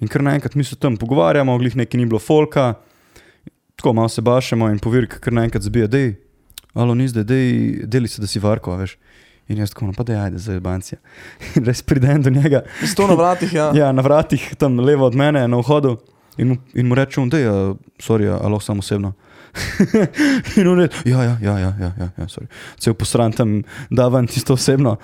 In 0.00 0.08
kar 0.08 0.22
naenkrat 0.22 0.54
mi 0.54 0.64
se 0.64 0.76
tam 0.76 0.96
pogovarjamo, 0.96 1.58
glih 1.58 1.76
neki 1.76 1.98
ni 1.98 2.06
bilo 2.06 2.18
folka, 2.18 2.78
tako 3.78 3.92
malo 3.94 4.08
se 4.08 4.20
bašemo 4.20 4.68
in 4.68 4.78
povirk, 4.78 5.20
kar 5.20 5.32
naenkrat 5.32 5.62
zbije, 5.62 5.86
dej, 5.88 6.08
alo 6.74 6.94
ni 6.94 7.06
zdaj, 7.06 7.24
dej, 7.24 7.46
deli 7.84 8.08
se, 8.08 8.18
da 8.18 8.26
si 8.26 8.38
varko, 8.38 8.74
veš. 8.76 8.96
In 9.48 9.56
jaz 9.56 9.70
tako, 9.70 9.86
no 9.86 9.94
pa 9.94 10.04
da 10.04 10.18
ajde 10.20 10.38
za 10.38 10.58
bancija. 10.60 10.98
In 11.54 11.64
res 11.64 11.80
pridem 11.82 12.20
do 12.20 12.30
njega, 12.30 12.64
Sto 12.84 13.06
na 13.06 13.14
vratih, 13.14 13.48
ja. 13.50 13.70
ja, 13.74 13.92
na 13.92 14.02
vratih, 14.02 14.54
tam 14.58 14.76
levo 14.78 15.06
od 15.06 15.14
mene, 15.14 15.46
na 15.48 15.56
vhodu. 15.56 15.94
In, 16.36 16.48
mu- 16.48 16.60
in 16.74 16.86
mu 16.86 16.94
rečem, 16.94 17.26
da 17.26 17.38
je, 17.38 17.50
sorry, 17.98 18.28
a 18.28 18.44
lahko 18.44 18.60
samo 18.62 18.78
osebno. 18.78 19.14
in 20.56 20.68
on 20.68 20.80
je, 20.80 20.88
ja, 21.04 21.22
ja, 21.22 21.38
ja, 21.40 21.58
ja, 21.58 21.72
ja, 21.80 21.90
ja, 21.96 22.08
ja 22.12 22.26
sorry. 22.26 22.46
Cel 22.76 22.94
posran 22.94 23.32
tam, 23.32 23.62
da 23.90 24.08
ven 24.08 24.26
tisto 24.26 24.52
osebno. 24.52 24.96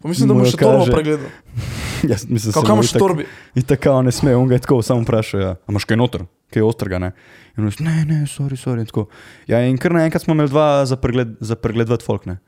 Pa 0.00 0.08
mislim, 0.08 0.28
da 0.28 0.34
Mu 0.34 0.40
jo 0.40 0.50
še 0.50 0.56
torbo 0.56 0.78
kaže. 0.80 0.92
pregledal. 0.92 1.28
Jaz 2.10 2.24
mislim, 2.26 2.52
Kako 2.52 2.66
se 2.66 2.72
mu 2.72 2.76
imaš 2.76 2.88
itak- 2.88 2.98
torbi? 2.98 3.26
In 3.54 3.62
tako 3.64 4.02
ne 4.02 4.12
sme, 4.12 4.34
on 4.34 4.48
ga 4.48 4.54
je 4.54 4.60
tako 4.60 4.80
samo 4.82 5.00
vprašal, 5.02 5.40
ja, 5.40 5.50
a 5.52 5.68
imaš 5.68 5.84
kaj 5.84 5.96
noter, 5.96 6.24
kaj 6.48 6.60
je 6.60 6.64
ostrga, 6.64 6.98
ne? 6.98 7.12
In 7.58 7.68
je, 7.68 7.84
ne, 7.84 7.96
ne, 8.08 8.18
sorry, 8.26 8.56
sorry, 8.56 8.80
in 8.80 8.88
tako. 8.88 9.06
Ja, 9.50 9.60
in 9.66 9.76
kar 9.80 9.92
naenkrat 9.92 10.24
smo 10.24 10.32
imeli 10.32 10.48
dva 10.48 10.86
za, 10.88 10.96
pregled, 10.96 11.34
za 11.40 11.56
pregledovati 11.58 12.04
folk, 12.04 12.24
ne. 12.26 12.38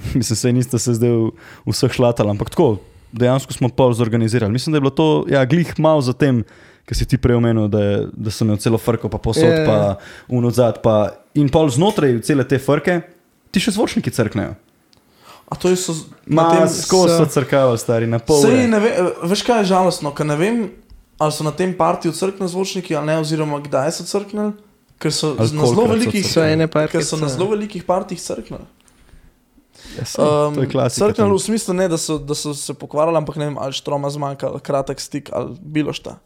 Mislim, 0.18 0.36
se 0.36 0.52
niste 0.52 0.78
se 0.78 0.94
zdaj 0.94 1.14
vseh 1.68 1.92
šlatali, 1.92 2.30
ampak 2.30 2.50
tako, 2.52 2.78
dejansko 3.12 3.52
smo 3.56 3.68
pol 3.68 3.92
zorganizirali. 3.96 4.52
Mislim, 4.52 4.72
da 4.72 4.76
je 4.76 4.84
bilo 4.84 4.90
to, 4.90 5.08
ja, 5.28 5.44
glih 5.44 5.72
malo 5.80 6.00
za 6.04 6.12
tem, 6.12 6.42
ker 6.88 6.96
si 6.96 7.06
ti 7.08 7.18
prej 7.20 7.36
omenil, 7.40 7.68
da, 7.72 7.80
je, 7.80 7.96
da 8.12 8.30
sem 8.34 8.48
imel 8.48 8.60
celo 8.60 8.78
frko, 8.78 9.08
pa 9.08 9.18
posod, 9.18 9.48
Ja, 9.48 9.60
ja. 9.62 9.66
pa 9.66 10.34
unozad, 10.36 10.82
pa 10.82 11.12
in 11.34 11.48
pol 11.48 11.68
znotraj 11.72 12.20
cele 12.26 12.44
te 12.44 12.58
frke, 12.58 13.00
ti 13.50 13.62
še 13.62 13.76
zvočniki 13.76 14.12
crknejo. 14.12 14.56
A 15.50 15.56
to 15.58 15.70
je 15.72 15.76
so. 15.80 15.96
Ma, 16.30 16.44
tem- 16.54 16.68
skozi 16.70 17.16
so 17.18 17.26
crkava, 17.26 17.74
stari, 17.78 18.06
na 18.06 18.20
pol. 18.22 18.38
Sej, 18.44 18.68
ve, 18.70 18.90
veš 19.26 19.42
kaj 19.42 19.64
je 19.64 19.70
žalostno, 19.72 20.12
ker 20.14 20.28
ne 20.28 20.36
vem, 20.38 20.60
ali 21.20 21.32
so 21.32 21.44
na 21.44 21.52
tem 21.52 21.72
partiju 21.76 22.12
crkne 22.16 22.48
zvočniki 22.48 22.96
ali 22.96 23.06
ne, 23.06 23.18
oziroma 23.20 23.60
kdaj 23.60 23.92
so 23.92 24.04
crknili, 24.08 24.54
ker 24.98 25.12
so 25.12 25.34
Ali 25.36 25.52
na 25.52 25.66
zelo 25.68 25.84
velikih, 25.92 26.24
So 26.24 26.40
ker 26.92 27.04
so 27.04 27.16
na 27.20 27.28
zelo 27.28 27.50
velikih 27.52 27.84
partijih 27.84 28.20
crknili. 28.20 28.64
Ja, 29.98 30.04
to 30.54 30.60
je 30.60 30.68
klasika. 30.68 31.06
Crknili 31.06 31.34
v 31.34 31.38
smislu 31.38 31.74
ne, 31.74 31.88
da 31.88 31.98
so, 32.00 32.18
da 32.18 32.34
so 32.34 32.54
se 32.54 32.74
pokvarjali, 32.74 33.20
ampak 33.20 33.36
ne 33.36 33.50
vem, 33.50 33.58
ali 33.58 33.76
štroma 33.76 34.10
zmanjka, 34.10 34.48
ali 34.48 34.60
kratek 34.60 35.00
stik, 35.00 35.28
ali 35.32 35.56
bilo 35.60 35.92
šta. 35.92 36.16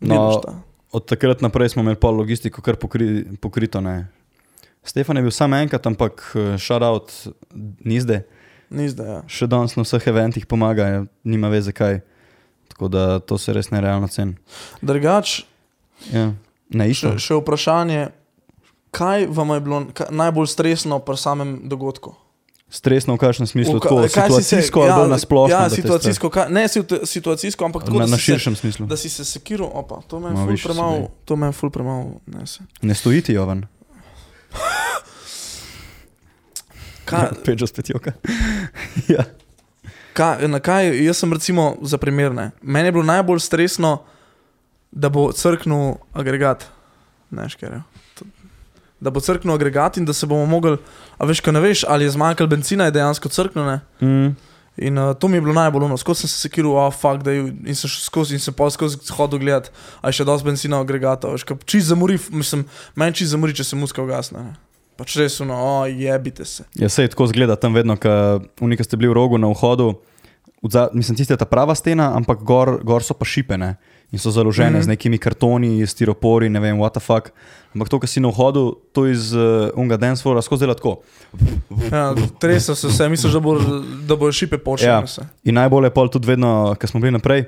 No, 0.00 0.14
Bilo 0.14 0.38
šta. 0.42 0.54
Od 0.92 1.04
takrat 1.04 1.40
naprej 1.40 1.68
smo 1.68 1.82
imeli 1.82 1.98
pol 2.00 2.16
logistiko 2.16 2.62
kar 2.62 2.76
pokri, 2.76 3.24
pokrito. 3.40 3.80
Ne. 3.80 4.08
Stefan 4.82 5.16
je 5.16 5.22
bil 5.22 5.34
samo 5.34 5.56
enkrat, 5.56 5.86
ampak 5.86 6.32
šarout 6.58 7.12
ni 7.84 8.00
zdaj. 8.00 8.22
Ni 8.70 8.88
zdaj. 8.88 9.08
Ja. 9.08 9.20
Še 9.28 9.46
danes 9.46 9.76
na 9.76 9.84
vseh 9.84 10.06
eventih 10.10 10.46
pomaga, 10.46 10.86
ja, 10.88 11.02
nima 11.24 11.50
veze 11.52 11.74
kaj. 11.76 12.00
Tako 12.68 12.88
da 12.88 13.18
to 13.18 13.38
se 13.38 13.52
res 13.52 13.70
nerealno 13.70 14.08
ceni. 14.08 14.36
Drugač, 14.82 15.42
Ja. 16.06 16.30
Ne, 16.70 16.84
isto. 16.86 17.10
še, 17.10 17.18
še 17.20 17.34
vprašanje, 17.36 18.08
kaj 18.90 19.26
vam 19.28 19.48
je 19.48 19.60
bilo 19.60 19.86
kaj, 19.90 20.06
najbolj 20.12 20.46
stresno 20.48 20.98
pri 21.00 21.16
samem 21.16 21.60
dogodku? 21.64 22.14
Stresno 22.68 23.14
v 23.14 23.18
kakšnem 23.18 23.46
smislu, 23.46 23.74
V 23.74 23.80
ka- 23.80 23.88
tako 23.88 23.96
kaj 23.96 24.04
si 24.04 24.12
se- 24.12 24.42
situacijsko 24.44 24.78
ali 24.80 24.92
bolj 24.92 25.08
na 25.08 25.18
splošno. 25.18 25.50
Ja, 25.50 25.68
situacijsko, 25.68 26.28
kaj, 26.28 26.46
ne 26.50 26.64
situ, 26.66 27.00
situacijsko, 27.02 27.64
ampak 27.64 27.82
tako, 27.82 27.98
Na, 27.98 28.06
na 28.06 28.14
si 28.14 28.20
se- 28.20 28.26
širšem 28.28 28.54
smislu. 28.56 28.86
Da 28.86 28.94
si 28.94 29.08
se 29.08 29.24
sekiral, 29.24 29.70
opa, 29.72 30.02
to 30.02 30.20
me 30.20 30.28
je 30.28 30.34
No, 30.34 30.44
ful 30.44 30.56
premalo, 30.62 30.96
to 31.24 31.34
me 31.34 31.46
je 31.46 31.52
ful 31.54 31.70
premalo, 31.70 32.20
ne 32.28 32.46
se. 32.46 32.60
Ne 32.82 32.94
stojiti, 32.94 33.32
Jovan. 33.32 33.64
Kaj, 37.04 37.28
Pečo 37.44 37.66
spet 37.66 37.88
joka. 37.88 38.12
ja. 39.08 39.24
Na 40.48 40.60
kaj, 40.60 40.90
jaz 41.04 41.22
sem 41.22 41.32
recimo 41.32 41.76
za 41.82 41.98
primer, 41.98 42.34
ne. 42.34 42.50
Meni 42.62 42.88
je 42.88 42.92
bilo 42.92 43.04
najbolj 43.04 43.40
stresno, 43.40 44.02
da 44.90 45.08
bo 45.08 45.32
crknil 45.32 45.98
agregat, 46.12 46.66
ne 47.30 47.48
škere. 47.48 47.82
Da 49.00 49.10
bo 49.10 49.20
crknil 49.20 49.54
agregat 49.54 49.96
in 49.96 50.04
da 50.04 50.12
se 50.12 50.26
bomo 50.26 50.46
mogli, 50.46 50.76
a 51.18 51.26
veš, 51.26 51.40
kaj 51.40 51.54
ne 51.54 51.62
veš, 51.62 51.84
ali 51.88 52.04
je 52.04 52.14
zmanjkalo 52.16 52.50
benzina, 52.50 52.88
je 52.88 52.96
dejansko 52.98 53.28
crknil, 53.28 53.66
ne. 53.66 53.80
Mm. 54.00 54.36
In 54.78 54.98
uh, 54.98 55.10
to 55.18 55.28
mi 55.28 55.36
je 55.36 55.42
bilo 55.42 55.54
najbolj 55.54 55.84
ono, 55.84 55.96
skozi 55.98 56.20
sem 56.20 56.28
se 56.28 56.40
sekiral, 56.40 56.76
oh, 56.78 56.94
fuck, 56.94 57.22
da 57.22 57.34
je, 57.34 57.48
in 57.66 57.74
sem 57.74 57.90
šel 57.90 58.04
skozi 58.06 58.38
in 58.38 58.42
sem 58.42 58.54
pa 58.54 58.70
skozi 58.70 58.98
hodil 59.16 59.42
gledat, 59.42 59.72
a 60.02 60.10
je 60.10 60.20
še 60.20 60.26
dosti 60.26 60.46
benzina 60.46 60.78
agregata, 60.78 61.32
veš, 61.34 61.46
kaj 61.46 61.58
čist 61.66 61.90
zamori, 61.90 62.18
mislim, 62.30 62.62
meni 62.94 63.18
čist 63.18 63.34
zamori, 63.34 63.56
če 63.58 63.66
se 63.66 63.78
muska 63.78 64.02
ugasne. 64.02 64.44
ne. 64.46 64.56
Pač 64.98 65.14
res, 65.14 65.36
no, 65.46 65.54
oh, 65.54 65.84
jebite 65.86 66.42
se. 66.42 66.64
Ja, 66.74 66.88
sej 66.90 67.12
tako 67.12 67.28
zgleda 67.30 67.54
tam 67.54 67.76
vedno, 67.78 67.94
ko 67.94 68.40
ste 68.58 68.98
bili 68.98 69.12
v 69.12 69.14
rogu 69.14 69.38
na 69.38 69.46
vhodu. 69.52 69.92
Vza, 70.62 70.88
mislim, 70.92 71.16
tiste 71.16 71.34
je 71.34 71.38
ta 71.38 71.44
prava 71.44 71.74
stena, 71.74 72.10
ampak 72.16 72.42
gor, 72.42 72.80
gor 72.82 73.02
so 73.02 73.14
pa 73.14 73.24
šipene 73.24 73.76
in 74.10 74.18
so 74.18 74.30
založene 74.30 74.70
mm. 74.70 74.76
-hmm. 74.76 74.84
z 74.84 74.88
nekimi 74.88 75.18
kartoni, 75.18 75.86
stiropori, 75.86 76.48
ne 76.48 76.60
vem, 76.60 76.78
what 76.78 76.90
the 76.90 77.00
fuck. 77.00 77.30
Ampak 77.74 77.88
to, 77.88 77.98
kar 78.00 78.08
si 78.08 78.20
na 78.20 78.28
vhodu, 78.28 78.76
to 78.92 79.06
iz 79.06 79.34
uh, 79.34 79.68
unga 79.76 79.96
dancefloora 79.96 80.42
skozi 80.42 80.60
dela 80.60 80.74
tako. 80.74 80.96
Ja, 81.92 82.14
Tresa 82.40 82.74
se 82.74 82.88
vse, 82.88 83.08
misliš, 83.08 83.32
da 83.32 83.40
bo, 83.40 83.58
da 84.08 84.16
bo 84.16 84.32
šipe 84.32 84.58
počele. 84.58 84.90
Ja. 84.90 85.04
Ja. 85.18 85.24
In 85.44 85.54
najbolje 85.54 85.86
je 85.86 85.90
pol 85.90 86.08
tudi 86.08 86.26
vedno, 86.26 86.74
ko 86.80 86.86
smo 86.86 87.00
bili 87.00 87.12
naprej. 87.12 87.44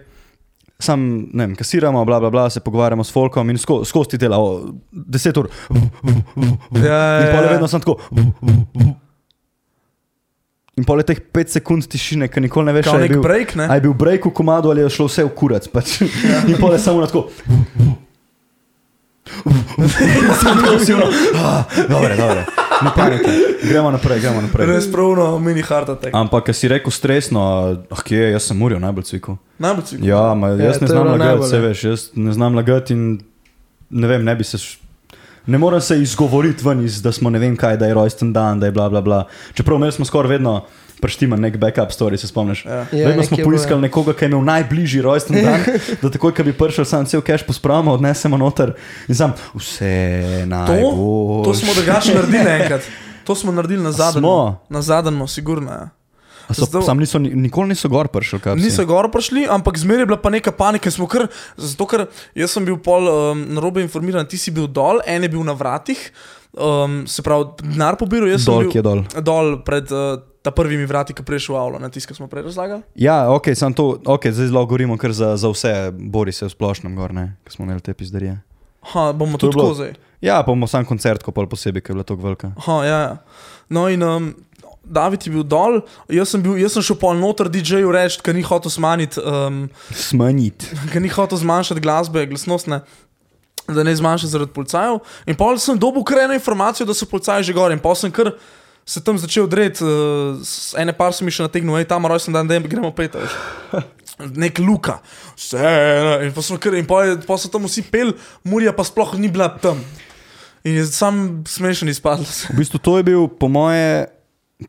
Sam, 0.79 1.01
ne 1.33 1.47
vem, 1.47 1.57
kasiramo, 1.57 2.05
bla, 2.05 2.21
bla, 2.21 2.31
bla, 2.31 2.51
se 2.51 2.61
pogovarjamo 2.61 3.05
s 3.05 3.13
folkom 3.13 3.51
in 3.51 3.59
sko, 3.59 3.85
skozi 3.85 4.11
ti 4.11 4.19
dela, 4.19 4.39
o, 4.39 4.73
deset 4.91 5.37
ur. 5.37 5.49
Ja, 5.71 7.21
In 7.21 7.27
ja, 7.27 7.33
pol 7.33 7.43
je 7.43 7.47
ja. 7.47 7.53
vedno 7.53 7.69
samo 7.69 7.85
tako. 7.85 7.97
In 10.81 10.87
pol 10.89 10.99
je 10.99 11.11
teh 11.11 11.21
pet 11.21 11.51
sekund 11.51 11.85
tišine, 11.85 12.25
ki 12.27 12.41
nikoli 12.41 12.65
ne 12.65 12.73
veš, 12.73 12.89
Kao 12.89 12.97
ali 12.97 13.05
je 13.05 13.09
bil, 13.11 13.23
break, 13.23 13.53
ne? 13.55 13.67
a 13.69 13.77
je 13.77 13.83
bil 13.83 13.93
break 13.95 14.25
v 14.25 14.33
komadu 14.33 14.71
ali 14.71 14.81
je 14.81 14.89
šlo 14.91 15.07
vse 15.07 15.23
v 15.23 15.33
kurac. 15.33 15.69
Pač. 15.69 16.01
In 16.49 16.57
pol 16.57 16.73
je 16.73 16.81
samo 16.81 17.01
na 17.01 17.07
tako. 17.07 17.27
Tako 20.41 20.79
si 20.81 20.93
ono, 20.93 21.05
"Ah, 21.37 21.63
Dobre, 21.85 22.17
dobre. 22.17 22.47
Ne 22.83 22.91
panike. 22.97 23.31
Gremo 23.63 23.91
naprej, 23.91 24.21
gremo 24.21 24.41
naprej. 24.41 24.67
Res 24.67 24.89
pravno 24.89 25.39
mini 25.39 25.63
heart 25.63 25.89
attack. 25.91 26.15
Ampak, 26.15 26.45
ker 26.45 26.55
si 26.55 26.65
rekel 26.67 26.91
stresno, 26.91 27.41
ah, 27.87 28.01
kje 28.01 28.17
je, 28.17 28.31
jaz 28.33 28.43
sem 28.43 28.57
muril 28.57 28.81
najbolj 28.81 29.05
cviku. 29.05 29.37
Najbolj 29.59 29.85
cik. 29.85 29.99
Ja, 30.03 30.35
ma, 30.35 30.49
Ja, 30.49 30.65
jaz 30.67 30.81
ne 30.81 30.89
je 30.89 30.89
znam 30.89 31.03
bilo 31.03 31.13
lagati, 31.13 31.27
najbolj, 31.27 31.47
se 31.47 31.57
ja. 31.57 31.63
veš, 31.63 31.85
jaz 31.85 32.01
ne 32.17 32.33
znam 32.33 32.55
lagati 32.55 32.93
in 32.93 33.21
ne 33.91 34.07
vem, 34.09 34.25
ne 34.25 34.35
bi 34.35 34.45
se. 34.45 34.57
Ne 35.47 35.59
morem 35.59 35.81
se 35.81 36.03
izgovoriti 36.03 36.65
ven, 36.69 36.85
iz, 36.85 37.03
da 37.03 37.13
smo 37.13 37.31
ne 37.31 37.39
vem 37.39 37.57
kaj, 37.57 37.77
da 37.77 37.87
je 37.87 37.95
rojsten 37.95 38.33
dan, 38.33 38.61
da 38.61 38.67
je 38.67 38.73
bla 38.73 38.89
bla 38.89 39.01
bla. 39.01 39.25
Čeprav 39.55 39.77
imeli 39.77 39.93
smo 39.93 40.05
skoraj 40.05 40.31
vedno 40.31 40.65
prštiman 41.01 41.41
nek 41.41 41.57
backup 41.57 41.91
story, 41.91 42.17
se 42.17 42.27
spomniš. 42.27 42.65
Ja. 42.65 42.87
Ja, 42.93 43.09
Vedno 43.09 43.23
smo 43.23 43.37
poiskali 43.45 43.79
ja. 43.79 43.81
nekoga, 43.81 44.13
ki 44.13 44.25
je 44.25 44.29
imel 44.29 44.45
najbližji 44.45 45.03
rojsten 45.03 45.45
dan, 45.45 45.61
da 46.03 46.11
takoj, 46.11 46.35
ko 46.35 46.45
bi 46.45 46.53
prišel, 46.53 46.85
sam 46.85 47.07
cel 47.07 47.23
cash 47.27 47.47
pospravimo, 47.47 47.93
odnesemo 47.93 48.37
noter 48.37 48.75
in 49.09 49.15
sam 49.15 49.33
vse 49.55 50.45
najbolj. 50.47 51.45
To 51.45 51.55
smo 51.55 51.75
drugače 51.75 52.15
naredili 52.15 52.51
enkrat. 52.61 52.83
To 53.25 53.35
smo 53.35 53.53
naredili 53.53 53.83
na 53.83 53.93
zadnjem. 53.93 54.25
Na 54.69 54.83
zadnjem, 54.83 55.29
sigurno. 55.29 55.71
Ja. 55.71 56.00
So, 56.53 56.65
Zdaj- 56.65 56.83
sam 56.83 56.99
niso, 56.99 57.19
ni- 57.19 57.31
nikoli 57.33 57.69
niso 57.69 57.89
gor 57.89 58.09
prišli, 58.09 58.41
kaj 58.41 58.57
Niso 58.57 58.85
gor 58.85 59.07
prišli, 59.07 59.47
ampak 59.47 59.77
zmeraj 59.77 60.01
je 60.01 60.07
bila 60.07 60.19
pa 60.19 60.31
neka 60.31 60.53
panika. 60.53 60.91
Kar, 61.07 61.29
zato, 61.57 61.87
ker 61.87 62.07
jaz 62.35 62.51
sem 62.51 62.65
bil 62.65 62.77
pol 62.77 63.05
um, 63.05 63.45
narobe 63.49 63.81
informiran, 63.81 64.27
ti 64.27 64.37
si 64.37 64.51
bil 64.51 64.67
dol, 64.67 65.01
en 65.05 65.23
je 65.23 65.29
bil 65.29 65.43
na 65.43 65.53
vratih, 65.53 65.99
um, 66.53 67.07
se 67.07 67.23
pravi, 67.23 67.45
denar 67.65 67.97
pobiral, 67.97 68.29
jaz 68.29 68.45
Dol, 68.45 68.63
sem 68.63 68.73
bil 68.73 68.83
dol. 68.83 69.01
dol 69.21 69.63
pred 69.63 69.87
uh, 69.91 70.19
ta 70.41 70.51
prvimi 70.51 70.85
vrati, 70.85 71.13
ki 71.13 71.23
prejšel 71.23 71.55
avlo, 71.55 71.79
na 71.79 71.89
tiskal 71.89 72.15
smo 72.15 72.27
prej 72.27 72.43
razlagali. 72.45 72.83
Ja, 72.97 73.29
ok, 73.29 73.53
sam 73.55 73.71
to, 73.73 74.01
ok, 74.01 74.27
zdaj 74.27 74.47
zelo 74.47 74.65
govorimo 74.65 74.97
kar 74.97 75.13
za, 75.13 75.37
za 75.37 75.49
vse, 75.49 75.75
bori 75.93 76.33
se 76.33 76.45
v 76.45 76.51
splošnem 76.51 76.95
gor, 76.95 77.13
ne, 77.13 77.37
ki 77.45 77.53
smo 77.53 77.65
imeli 77.65 77.81
te 77.81 77.93
pizdarije. 77.93 78.41
Ha, 78.83 79.13
bomo 79.13 79.37
To 79.37 79.39
tudi 79.43 79.55
bilo- 79.55 79.65
tako 79.67 79.75
zdaj. 79.77 79.93
Ja, 80.21 80.39
pa 80.39 80.49
bomo 80.49 80.67
sam 80.67 80.85
koncert, 80.85 81.23
ko 81.23 81.31
pol 81.31 81.47
posebej, 81.47 81.81
ker 81.81 81.91
je 81.91 81.95
bila 81.95 82.05
tako 82.05 82.23
velika. 82.23 82.53
Ha, 82.59 82.77
ja, 82.83 82.99
ja. 82.99 83.17
No 83.69 83.87
in 83.87 84.03
um, 84.03 84.35
David 84.85 85.27
je 85.27 85.31
bil 85.33 85.45
dol, 85.45 85.81
jaz 86.09 86.33
sem, 86.33 86.43
bil, 86.43 86.57
jaz 86.59 86.73
sem 86.75 86.83
šel 86.83 86.97
pol 86.99 87.15
noter 87.19 87.51
DJ-ju 87.53 87.91
reči, 87.95 88.19
ker 88.25 88.35
ni 88.35 88.43
hotel 88.43 88.73
smanjiti. 88.73 89.21
Um, 89.21 89.69
Smanjiti. 89.95 90.67
ker 90.93 91.03
ni 91.05 91.09
hotel 91.13 91.39
zmanjšati 91.39 91.83
glasbe, 91.85 92.25
glasnostne, 92.27 92.81
da 93.71 93.85
ne 93.87 93.93
zmanjša 93.95 94.33
zaradi 94.33 94.51
policajev. 94.57 94.99
In 95.31 95.37
pol 95.39 95.59
sem 95.63 95.79
dobil 95.79 96.03
kar 96.03 96.25
eno 96.25 96.35
informacijo, 96.35 96.89
da 96.89 96.97
so 96.97 97.07
policaji 97.07 97.45
že 97.51 97.55
gor 97.55 97.71
in 97.71 97.79
pol 97.79 97.95
sem 97.95 98.11
kar 98.11 98.33
se 98.89 98.99
tam 99.05 99.19
začel 99.21 99.47
dreti, 99.47 99.85
uh, 99.85 100.41
ene 100.81 100.91
par 100.97 101.13
sem 101.15 101.29
še 101.31 101.45
nategnil, 101.47 101.77
hej, 101.79 101.87
tam 101.87 102.09
rojsten 102.11 102.35
dan, 102.35 102.49
da 102.49 102.59
gremo 102.59 102.91
pet. 102.91 103.15
a 103.15 103.23
veš. 103.23 103.37
Nek 104.43 104.59
luka, 104.59 104.99
vse, 105.39 105.61
ne, 105.61 106.17
in 106.27 106.33
pa 106.35 106.43
smo 106.43 106.59
kar, 106.61 106.75
in 106.75 106.85
je- 106.85 107.21
pol 107.29 107.39
so 107.39 107.49
tam 107.49 107.65
vsi 107.69 107.85
pel, 107.89 108.11
Murija 108.45 108.73
pa 108.77 108.83
sploh 108.85 109.15
ni 109.17 109.31
bila 109.33 109.47
tam. 109.49 109.79
In 110.65 110.77
je 110.77 110.85
sam 110.91 111.45
smešen 111.49 111.89
izpadl. 111.89 112.27
V 112.53 112.59
bistvu 112.59 112.77
to 112.83 112.99
je 112.99 113.05
bil, 113.07 113.29
po 113.33 113.49
moje, 113.49 114.11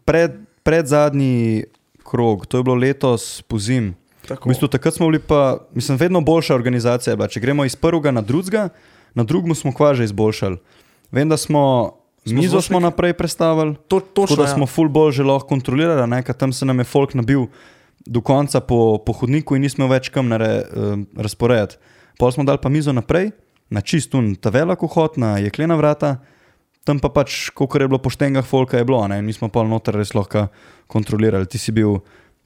pred, 0.05 0.31
pred 0.63 0.87
zadnji 0.87 1.63
krog, 2.03 2.45
to 2.45 2.57
je 2.57 2.63
bilo 2.63 2.75
letos 2.75 3.41
po 3.41 3.59
zim. 3.59 3.95
Tako. 4.27 4.49
V 4.49 4.53
bistvu 4.53 4.67
takrat 4.67 4.93
smo 4.93 5.07
bili 5.07 5.19
pa, 5.19 5.57
mislim, 5.73 5.97
vedno 5.97 6.21
boljša 6.21 6.55
organizacija. 6.55 7.15
Bila. 7.15 7.27
Če 7.27 7.39
gremo 7.39 7.65
iz 7.65 7.75
prvega 7.75 8.11
na 8.11 8.21
drugega, 8.21 8.69
na 9.13 9.23
drugem 9.23 9.55
smo 9.55 9.73
kva 9.73 9.93
že 9.93 10.03
izboljšali. 10.03 10.57
Vem, 11.11 11.29
da 11.29 11.37
smo, 11.37 11.91
Smo 12.25 12.37
mizo 12.37 12.61
smo 12.61 12.77
zvočniki- 12.77 12.81
naprej 12.81 13.13
predstavili. 13.13 13.75
to, 13.87 13.99
Tako 13.99 14.13
točno, 14.13 14.35
da 14.35 14.43
ja. 14.43 14.53
smo 14.55 14.65
full 14.65 14.89
bolj 14.89 15.11
že 15.11 15.23
lahko 15.23 15.47
kontrolirali, 15.47 16.23
ker 16.23 16.35
tam 16.35 16.53
se 16.53 16.65
nam 16.65 16.79
je 16.79 16.83
folk 16.85 17.13
nabil 17.13 17.47
do 18.05 18.21
konca 18.21 18.59
po, 18.59 18.97
po 19.05 19.13
hodniku 19.13 19.55
in 19.55 19.61
nismo 19.61 19.87
več 19.87 20.09
kam 20.09 20.27
nare, 20.29 20.63
uh, 20.69 20.99
razporejati. 21.17 21.75
Pol 22.19 22.31
smo 22.31 22.43
dali 22.43 22.57
pa 22.61 22.69
mizo 22.69 22.93
naprej, 22.93 23.31
na 23.69 23.81
čistun, 23.81 24.35
ta 24.35 24.49
velik 24.49 24.81
vhod, 24.81 25.17
na 25.17 25.37
jeklena 25.37 25.75
vrata, 25.75 26.17
tam 26.87 26.99
pa 26.99 27.11
pač, 27.13 27.49
koliko 27.53 27.77
je 27.77 27.87
bilo 27.87 28.01
poštenega 28.01 28.41
folka, 28.41 28.79
je 28.79 28.87
bilo, 28.87 29.01
ne, 29.07 29.19
in 29.21 29.25
mi 29.25 29.33
smo 29.33 29.51
pa 29.53 29.63
noter 29.67 29.95
res 29.99 30.15
lahko 30.17 30.47
kontrolirali. 30.91 31.49
Ti 31.49 31.61
si 31.61 31.73
bil, 31.75 31.99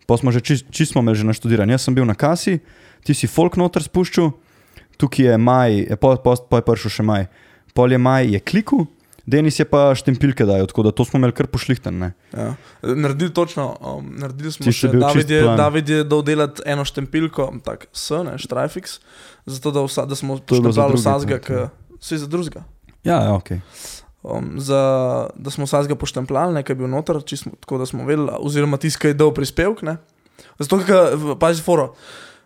pa 0.10 0.18
smo 0.20 0.34
že 0.36 0.44
čist, 0.44 0.68
čist 0.72 0.96
imeli 0.96 1.16
že 1.16 1.28
naštudirani. 1.28 1.76
Jaz 1.76 1.88
sem 1.88 1.96
bil 1.96 2.08
na 2.08 2.18
kasi, 2.18 2.60
ti 3.06 3.16
si 3.16 3.32
folk 3.32 3.56
noter 3.56 3.86
spuščal, 3.86 4.34
tukaj 5.00 5.32
je 5.32 5.38
maj, 5.40 5.72
je 5.94 5.96
pa, 6.00 6.18
pa, 6.20 6.36
pa 6.36 6.60
je 6.60 6.68
prišel 6.68 7.00
še 7.00 7.04
maj. 7.08 7.30
pol 7.76 7.92
je 7.92 8.00
Maj 8.00 8.32
je 8.32 8.40
kliku, 8.40 8.88
Denis 9.26 9.58
je 9.58 9.66
pa 9.66 9.90
štempilke 9.98 10.46
dajo, 10.46 10.68
tako 10.70 10.84
da 10.86 10.92
to 10.94 11.06
smo 11.06 11.18
imeli 11.18 11.34
kar 11.34 11.48
pošlihten. 11.50 12.12
Ja. 12.34 12.54
Naredili 12.84 13.34
točno, 13.34 13.74
um, 13.82 14.12
naredili 14.22 14.52
smo 14.54 14.70
je 14.70 14.74
še, 14.78 14.92
David 14.94 15.30
je. 15.34 15.42
David 15.58 15.90
je 15.90 16.04
dal 16.06 16.22
delati 16.22 16.62
eno 16.66 16.86
štempilko, 16.86 17.50
tako 17.66 17.90
S, 17.90 18.22
ne, 18.22 18.38
Štrajfix, 18.38 19.00
zato 19.50 19.74
da, 19.74 19.82
vsa, 19.88 20.06
da 20.06 20.16
smo 20.16 20.38
To 20.38 20.60
je 20.60 20.62
drugi 20.62 21.02
vsakega, 21.02 21.40
tak, 21.42 21.50
ja. 21.50 21.70
vse 21.98 22.22
za 22.22 22.30
drugega. 22.30 22.62
Ja, 23.02 23.24
ja, 23.26 23.34
ok. 23.34 23.58
Um, 24.26 24.56
za, 24.58 25.30
da 25.36 25.52
smo 25.54 25.68
vsakega 25.68 25.96
poštempljali, 25.96 26.54
nekaj 26.54 26.74
je 26.74 26.78
bil 26.80 26.90
noter, 26.90 27.20
čisto, 27.26 27.52
tako 27.62 27.78
da 27.78 27.86
smo 27.86 28.08
vedeli, 28.08 28.32
oziroma 28.40 28.80
ki 28.82 29.12
je 29.12 29.14
dal 29.14 29.34
prispevek. 29.34 29.84
Ne. 29.86 29.98
Zato, 30.58 30.80
ker, 30.82 31.14
pazi, 31.38 31.62
foro. 31.62 31.92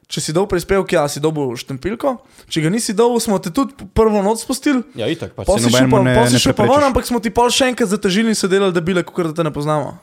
Če 0.09 0.23
si 0.25 0.33
dal 0.33 0.47
prispevek, 0.49 0.91
ja, 0.97 1.05
si 1.07 1.21
dobil 1.21 1.53
štempilko, 1.55 2.15
če 2.49 2.65
ga 2.65 2.71
nisi 2.73 2.95
dal, 2.97 3.13
smo 3.21 3.37
te 3.39 3.53
tudi 3.53 3.87
prvo 3.93 4.23
noč 4.25 4.41
spustili, 4.41 4.81
Ja, 4.97 5.07
itak, 5.07 5.35
pač 5.37 5.47
pa 5.47 5.55
se 5.55 5.69
si 5.69 5.77
šel 5.77 5.87
pa, 5.87 6.01
ne, 6.03 6.15
pol 6.17 6.25
ne 6.25 6.33
si 6.33 6.41
šel 6.41 6.55
pa 6.57 6.65
ven, 6.65 6.85
ampak 6.89 7.05
smo 7.07 7.21
ti 7.23 7.29
pol 7.29 7.53
še 7.53 7.69
enkrat 7.69 7.93
zatežili 7.93 8.33
in 8.33 8.35
se 8.35 8.49
delali, 8.49 8.73
da 8.75 8.81
bile, 8.81 9.05
kot 9.05 9.29
da 9.29 9.37
te 9.37 9.45
ne 9.45 9.53
poznamo. 9.53 9.93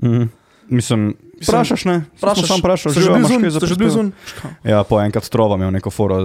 Mhm. 0.00 0.28
Mislim, 0.66 1.12
vprašaš, 1.42 1.84
ne? 1.86 1.96
Vprašaš, 2.16 2.46
sem 2.46 2.56
se 2.56 2.62
vprašal, 2.62 2.94
že 2.94 3.02
bil 3.02 3.18
imaš 3.20 3.28
zun, 3.30 3.42
kaj 3.42 3.50
za 3.50 3.60
ste 3.60 3.68
že 3.68 3.76
bil 3.76 3.90
prispevek? 3.90 4.14
zun. 4.40 4.54
Ja, 4.66 4.80
po 4.86 4.98
enkrat 5.02 5.28
trova 5.30 5.58
imel 5.58 5.70
neko 5.76 5.92
foro, 5.94 6.16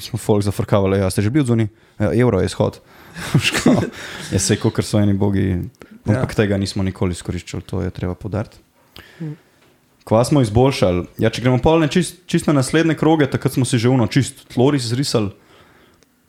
smo 0.00 0.20
folk 0.20 0.44
zafrkavali, 0.46 1.00
ja, 1.02 1.10
ste 1.12 1.24
že 1.24 1.32
bil 1.32 1.44
zunaj, 1.44 1.68
ja, 1.98 2.12
evro 2.14 2.40
je 2.40 2.48
izhod. 2.48 2.78
Je 4.32 4.38
se, 4.38 4.56
kot 4.56 4.84
so 4.84 5.00
eni 5.00 5.14
bogi, 5.14 5.52
ampak 6.06 6.32
ja. 6.32 6.36
tega 6.42 6.58
nismo 6.60 6.82
nikoli 6.86 7.16
izkoriščali, 7.16 7.62
to 7.66 7.82
je 7.82 7.90
treba 7.94 8.14
podariti. 8.14 8.60
Kva 10.04 10.24
smo 10.24 10.40
izboljšali? 10.42 11.04
Ja, 11.22 11.30
če 11.30 11.44
gremo 11.44 11.60
polne 11.62 11.88
čist, 11.92 12.22
čist 12.26 12.48
na 12.48 12.56
naslednje 12.56 12.96
kroge, 12.98 13.28
takrat 13.30 13.54
smo 13.54 13.68
si 13.68 13.78
že 13.78 13.92
uno 13.92 14.08
čist 14.10 14.46
tloris 14.54 14.88
zrisali. 14.90 15.30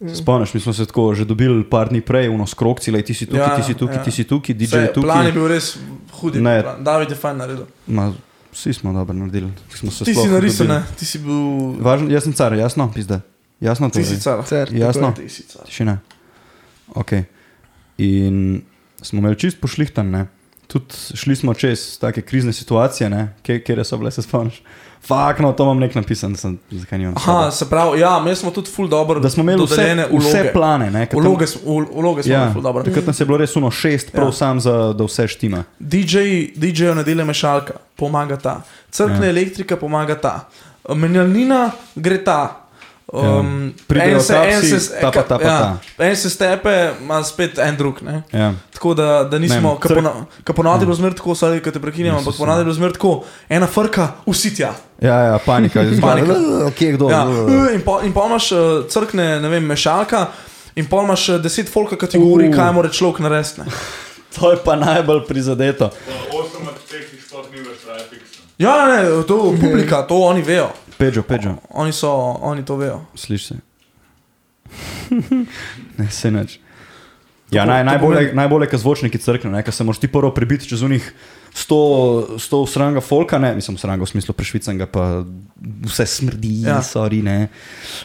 Se 0.01 0.15
Spomniš, 0.15 0.53
mi 0.53 0.59
smo 0.59 0.73
se 0.73 0.85
tako 0.85 1.13
že 1.13 1.25
dobili 1.25 1.63
par 1.69 1.89
dni 1.89 2.01
prej, 2.01 2.29
uno 2.29 2.47
s 2.47 2.57
krokci, 2.57 2.91
le 2.91 3.01
ti 3.05 3.13
si 3.13 3.25
tukaj, 3.25 3.39
Ja, 3.39 3.49
ja, 3.53 3.55
ti 3.55 3.63
si 3.63 3.73
tukaj, 3.77 3.95
ja. 3.95 3.99
ja. 3.99 4.03
ti 4.03 4.11
si 4.11 4.23
tukaj, 4.23 4.55
DJ 4.55 4.77
je 4.77 4.93
tukaj. 4.93 5.07
Plan 5.07 5.25
je 5.25 5.31
bil 5.31 5.47
res 5.47 5.77
hud. 6.21 6.35
Ne. 6.41 6.63
David 6.81 7.13
je 7.13 7.17
fajn 7.21 7.37
naredil. 7.37 7.67
Ma, 7.85 8.09
vsi 8.51 8.73
smo 8.73 8.93
dobro 8.93 9.13
naredili. 9.13 9.51
Smo 9.69 9.93
Ti 9.93 10.13
si 10.13 10.27
narisal, 10.27 10.67
ne? 10.67 10.79
Ti 10.97 11.05
si 11.05 11.21
bil. 11.21 11.77
Važno, 11.85 12.09
jaz 12.09 12.25
sem 12.25 12.33
car, 12.33 12.57
jasno, 12.57 12.89
pizda. 12.93 13.21
Jasno, 13.61 13.89
Ti 13.93 14.03
si 14.03 14.17
car. 14.17 14.41
Tako 14.41 14.73
Jasno. 14.73 15.13
Ti 15.13 15.29
si 15.29 15.45
car. 15.45 15.65
Tišina. 15.69 15.99
Ok. 16.91 17.11
In 17.97 18.61
smo 19.01 19.19
imeli 19.19 19.35
čist 19.35 19.61
pošlihtan. 19.61 20.27
Tudi 20.67 20.85
šli 21.13 21.35
smo 21.35 21.53
čez 21.53 21.97
take 21.99 22.21
krizne 22.21 22.53
situacije, 22.53 23.09
ne, 23.09 23.33
Kje, 23.43 23.59
kjer 23.59 23.85
so 23.85 23.97
bile, 23.97 24.11
se 24.11 24.21
spomniš. 24.21 24.61
Fak, 25.01 25.39
no, 25.39 25.51
to 25.51 25.63
imam 25.63 25.79
nek 25.79 25.95
napisan, 25.95 26.35
sem, 26.35 26.59
zakaj 26.71 26.99
nimam. 26.99 27.13
Aha, 27.17 27.51
se 27.51 27.69
pravi, 27.69 27.99
ja, 27.99 28.19
mi 28.19 28.35
smo 28.35 28.51
tudi 28.51 28.69
full 28.69 28.87
dobro. 28.87 29.19
da 29.19 29.29
smo 29.29 29.43
imeli 29.43 29.63
vse, 29.63 29.75
dodeljene 29.75 30.05
vse 30.05 30.17
vloge. 30.33 30.53
plane, 30.53 30.91
ne. 30.91 31.05
ker 31.05 31.11
tam- 31.11 31.21
Vloge, 31.21 31.47
smo- 31.47 31.61
vloge 31.93 32.21
Ja, 32.25 32.37
imeli 32.37 32.53
full 32.53 32.63
dobro. 32.63 32.83
takrat 32.83 33.07
nas 33.07 33.19
je 33.19 33.25
bilo 33.25 33.37
res 33.37 33.55
uno 33.55 33.71
šest, 33.71 34.11
prav 34.11 34.27
Ja. 34.27 34.31
sam, 34.31 34.59
za, 34.59 34.93
da 34.93 35.03
vse 35.03 35.27
štima. 35.27 35.63
DJ, 35.79 36.17
DJ-ju 36.55 36.95
ne 36.95 37.03
dela 37.03 37.25
mešalka, 37.25 37.73
pomaga 37.95 38.37
ta. 38.37 38.61
Crkne 38.91 39.25
ja. 39.25 39.29
elektrika, 39.29 39.77
pomaga 39.77 40.15
ta. 40.15 40.49
Menjalnina 40.89 41.71
gre 41.95 42.23
ta. 42.23 42.60
Um, 43.13 43.23
Ja. 43.67 43.83
Pridejo 43.87 44.15
en 44.15 44.21
se- 44.21 44.35
en 44.35 44.51
taksi, 44.51 44.79
se- 44.79 44.99
ta 45.01 45.11
pa 45.11 45.21
ta 45.23 45.37
pa 45.37 45.43
ja, 45.43 45.77
En 45.99 46.15
se 46.15 46.29
stepe, 46.29 46.73
ima 47.01 47.23
spet 47.23 47.57
en 47.57 47.75
drug. 47.75 48.01
Ne? 48.01 48.23
Ja. 48.31 48.53
Tako 48.71 48.93
da, 48.93 49.23
da 49.23 49.39
nismo, 49.39 49.75
ki 49.77 49.87
crk- 49.87 50.53
ponavadi 50.53 50.81
je 50.81 50.85
bilo 50.85 50.95
zmer 50.95 51.13
tako, 51.13 51.29
sorry, 51.31 51.59
ki 51.59 51.71
te 51.71 51.79
prekinjam, 51.79 52.17
ampak 52.17 52.37
ponavadi 52.37 52.63
bilo 52.63 52.73
zmer 52.73 52.91
tako, 52.91 53.11
ena 53.49 53.67
frka, 53.67 54.07
vsi 54.25 54.55
tja. 54.55 54.71
Ja, 55.01 55.19
ja, 55.21 55.39
panika. 55.39 55.83
Panika. 56.01 56.33
Kje 56.71 56.91
kdo? 56.93 57.09
Ja. 57.09 57.25
In 57.73 57.81
pa, 57.81 58.25
imaš 58.25 58.51
uh, 58.51 58.59
crkne, 58.87 59.39
ne 59.39 59.49
vem, 59.49 59.65
mešalka. 59.65 60.27
In 60.75 60.85
pa 60.85 61.01
imaš 61.01 61.29
eh, 61.29 61.39
deset 61.39 61.69
folka, 61.69 61.97
ki 61.97 62.07
ti 62.07 62.17
Uh. 62.17 62.23
govori, 62.23 62.51
kaj 62.51 62.71
mora 62.71 62.89
človek 62.89 63.19
narediti. 63.19 63.61
To 64.31 64.51
je 64.51 64.57
pa 64.63 64.75
najbolj 64.75 65.25
prizadeto. 65.27 65.89
Osem 66.31 66.63
od 66.63 66.79
teh 66.89 67.03
jih 67.03 67.19
sploh 67.19 67.43
ni 67.51 67.59
več 67.59 67.83
trafiksno. 67.83 68.45
Ja, 68.57 68.87
ne, 68.87 69.23
to 69.27 69.51
je 69.51 69.59
publika, 69.59 70.01
to 70.01 70.15
oni 70.23 70.41
vejo. 70.41 70.69
Peđo, 71.01 71.23
peđo, 71.23 71.55
Oni, 71.71 71.91
so, 71.91 72.09
oni 72.41 72.61
to 72.61 72.75
vejo. 72.75 73.01
slišiš 73.15 73.47
se. 73.47 73.55
ne, 75.97 76.07
se 76.09 76.31
neč. 76.31 76.59
Ja, 77.51 77.65
naj, 77.65 77.83
najbolje, 77.83 78.31
najbolje, 78.33 78.69
ker 78.69 78.79
zvočniki 78.79 79.17
crkne, 79.17 79.59
ker 79.59 79.73
se 79.73 79.83
moraš 79.83 79.99
ti 79.99 80.07
prvo 80.07 80.29
prebiti 80.31 80.69
čez 80.69 80.81
unih 80.81 81.03
100, 81.51 81.79
100 82.37 82.59
sranga 82.65 83.01
folka, 83.01 83.35
ne, 83.37 83.51
mislim 83.55 83.75
sranga 83.75 84.05
v 84.05 84.07
smislu 84.07 84.31
prešvicanga, 84.31 84.87
pa 84.87 85.25
vse 85.83 86.05
smrdi, 86.05 86.61
Ja. 86.61 86.69
ja. 86.69 86.81
sorry, 86.81 87.19
ne. 87.19 87.49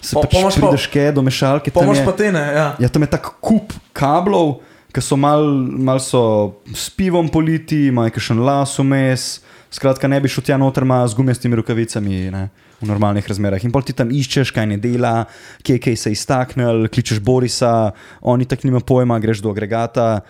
Se 0.01 0.17
pa, 0.17 0.25
pač 0.25 0.35
pa- 0.35 0.51
prideš 0.51 0.89
kaj 0.91 1.13
do 1.13 1.23
mešalke, 1.23 1.71
je, 1.71 2.05
pa 2.05 2.13
te 2.13 2.33
ne, 2.33 2.43
ja. 2.43 2.67
ja, 2.79 2.89
tam 2.89 3.07
je 3.07 3.11
tak 3.13 3.31
kup 3.39 3.71
kablov, 3.93 4.57
ki 4.91 4.99
so 5.01 5.15
mal, 5.15 5.47
mal 5.79 6.03
so 6.03 6.59
s 6.67 6.91
pivom 6.91 7.29
politi, 7.29 7.87
imajo 7.87 8.19
še 8.19 8.35
las 8.35 8.75
vmes, 8.81 9.45
skratka 9.71 10.11
ne 10.11 10.19
bi 10.19 10.27
šel 10.27 10.43
tja 10.43 10.59
noter 10.59 10.83
ma 10.83 11.05
z 11.07 11.15
gumijastimi 11.15 11.55
rokavicami. 11.55 12.31
Ne. 12.35 12.49
V 12.77 12.85
normalnih 12.85 13.25
razmerah. 13.25 13.63
In 13.65 13.73
pol 13.73 13.85
ti 13.87 13.95
tam 13.97 14.11
iščeš, 14.13 14.51
kaj 14.53 14.67
ne 14.69 14.77
dela, 14.77 15.25
kje 15.65 15.79
kaj 15.81 15.97
se 15.97 16.11
je 16.13 16.19
iztaknil, 16.19 16.89
kličeš 16.93 17.23
Borisa, 17.25 17.93
oni 18.21 18.45
tako 18.45 18.69
nima 18.69 18.83
pojma, 18.85 19.17
greš 19.23 19.41
do 19.41 19.53
agregata, 19.55 20.21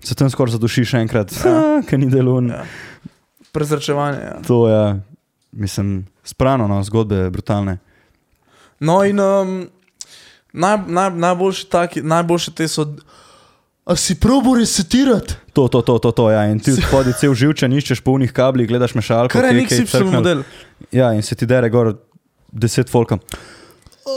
se 0.00 0.16
tam 0.16 0.30
skoraj 0.32 0.56
zadušiš 0.56 0.94
enkrat, 1.02 1.34
ja. 1.44 1.82
kaj 1.84 2.00
ni 2.00 2.08
delun. 2.08 2.48
Ja. 2.54 2.64
Prezračevanje. 3.52 4.22
Ja. 4.24 4.38
To 4.48 4.62
je, 4.68 5.00
mislim, 5.52 6.06
sprano, 6.24 6.68
no, 6.70 6.80
zgodbe 6.88 7.28
brutalne. 7.30 7.78
No, 8.80 9.02
in 9.04 9.20
um, 9.20 9.68
naj, 10.52 10.78
naj, 10.88 11.10
najboljši, 11.10 11.66
taki, 11.70 12.02
najboljši 12.02 12.54
te 12.56 12.68
so. 12.68 12.88
A 13.90 13.96
si 13.98 14.14
probo 14.14 14.54
resetirati? 14.54 15.34
To, 15.52 15.66
to, 15.68 15.82
to, 15.82 15.98
to, 15.98 16.10
to 16.14 16.30
ja. 16.30 16.44
In 16.46 16.60
ti 16.62 16.70
odhodi 16.78 17.10
cel 17.18 17.34
živčen, 17.34 17.72
iščeš 17.74 18.04
po 18.06 18.14
unih 18.14 18.30
kablih, 18.30 18.68
gledaš 18.70 18.94
mešalko. 18.94 19.34
Kar 19.34 19.50
je 19.50 19.56
nek 19.58 19.72
crknilo. 19.72 20.12
model. 20.14 20.44
Ja, 20.94 21.10
in 21.10 21.26
se 21.26 21.34
ti 21.34 21.46
dere 21.46 21.66
gor 21.70 21.96
deset 22.52 22.90
folka. 22.90 23.18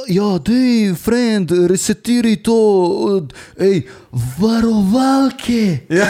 Ja, 0.07 0.38
dej, 0.41 0.93
friend, 0.97 1.51
resetiraj 1.69 2.38
to, 2.45 2.57
ej, 3.61 3.84
varovalke, 4.39 5.86
Ja. 5.89 6.07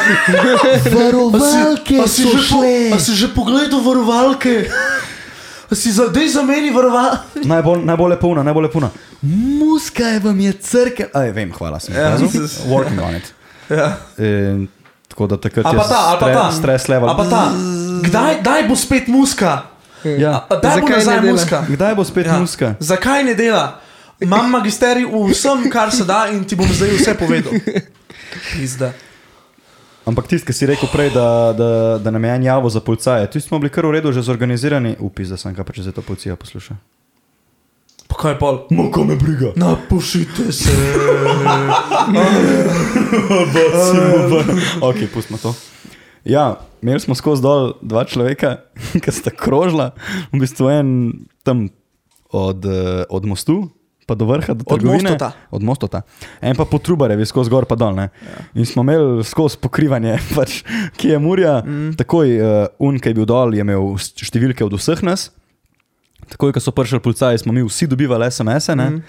varovalke 0.95 1.99
a 1.99 2.07
si, 2.07 2.23
že 2.23 2.39
po, 2.49 2.61
a 2.95 2.97
si 2.99 3.11
že 3.15 3.27
pogledal 3.35 3.83
varovalke? 3.83 4.67
A 5.69 5.73
si 5.75 5.91
za, 5.91 6.07
dej 6.13 6.31
za 6.31 6.43
meni 6.47 6.71
varovalke? 6.71 7.43
Najbolj, 7.43 7.83
najbolj 7.85 8.17
puna, 8.21 8.43
najbolj 8.43 8.71
puna. 8.71 8.89
Muska 9.59 10.15
je 10.15 10.19
vam 10.19 10.39
je 10.39 10.53
crkva. 10.53 11.05
Aj, 11.13 11.29
vem, 11.31 11.51
hvala, 11.51 11.79
sem 11.79 11.95
Ja, 11.95 12.15
working 12.67 12.99
on 12.99 13.15
it. 13.19 13.33
Ja. 13.69 13.97
In, 14.17 14.67
tako 15.07 15.27
da 15.27 15.37
takrat 15.37 15.65
je 15.65 15.79
ta, 15.79 16.17
pa 16.19 16.33
ta. 16.33 16.51
stres 16.51 16.87
level. 16.87 17.09
A 17.09 17.15
pa 17.15 17.25
ta. 17.29 17.43
Kdaj, 18.03 18.39
kdaj 18.41 18.67
bo 18.67 18.75
spet 18.75 19.07
muska? 19.07 19.61
Ja. 20.03 20.45
A 20.49 20.55
Daj 20.59 20.81
bo 20.81 20.89
nazaj 20.89 21.21
muska. 21.21 21.63
Kdaj 21.69 21.95
bo 21.95 22.03
spet 22.03 22.25
Ja. 22.27 22.39
muska? 22.39 22.75
Zakaj 22.79 23.23
ne 23.23 23.33
dela? 23.33 23.79
Imam 24.19 24.49
magisterij 24.51 25.05
v 25.05 25.31
vsem, 25.31 25.69
kar 25.71 25.91
se 25.91 26.03
da, 26.03 26.27
in 26.31 26.43
ti 26.43 26.55
bom 26.55 26.67
zdaj 26.67 26.91
vse 26.95 27.13
povedal. 27.15 27.53
Pizda. 28.51 28.91
Ampak 30.05 30.27
tisti, 30.27 30.47
ki 30.47 30.53
si 30.53 30.67
rekel 30.67 30.89
prej, 30.91 31.13
da, 31.15 31.53
da, 31.55 31.97
da 31.97 32.11
nam 32.11 32.23
je 32.23 32.31
en 32.35 32.43
javo 32.43 32.69
za 32.69 32.79
policaje, 32.79 33.27
tu 33.31 33.39
smo 33.39 33.59
bili 33.59 33.71
kar 33.71 33.85
v 33.87 33.91
redu, 33.91 34.11
že 34.11 34.21
zorganizirani. 34.21 34.95
Upis, 34.99 35.31
da 35.31 35.37
sem 35.39 35.55
kaj 35.55 35.63
pa 35.63 35.73
če 35.73 35.83
se 35.83 35.91
to 35.95 36.01
policija 36.03 36.35
posluša. 36.35 36.75
Pa 38.13 38.21
kaj 38.21 38.35
pol? 38.37 38.69
Moko 38.69 39.01
me 39.09 39.17
briga. 39.17 39.57
Napušite 39.57 40.53
se. 40.53 40.69
ok, 44.89 44.99
pustimo 45.13 45.41
to. 45.41 45.49
Ja, 46.21 46.61
imeli 46.85 47.01
smo 47.01 47.17
skozi 47.17 47.41
dol 47.41 47.73
dva 47.81 48.05
človeka, 48.05 48.69
ki 49.01 49.09
sta 49.09 49.33
krožila, 49.33 49.97
v 50.29 50.45
bistvu 50.45 50.69
en 50.69 50.87
tam 51.41 51.73
od, 52.29 52.61
eh, 52.69 53.09
od 53.09 53.25
mostu. 53.25 53.73
Pa 54.05 54.13
do 54.19 54.27
vrha, 54.29 54.53
do 54.53 54.61
Od 54.67 54.77
trgovine. 54.77 55.15
Mostota. 55.15 55.31
Od 55.49 55.63
mostota. 55.63 56.01
En 56.43 56.59
pa 56.59 56.67
po 56.69 56.77
trubarevi, 56.77 57.25
skozi 57.25 57.49
gor 57.49 57.65
pa 57.65 57.73
dol. 57.79 57.97
Ja. 57.97 58.11
In 58.53 58.67
smo 58.67 58.83
imeli 58.85 59.23
skozi 59.25 59.57
pokrivanje, 59.57 60.19
pač, 60.37 60.61
ki 61.01 61.15
je 61.15 61.19
Murja. 61.23 61.63
Mm. 61.65 61.97
Takoj 61.97 62.29
uh, 62.37 62.69
un, 62.77 62.99
ki 62.99 63.09
je 63.09 63.17
bil 63.17 63.25
dol, 63.25 63.57
je 63.57 63.63
imel 63.63 63.95
številke 63.97 64.61
od 64.67 64.75
vseh 64.77 65.01
nas. 65.01 65.33
Takoj, 66.29 66.53
ko 66.53 66.59
so 66.59 66.71
prišli 66.71 66.99
policaji, 67.03 67.43
smo 67.43 67.53
mi 67.53 67.63
vsi 67.63 67.87
dobivali 67.87 68.31
SMS-e. 68.31 68.75
Mm. 68.75 69.01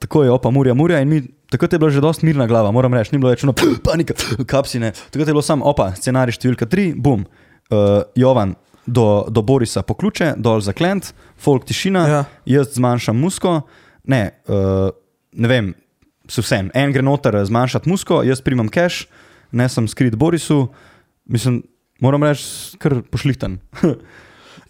Tako 0.00 0.24
je, 0.24 0.30
opa, 0.30 0.50
Murja, 0.50 0.74
Murja. 0.74 1.00
In 1.00 1.08
mi, 1.08 1.20
takrat 1.52 1.72
je 1.72 1.78
bila 1.78 1.90
že 1.90 2.00
dosti 2.00 2.26
mirna 2.26 2.46
glava, 2.46 2.70
moram 2.72 2.94
reči, 2.94 3.12
ni 3.12 3.20
bilo 3.20 3.30
več 3.30 3.44
no, 3.44 3.52
panika, 3.84 4.14
kapsine. 4.48 4.92
Takrat 4.92 5.28
je 5.28 5.34
bilo 5.34 5.44
samo, 5.44 5.66
opa, 5.68 5.90
scenarij 5.96 6.38
številka 6.38 6.66
3, 6.66 6.94
bum, 6.96 7.26
uh, 7.70 8.02
Jovan. 8.16 8.56
Do, 8.90 9.28
do 9.28 9.42
Borisa 9.44 9.82
poključe, 9.86 10.32
dol 10.40 10.62
za 10.64 10.72
klient, 10.74 11.12
folk 11.38 11.66
tišina, 11.68 12.00
Ja. 12.08 12.22
ja. 12.48 12.58
jaz 12.58 12.72
zmanjšam 12.74 13.20
musko, 13.20 13.52
ne, 14.08 14.22
uh, 14.48 14.88
ne 15.36 15.50
vem, 15.52 15.68
se 16.26 16.42
vsem. 16.42 16.70
En 16.74 16.90
gre 16.90 17.04
noter 17.04 17.36
zmanjšati 17.46 17.86
musko, 17.92 18.22
jaz 18.26 18.40
primam 18.42 18.72
cache, 18.72 19.04
ne 19.52 19.68
sem 19.68 19.86
skrit 19.86 20.16
Borisu, 20.18 20.64
mislim, 21.28 21.60
moram 22.02 22.24
reči, 22.24 22.80
kar 22.80 23.02
pošlihten. 23.12 23.60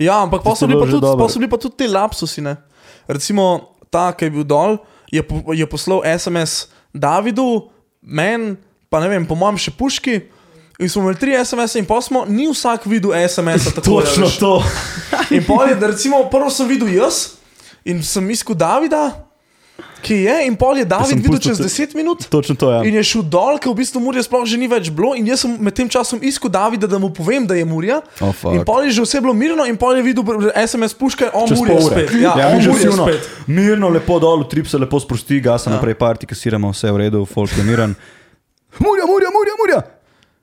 Ja, 0.01 0.22
ampak 0.24 0.40
pa 0.40 0.57
so, 0.57 0.64
bili 0.64 0.80
pa 0.80 0.88
tudi, 0.88 1.05
pa 1.05 1.28
so 1.28 1.36
bili 1.36 1.51
pa 1.53 1.61
tudi 1.61 1.76
ti 1.76 1.86
lapsusi. 1.90 2.40
Ne? 2.40 2.57
Recimo 3.05 3.76
ta, 3.92 4.11
ki 4.16 4.30
je 4.30 4.32
bil 4.32 4.46
dol, 4.48 4.78
je, 5.12 5.20
po, 5.20 5.53
je 5.53 5.66
poslal 5.68 6.01
SMS 6.09 6.70
Davidu, 6.96 7.68
men, 8.01 8.55
pa 8.88 9.03
ne 9.05 9.11
vem, 9.12 9.26
po 9.28 9.36
mojem 9.36 9.61
še 9.61 9.74
puški. 9.76 10.16
In 10.80 10.88
smo 10.88 11.05
imeli 11.05 11.20
tri 11.20 11.36
SMS-e, 11.36 11.82
in 11.82 11.88
pa 11.88 11.98
smo, 12.01 12.24
ni 12.24 12.48
vsak 12.48 12.88
videl 12.88 13.12
SMS-a 13.12 13.74
tako. 13.76 14.01
Točno 14.01 14.30
veš. 14.30 14.38
to. 14.40 14.55
In 15.36 15.44
pol 15.44 15.68
je, 15.68 15.76
da 15.76 15.92
recimo, 15.92 16.22
prvo 16.32 16.48
sem 16.48 16.70
videl 16.70 16.88
jaz 16.96 17.36
in 17.84 18.01
sem 18.05 18.24
iskal 18.32 18.57
Davida, 18.57 19.28
ki 20.03 20.16
je, 20.24 20.36
in 20.48 20.57
pol 20.59 20.80
je 20.80 20.84
David 20.88 21.20
videl 21.22 21.38
čez 21.42 21.59
te- 21.61 21.68
10 21.68 21.94
minut. 21.98 22.26
Točno 22.32 22.55
to 22.59 22.70
je. 22.72 22.88
In 22.88 22.96
je 22.98 23.05
šel 23.07 23.22
dol, 23.22 23.61
ker 23.62 23.72
v 23.72 23.80
bistvu 23.80 24.03
Murja 24.03 24.24
sploh 24.26 24.46
že 24.48 24.59
ni 24.61 24.68
več 24.70 24.90
bilo. 24.90 25.12
In 25.18 25.28
jaz 25.28 25.44
sem 25.44 25.57
med 25.61 25.76
tem 25.76 25.88
časom 25.90 26.22
iskal 26.24 26.53
Davida, 26.53 26.88
da 26.90 26.98
mu 26.98 27.12
povem, 27.14 27.46
da 27.46 27.55
je 27.59 27.64
Murja. 27.68 28.01
Oh, 28.20 28.32
fuck. 28.32 28.57
in 28.57 28.64
pol 28.66 28.88
je 28.88 28.96
že 28.98 29.07
vse 29.07 29.20
bilo 29.20 29.36
mirno, 29.36 29.66
in 29.68 29.78
pol 29.80 30.01
je 30.01 30.07
videl 30.07 30.51
SMS 30.57 30.96
puške, 30.96 31.30
o 31.32 31.46
Čez 31.46 31.61
Murja 31.61 31.78
spet. 31.84 32.14
Ja, 32.16 32.34
ja 32.38 32.48
Murja 32.57 32.90
ono, 32.92 33.07
spet. 33.07 33.30
mirno, 33.46 33.92
lepo 33.92 34.18
dol, 34.22 34.44
trip 34.51 34.66
se 34.66 34.80
lepo 34.80 35.01
sprosti, 35.01 35.40
gasa 35.44 35.70
ja. 35.70 35.76
naprej 35.76 35.94
parti, 36.01 36.26
kasiramo, 36.26 36.72
vse 36.74 36.90
je 36.90 36.96
v 36.96 37.05
redu, 37.07 37.24
folk 37.28 37.53
je 37.57 37.64
miren. 37.64 37.94
Murja, 38.84 39.07
murja, 39.07 39.30
murja, 39.34 39.55
murja! 39.59 39.80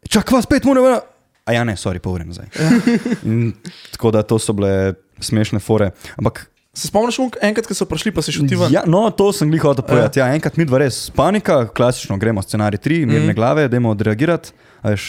Čak 0.10 0.32
vas 0.32 0.46
pet, 0.46 0.66
murja, 0.68 0.84
murja! 0.84 1.02
A 1.48 1.54
ja, 1.56 1.64
ne, 1.64 1.78
sorry, 1.80 2.02
pol 2.04 2.18
ure 2.18 2.26
nazaj. 2.28 2.50
In, 3.30 3.54
tako 3.94 4.12
da 4.12 4.24
to 4.28 4.36
so 4.40 4.52
bile 4.56 4.98
smešne 5.24 5.62
fore. 5.64 5.94
Ampak, 6.20 6.44
Se 6.78 6.92
spomniš, 6.92 7.18
enkrat, 7.42 7.66
ko 7.66 7.74
so 7.74 7.88
prišli, 7.90 8.14
pa 8.14 8.22
si 8.22 8.36
šel 8.36 8.46
ti 8.46 8.58
ven? 8.60 8.70
ja, 8.70 8.84
no, 8.86 9.08
to 9.10 9.32
sem 9.34 9.50
glih 9.50 9.64
hotel 9.66 9.82
povedati. 9.88 10.22
Ja, 10.22 10.30
enkrat 10.36 10.60
mi 10.60 10.68
dva 10.70 10.84
res 10.84 11.08
panika, 11.16 11.64
klasično 11.74 12.20
gremo 12.22 12.44
scenarij 12.46 12.82
3, 12.84 13.00
mirne 13.10 13.32
mm. 13.32 13.38
glave, 13.38 13.66
dajmo 13.72 13.96
odreagirati, 13.96 14.54
a 14.86 14.94
veš, 14.94 15.08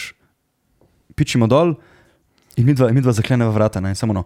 pičimo 1.13 1.45
dol 1.51 1.75
in 2.57 2.65
mi 2.65 2.73
dva, 2.73 2.89
mi 2.95 3.05
dva 3.05 3.13
zakleneva 3.13 3.53
vrata, 3.53 3.83
ne, 3.85 3.93
in 3.93 3.99
samo 3.99 4.17
no. 4.17 4.25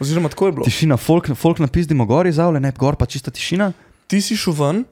Oziroma, 0.00 0.28
tako 0.32 0.50
je 0.50 0.56
bilo. 0.58 0.68
Tišina, 0.68 1.00
folk, 1.00 1.32
folk 1.36 1.64
napizdimo 1.64 2.04
gor 2.08 2.28
iz 2.28 2.36
avle, 2.40 2.60
ne, 2.60 2.72
gor 2.76 3.00
pa 3.00 3.08
čista 3.08 3.32
tišina. 3.32 3.72
Ti 4.10 4.20
si 4.20 4.36
šel 4.36 4.56
ven, 4.60 4.84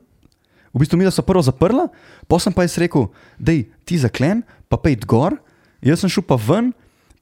V 0.73 0.85
bistvu 0.85 0.99
mi 0.99 1.05
da 1.05 1.11
so 1.11 1.25
prvo 1.25 1.43
zaprla, 1.43 1.89
potem 2.29 2.49
sem 2.49 2.53
pa 2.53 2.65
jaz 2.67 2.77
rekel, 2.79 3.09
da 3.41 3.57
ti 3.89 3.97
zaklen, 3.99 4.45
pa 4.69 4.77
pej 4.77 5.01
gor, 5.09 5.39
jaz 5.81 6.05
sem 6.05 6.13
šel 6.13 6.25
pa 6.29 6.37
ven, 6.37 6.71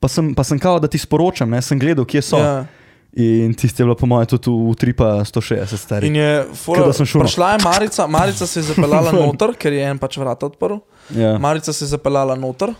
pa 0.02 0.10
sem, 0.10 0.34
pa 0.34 0.42
sem 0.44 0.58
kao, 0.58 0.80
da 0.82 0.90
ti 0.90 0.98
sporočam, 0.98 1.50
ne, 1.50 1.62
sem 1.62 1.78
gledal, 1.78 2.04
kje 2.08 2.22
so. 2.26 2.40
Ja. 2.42 2.66
In 3.12 3.54
tiste 3.54 3.82
je 3.82 3.86
bilo 3.86 3.94
po 3.96 4.06
mojem 4.06 4.26
tudi 4.26 4.50
v, 4.50 4.72
v 4.72 4.76
3 4.76 4.92
pa 4.92 5.08
160 5.24 5.76
stari. 5.76 6.06
in 6.06 6.16
je 6.16 6.44
no. 6.68 6.92
prišla 7.20 7.52
je 7.52 7.58
Marica, 7.64 8.06
Marica 8.06 8.46
se 8.46 8.60
je 8.60 8.64
zapeljala 8.64 9.12
noter, 9.24 9.54
ker 9.56 9.72
je 9.72 9.84
en 9.84 9.98
pač 9.98 10.16
vrata 10.20 10.46
odprl. 10.46 10.82
Ja. 11.16 11.38
Marica 11.38 11.72
se 11.72 11.84
je 11.84 11.88
zapeljala 11.88 12.34
noter, 12.36 12.74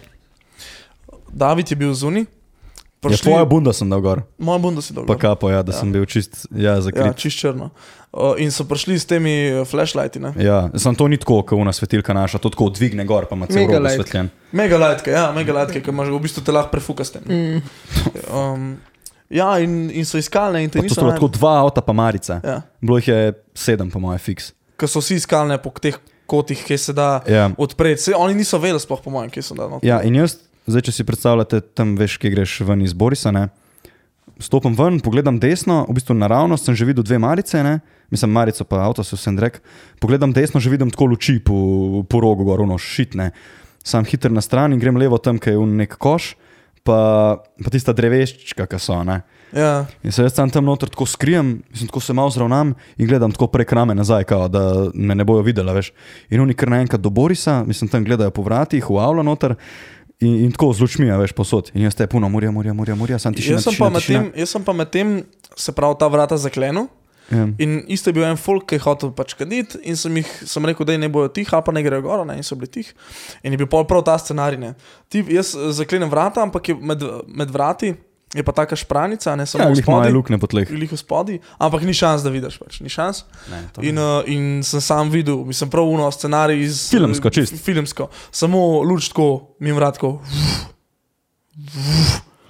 David 1.32 1.70
je 1.70 1.76
bil 1.76 1.94
zunaj. 1.94 2.24
Ja, 3.06 3.16
tvoja 3.22 3.44
bunda 3.44 3.72
sem 3.72 3.90
dal 3.90 4.00
gor, 4.00 4.22
Moja 4.38 4.58
bunda 4.58 4.82
si 4.82 4.90
dol. 4.92 5.06
pa 5.06 5.14
kapo, 5.14 5.46
ja, 5.50 5.62
da 5.62 5.70
ja. 5.72 5.78
sem 5.78 5.92
bil 5.92 6.02
čist, 6.10 6.48
ja, 6.50 6.74
Ja, 6.74 6.80
zakrit. 6.80 7.14
čist 7.16 7.38
črno. 7.38 7.70
Uh, 8.10 8.34
in 8.40 8.50
so 8.50 8.64
prišli 8.64 8.98
s 8.98 9.06
temi 9.06 9.52
uh, 9.52 9.62
flashlighti. 9.68 10.18
Ne? 10.18 10.32
Ja, 10.40 10.70
sem 10.74 10.96
to 10.96 11.06
ni 11.08 11.16
tako, 11.20 11.42
kot 11.46 11.60
una 11.60 11.70
svetilka 11.72 12.16
naša, 12.16 12.40
to 12.42 12.50
tako 12.50 12.70
dvigne 12.74 13.04
gor, 13.04 13.28
pa 13.30 13.36
ima 13.36 13.46
cel 13.46 13.62
Mega 13.62 13.78
rok 13.78 13.84
light. 13.84 14.00
osvetljen. 14.00 14.30
Mega 14.52 14.76
lightke, 14.80 15.10
ja, 15.12 15.30
mega 15.36 15.52
lightke, 15.52 15.84
ki 15.84 15.92
imaš 15.92 16.08
v 16.08 16.20
bistvu 16.24 16.42
te 16.42 16.52
lahko 16.56 16.72
prefukaste. 16.72 17.20
Mm. 17.28 17.62
Um, 18.36 18.76
ja, 19.30 19.58
in, 19.58 19.90
in 19.90 20.04
so 20.06 20.18
iskali, 20.18 20.64
in 20.64 20.70
to 20.70 20.82
so 20.88 21.02
bila 21.02 21.14
tako 21.14 21.28
dva 21.28 21.54
avta 21.64 21.80
pa 21.80 21.92
marica. 21.92 22.40
Ja. 22.44 22.60
Bilo 22.80 22.98
jih 22.98 23.08
je 23.08 23.32
sedem, 23.54 23.90
po 23.90 23.98
mojem, 24.02 24.18
fiks. 24.22 24.52
Ker 24.76 24.88
so 24.88 25.00
vsi 25.00 25.16
iskali 25.20 25.56
po 25.62 25.72
teh 25.80 25.96
kotih, 26.26 26.64
ki 26.66 26.78
se 26.78 26.92
da 26.92 27.22
Ja. 27.26 27.50
odpreti. 27.58 28.02
Se, 28.02 28.14
oni 28.14 28.34
niso 28.34 28.58
vedeli, 28.58 28.80
sploh 28.80 29.00
po 29.02 29.10
mojem, 29.10 29.30
kje 29.30 29.42
so 29.42 29.54
da. 29.54 29.68
No. 29.70 29.80
Ja, 29.82 30.02
in 30.02 30.14
jaz, 30.18 30.38
zdaj, 30.66 30.88
če 30.88 30.92
si 30.92 31.04
predstavljate, 31.06 31.60
tam 31.74 31.94
veš, 31.96 32.18
kje 32.18 32.30
greš 32.34 32.60
ven 32.66 32.82
iz 32.82 32.92
Borisa. 32.92 33.30
Ne? 33.30 33.48
Stopim 34.42 34.74
ven, 34.76 34.98
pogledam 35.00 35.38
desno, 35.40 35.86
v 35.88 35.96
bistvu 35.96 36.14
naravnost 36.18 36.66
sem 36.66 36.74
že 36.76 36.84
videl 36.84 37.06
dve 37.06 37.18
marice, 37.18 37.62
ne? 37.64 37.78
mislim, 38.10 38.30
marico 38.30 38.64
pa 38.64 38.84
avto, 38.84 39.04
se 39.04 39.16
vsem 39.16 39.38
rek. 39.38 39.62
Pogledam 39.98 40.32
desno, 40.32 40.60
že 40.60 40.70
vidim 40.70 40.90
tako 40.90 41.06
luči 41.10 41.38
po, 41.42 42.04
po 42.08 42.20
rogu, 42.20 42.44
gor, 42.44 42.62
no, 42.68 42.78
šitne. 42.78 43.30
Sam 43.86 44.04
hiter 44.04 44.30
na 44.30 44.40
stran 44.40 44.74
in 44.74 44.78
grem 44.82 44.96
levo 44.98 45.18
tam, 45.18 45.38
kjer 45.38 45.56
je 45.56 45.66
nek 45.66 45.96
koš, 45.98 46.34
pa, 46.86 46.98
pa 47.64 47.72
tista 47.72 47.94
dreveščka, 47.96 48.68
ki 48.70 48.80
so. 48.82 49.00
Ne? 49.06 49.20
Ja. 49.56 49.86
In 50.04 50.14
se 50.14 50.24
jaz 50.26 50.34
tam, 50.36 50.50
tam 50.52 50.66
noter 50.66 50.90
tako 50.92 51.06
skrijem, 51.06 51.56
mislim, 51.70 51.90
tako 51.90 52.02
se 52.02 52.14
malo 52.16 52.30
zravnam 52.34 52.74
in 52.96 53.08
gledam 53.08 53.32
tako 53.32 53.48
prek 53.52 53.72
rame 53.72 53.94
nazaj, 53.94 54.24
kao, 54.30 54.48
da 54.48 54.62
me 54.94 55.14
ne 55.14 55.26
bojo 55.26 55.44
videla 55.46 55.74
več. 55.76 55.92
In 56.30 56.42
oni 56.42 56.56
kar 56.58 56.70
naenkrat 56.72 57.02
do 57.02 57.10
Borisa, 57.10 57.62
mislim, 57.66 57.90
tam 57.92 58.06
gledajo 58.06 58.34
po 58.34 58.44
vratih, 58.46 58.90
v 58.90 59.00
avlo 59.02 59.26
noter. 59.26 59.56
In, 60.24 60.46
in 60.46 60.52
tako 60.52 60.70
z 60.72 60.80
lučmi, 60.80 61.10
veš, 61.20 61.34
posod. 61.36 61.70
In 61.76 61.84
jaz 61.84 61.96
te 61.96 62.06
puno, 62.08 62.30
morja, 62.32 62.50
morja, 62.50 62.72
morja, 62.72 63.18
sam 63.20 63.34
sem, 63.36 63.74
pa 63.76 63.90
med 63.92 64.00
tišina. 64.00 64.22
tem, 64.22 64.30
jaz 64.40 64.54
sem 64.54 64.64
pa 64.64 64.72
med 64.72 64.92
tem, 64.92 65.10
se 65.60 65.74
pravi, 65.76 65.98
ta 66.00 66.08
vrata 66.08 66.38
zaklenil. 66.40 66.88
Ja. 67.30 67.48
In 67.58 67.84
isto 67.90 68.10
je 68.10 68.14
bil 68.14 68.24
en 68.24 68.36
folk, 68.38 68.68
ki 68.70 68.78
je 68.78 68.84
hotel 68.84 69.10
pač 69.10 69.34
kaditi, 69.34 69.80
in 69.82 69.96
sem, 69.98 70.14
jih, 70.20 70.28
sem 70.46 70.64
rekel, 70.64 70.86
da 70.86 70.96
ne 70.96 71.08
bojo 71.10 71.28
tih, 71.34 71.48
ali 71.52 71.66
pa 71.66 71.72
ne 71.74 71.82
grejo 71.82 72.02
gor, 72.04 72.26
ne, 72.26 72.36
in 72.38 72.46
so 72.46 72.54
bili 72.54 72.70
tih. 72.70 72.92
In 73.42 73.52
je 73.52 73.58
bil 73.58 73.66
prav 73.66 74.04
ta 74.06 74.18
scenarij. 74.18 74.60
Ne. 74.62 74.74
Ti, 75.08 75.24
jaz 75.34 75.54
eh, 75.54 75.72
zaklenem 75.74 76.10
vrata, 76.12 76.42
ampak 76.46 76.68
je 76.68 76.78
med, 76.78 77.02
med 77.26 77.50
vrati 77.50 77.94
je 78.34 78.42
pa 78.42 78.52
taka 78.52 78.76
špranica, 78.76 79.36
ne 79.36 79.46
samo 79.46 79.64
Ja, 79.64 79.74
spodaj. 79.74 80.10
lukne 80.12 80.38
po 80.38 80.46
tleh. 80.50 80.66
Glih 80.68 80.90
v 80.92 80.98
spodaj, 80.98 81.38
ampak 81.62 81.82
ni 81.86 81.94
šans, 81.94 82.24
da 82.26 82.30
vidiš. 82.30 82.58
Pač, 82.58 82.80
ni 82.82 82.90
šans. 82.90 83.22
Ne, 83.50 83.60
In, 83.86 83.98
uh, 83.98 84.26
in 84.26 84.62
sem 84.66 84.80
sam 84.82 85.10
videl, 85.10 85.44
mislim, 85.46 85.70
prav 85.70 85.86
uno 85.88 86.10
scenarij 86.10 86.58
iz. 86.60 86.90
Filmsko, 86.90 87.30
čist. 87.30 87.54
Filmsko, 87.64 88.10
samo 88.34 88.82
luč 88.82 89.08
tako, 89.08 89.54
mi 89.62 89.72
vratko. 89.72 90.18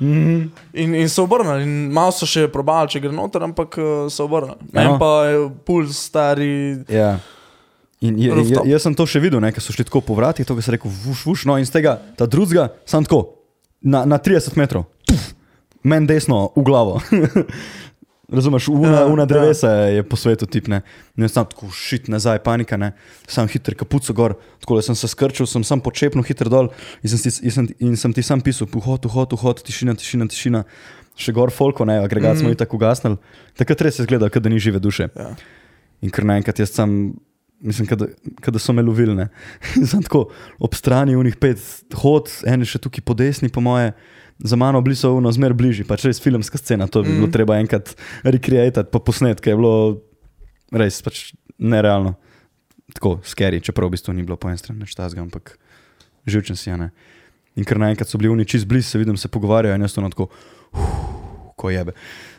Mhm. 0.01 0.51
In, 0.73 0.95
in 0.95 1.09
se 1.09 1.23
obrnili, 1.23 1.63
in 1.63 1.93
malo 1.93 2.13
so 2.13 2.29
še 2.29 2.49
probali, 2.53 2.91
če 2.93 3.01
gre 3.01 3.13
noter, 3.15 3.43
ampak 3.47 3.79
uh, 3.81 3.87
se 4.13 4.23
obrnili. 4.23 4.59
Ja, 4.73 4.83
En 4.83 4.91
no. 4.93 4.99
pa 5.01 5.13
je 5.25 5.39
puls 5.65 5.97
stari. 6.09 6.85
Ja. 6.93 7.17
In 8.05 8.19
je, 8.21 8.29
je, 8.29 8.61
jaz 8.69 8.85
sem 8.85 8.95
to 8.95 9.07
še 9.09 9.23
videl, 9.25 9.41
ne, 9.41 9.49
ker 9.57 9.65
so 9.65 9.73
šli 9.73 9.87
tako 9.89 10.03
po 10.05 10.15
vratih, 10.19 10.45
to, 10.45 10.55
kar 10.55 10.65
se 10.65 10.75
reče, 10.75 10.91
vuš, 11.07 11.25
vuš, 11.25 11.47
no 11.49 11.57
in 11.57 11.65
z 11.65 11.79
tega, 11.79 11.97
ta 12.19 12.29
drugega, 12.29 12.69
sam 12.85 13.07
tako, 13.09 13.23
na, 13.81 14.05
na 14.05 14.19
30 14.21 14.59
metrov, 14.61 14.85
puf, 15.09 15.31
men 15.81 16.05
desno, 16.05 16.51
v 16.53 16.67
glavo. 16.67 17.01
Razumeš, 18.29 18.69
una, 18.69 18.89
Ja, 18.91 19.07
una 19.07 19.25
drevesa 19.25 19.71
je 19.71 20.03
po 20.03 20.17
svetu 20.17 20.47
tipne. 20.47 20.81
In 21.17 21.23
jaz 21.23 21.33
sam 21.37 21.47
tako 21.47 21.69
šit 21.71 22.09
nazaj, 22.11 22.41
panika, 22.43 22.77
ne. 22.77 22.91
Sam 23.31 23.47
hiter 23.49 23.77
kapuco 23.79 24.13
gor, 24.13 24.35
tako 24.61 24.81
da 24.81 24.83
sem 24.83 24.99
se 24.99 25.09
skrčil, 25.09 25.47
sem 25.47 25.65
sam 25.65 25.81
počepnil 25.81 26.27
hiter 26.27 26.51
dol 26.51 26.73
in 27.03 27.13
sem, 27.13 27.23
ti, 27.23 27.31
in 27.47 27.55
sem, 27.55 27.69
in 27.79 27.95
sem 27.97 28.13
ti 28.17 28.25
sam 28.27 28.43
pisal, 28.43 28.67
vhod, 28.73 29.07
vhod, 29.07 29.37
vhod, 29.39 29.63
tišina, 29.67 29.95
tišina, 29.95 30.27
tišina. 30.33 30.65
Še 31.17 31.33
gor 31.33 31.55
folko, 31.55 31.87
ne, 31.89 32.01
agregat 32.03 32.35
mm. 32.35 32.43
smo 32.43 32.51
jih 32.51 32.59
tako 32.59 32.81
ugasnili. 32.81 33.21
Takrat 33.57 33.87
res 33.87 34.01
je 34.01 34.05
izgledal, 34.05 34.33
kot 34.33 34.43
da 34.43 34.51
ni 34.53 34.59
žive 34.61 34.83
duše. 34.83 35.07
Ja. 35.15 35.31
In 36.05 36.11
ker 36.13 36.27
naenkrat 36.27 36.59
jaz 36.61 36.75
sam, 36.75 37.15
mislim, 37.63 37.87
kada 38.43 38.61
so 38.61 38.75
me 38.75 38.83
lovili, 38.83 39.15
ne. 39.17 39.31
Sem 39.93 40.03
tako 40.03 40.27
ob 40.59 40.75
strani 40.77 41.15
unih 41.17 41.39
pet 41.41 41.63
hod, 42.03 42.29
en 42.45 42.67
še 42.67 42.83
tukaj 42.83 43.07
po 43.07 43.15
desni, 43.17 43.55
po 43.55 43.63
moje, 43.65 43.95
za 44.39 44.57
mano 44.57 44.81
bili 44.81 44.97
so 44.97 45.15
uno 45.17 45.33
zmer 45.33 45.55
bližji, 45.57 45.87
pač 45.89 46.05
res 46.05 46.21
filmska 46.23 46.59
scena, 46.59 46.87
to 46.87 47.03
bi 47.03 47.11
mm. 47.11 47.21
bilo 47.21 47.33
treba 47.33 47.59
enkrat 47.61 47.95
recreatati, 48.25 48.91
pa 48.93 49.01
posnet, 49.01 49.41
ker 49.41 49.55
je 49.55 49.61
bilo 49.61 49.75
res 50.73 51.01
pač 51.05 51.31
nerealno. 51.59 52.17
Tako 52.95 53.17
scary, 53.27 53.61
čeprav 53.65 53.89
v 53.89 53.97
bistvu 53.97 54.15
ni 54.15 54.23
bilo 54.27 54.37
po 54.39 54.51
eni 54.51 54.61
strani 54.61 54.85
nič 54.85 54.95
tazga, 54.95 55.25
ampak 55.25 55.57
živčen 56.29 56.59
si, 56.59 56.71
a 56.71 56.77
ne. 56.79 56.91
In 57.57 57.65
ker 57.67 57.81
naenkrat 57.81 58.11
so 58.11 58.21
bili 58.21 58.31
oni 58.31 58.47
čist 58.47 58.69
blizu, 58.69 58.93
se 58.93 59.01
vidim, 59.01 59.17
se 59.17 59.33
pogovarjajo 59.33 59.75
in 59.75 59.87
jaz 59.87 59.97
to 59.97 60.05
na 60.05 60.13
tako, 60.13 60.29
uf, 60.77 61.17
ko 61.57 61.73
jebe. 61.73 61.97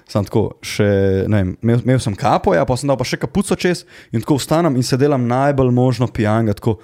Sam 0.08 0.28
tako, 0.28 0.44
še, 0.64 0.88
ne 1.28 1.42
vem, 1.42 1.50
imel, 1.66 1.82
imel 1.84 2.00
sem 2.04 2.16
kapo, 2.16 2.54
ja, 2.56 2.64
pa 2.68 2.78
sem 2.80 2.88
dal 2.88 3.00
pa 3.00 3.08
še 3.08 3.20
kapuco 3.20 3.58
čez 3.60 3.84
in 4.14 4.22
tako 4.24 4.38
vstanem 4.40 4.78
in 4.80 4.86
se 4.86 5.00
delam 5.00 5.26
najbolj 5.28 5.74
možno 5.76 6.08
pijanga, 6.08 6.56
tako, 6.56 6.78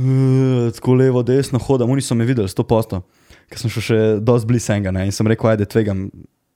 uh, 0.00 0.72
tako 0.74 0.96
levo, 0.98 1.22
desno 1.26 1.60
hodam, 1.62 1.92
oni 1.92 2.02
so 2.02 2.16
me 2.18 2.26
videli, 2.26 2.50
sto 2.50 2.64
posto, 2.66 3.04
ker 3.52 3.60
sem 3.60 3.72
šel 3.72 3.84
še 3.84 3.98
dosti 4.24 4.48
blizu 4.48 4.72
enega, 4.74 4.92
ne, 4.96 5.04
in 5.08 5.12
sem 5.14 5.28
rekel, 5.28 5.50
ajde, 5.52 5.68
tvegam, 5.68 6.06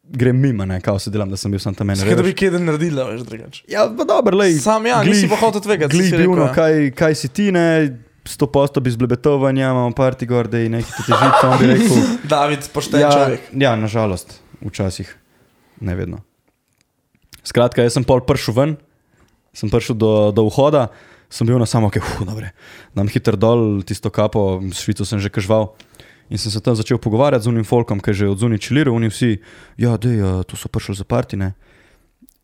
grem 0.07 0.39
mimo, 0.41 0.65
ne, 0.65 0.79
kao 0.81 0.97
se 1.03 1.11
delam, 1.13 1.29
da 1.29 1.37
sem 1.37 1.53
bil 1.53 1.61
sam 1.61 1.75
tam 1.77 1.91
en. 1.93 1.99
Skaj, 2.01 2.17
da 2.17 2.25
bi 2.25 2.33
kaj 2.39 2.57
naredila, 2.63 3.07
veš, 3.13 3.25
drugače. 3.29 3.65
Ja, 3.71 3.85
pa 3.93 4.07
dobro, 4.09 4.39
lej. 4.41 4.57
Sam 4.65 4.87
ja, 4.89 5.01
nisi 5.05 5.29
pa 5.29 5.39
hotel 5.41 5.61
tvegati, 5.65 5.93
si 5.99 6.09
rekel, 6.09 6.25
bivno, 6.25 6.49
ja. 6.49 6.53
kaj, 6.57 6.91
kaj 6.97 7.17
si 7.19 7.29
ti, 7.29 7.51
ne, 7.55 7.67
sto 8.27 8.49
posto 8.51 8.81
bi 8.83 8.91
zblebetovanja, 8.91 9.69
imamo 9.71 9.93
parti 9.95 10.27
gor, 10.27 10.49
da 10.51 10.59
je 10.63 10.71
nekaj 10.73 10.95
ti 10.97 11.05
teži, 11.11 11.29
tam 11.43 11.53
bi 11.61 11.69
rekel. 11.73 12.01
David, 12.35 12.71
pošten 12.75 13.03
Ja, 13.05 13.11
človek. 13.13 13.51
ja, 13.55 13.75
nažalost, 13.79 14.39
včasih, 14.65 15.11
ne 15.85 15.95
vedno. 15.99 16.23
Skratka, 17.47 17.85
jaz 17.87 17.95
sem 17.95 18.07
pol 18.07 18.25
prišel 18.27 18.55
ven, 18.57 18.73
sem 19.55 19.71
prišel 19.71 19.95
do, 19.95 20.15
do 20.35 20.47
vhoda, 20.49 20.89
sem 21.31 21.47
bil 21.47 21.59
na 21.63 21.67
samo, 21.67 21.91
ki 21.91 22.03
je, 22.03 22.27
dobro, 22.27 22.51
dam 22.95 23.11
hiter 23.11 23.39
dol, 23.39 23.83
tisto 23.87 24.11
kapo, 24.11 24.59
švico 24.75 25.07
sem 25.07 25.23
že 25.23 25.31
kažval. 25.31 25.71
In 26.31 26.39
sem 26.39 26.51
se 26.51 26.61
tam 26.61 26.75
začel 26.75 26.99
pogovarjati 26.99 27.45
z 27.45 27.49
unim 27.49 27.65
folkom, 27.65 28.01
ki 28.01 28.11
je 28.11 28.15
že 28.15 28.29
od 28.29 28.39
zunaj 28.39 28.59
čiliral, 28.59 28.95
oni 28.95 29.09
vsi, 29.09 29.39
ja, 29.79 29.97
dej, 29.97 30.23
uh, 30.23 30.43
tu 30.43 30.57
so 30.57 30.69
prišli 30.69 30.95
za 30.99 31.05
partine. 31.05 31.55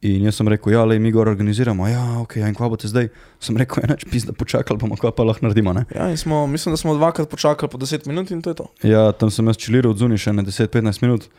In 0.03 0.25
jaz 0.27 0.35
sem 0.35 0.49
rekel, 0.51 0.73
ja, 0.75 0.83
le 0.85 0.99
mi 0.99 1.13
gor 1.15 1.29
organiziramo, 1.31 1.87
ja, 1.87 2.03
ok, 2.19 2.37
ja, 2.43 2.49
in 2.51 2.55
kva 2.59 2.67
boste 2.67 2.91
zdaj? 2.91 3.07
Sem 3.39 3.55
rekel, 3.55 3.83
ja, 3.85 3.95
neč 3.95 4.03
pis, 4.11 4.27
da 4.27 4.35
počakali 4.35 4.79
bomo, 4.79 4.99
kva 4.99 5.13
pa 5.15 5.23
lahko 5.23 5.47
naredimo, 5.47 5.71
ne? 5.73 5.85
Ja, 5.95 6.11
smo, 6.19 6.47
mislim, 6.51 6.75
da 6.75 6.77
smo 6.77 6.95
dvakrat 6.99 7.31
počakali 7.31 7.71
po 7.71 7.79
10 7.79 8.07
minut 8.11 8.31
in 8.35 8.43
to 8.43 8.51
je 8.51 8.59
to. 8.59 8.67
Ja, 8.83 9.13
tam 9.15 9.31
sem 9.31 9.47
jaz 9.47 9.59
čiliral 9.63 9.95
od 9.95 10.03
zunaj 10.03 10.19
še 10.19 10.35
ne 10.35 10.43
10-15 10.43 11.07
minut, 11.07 11.31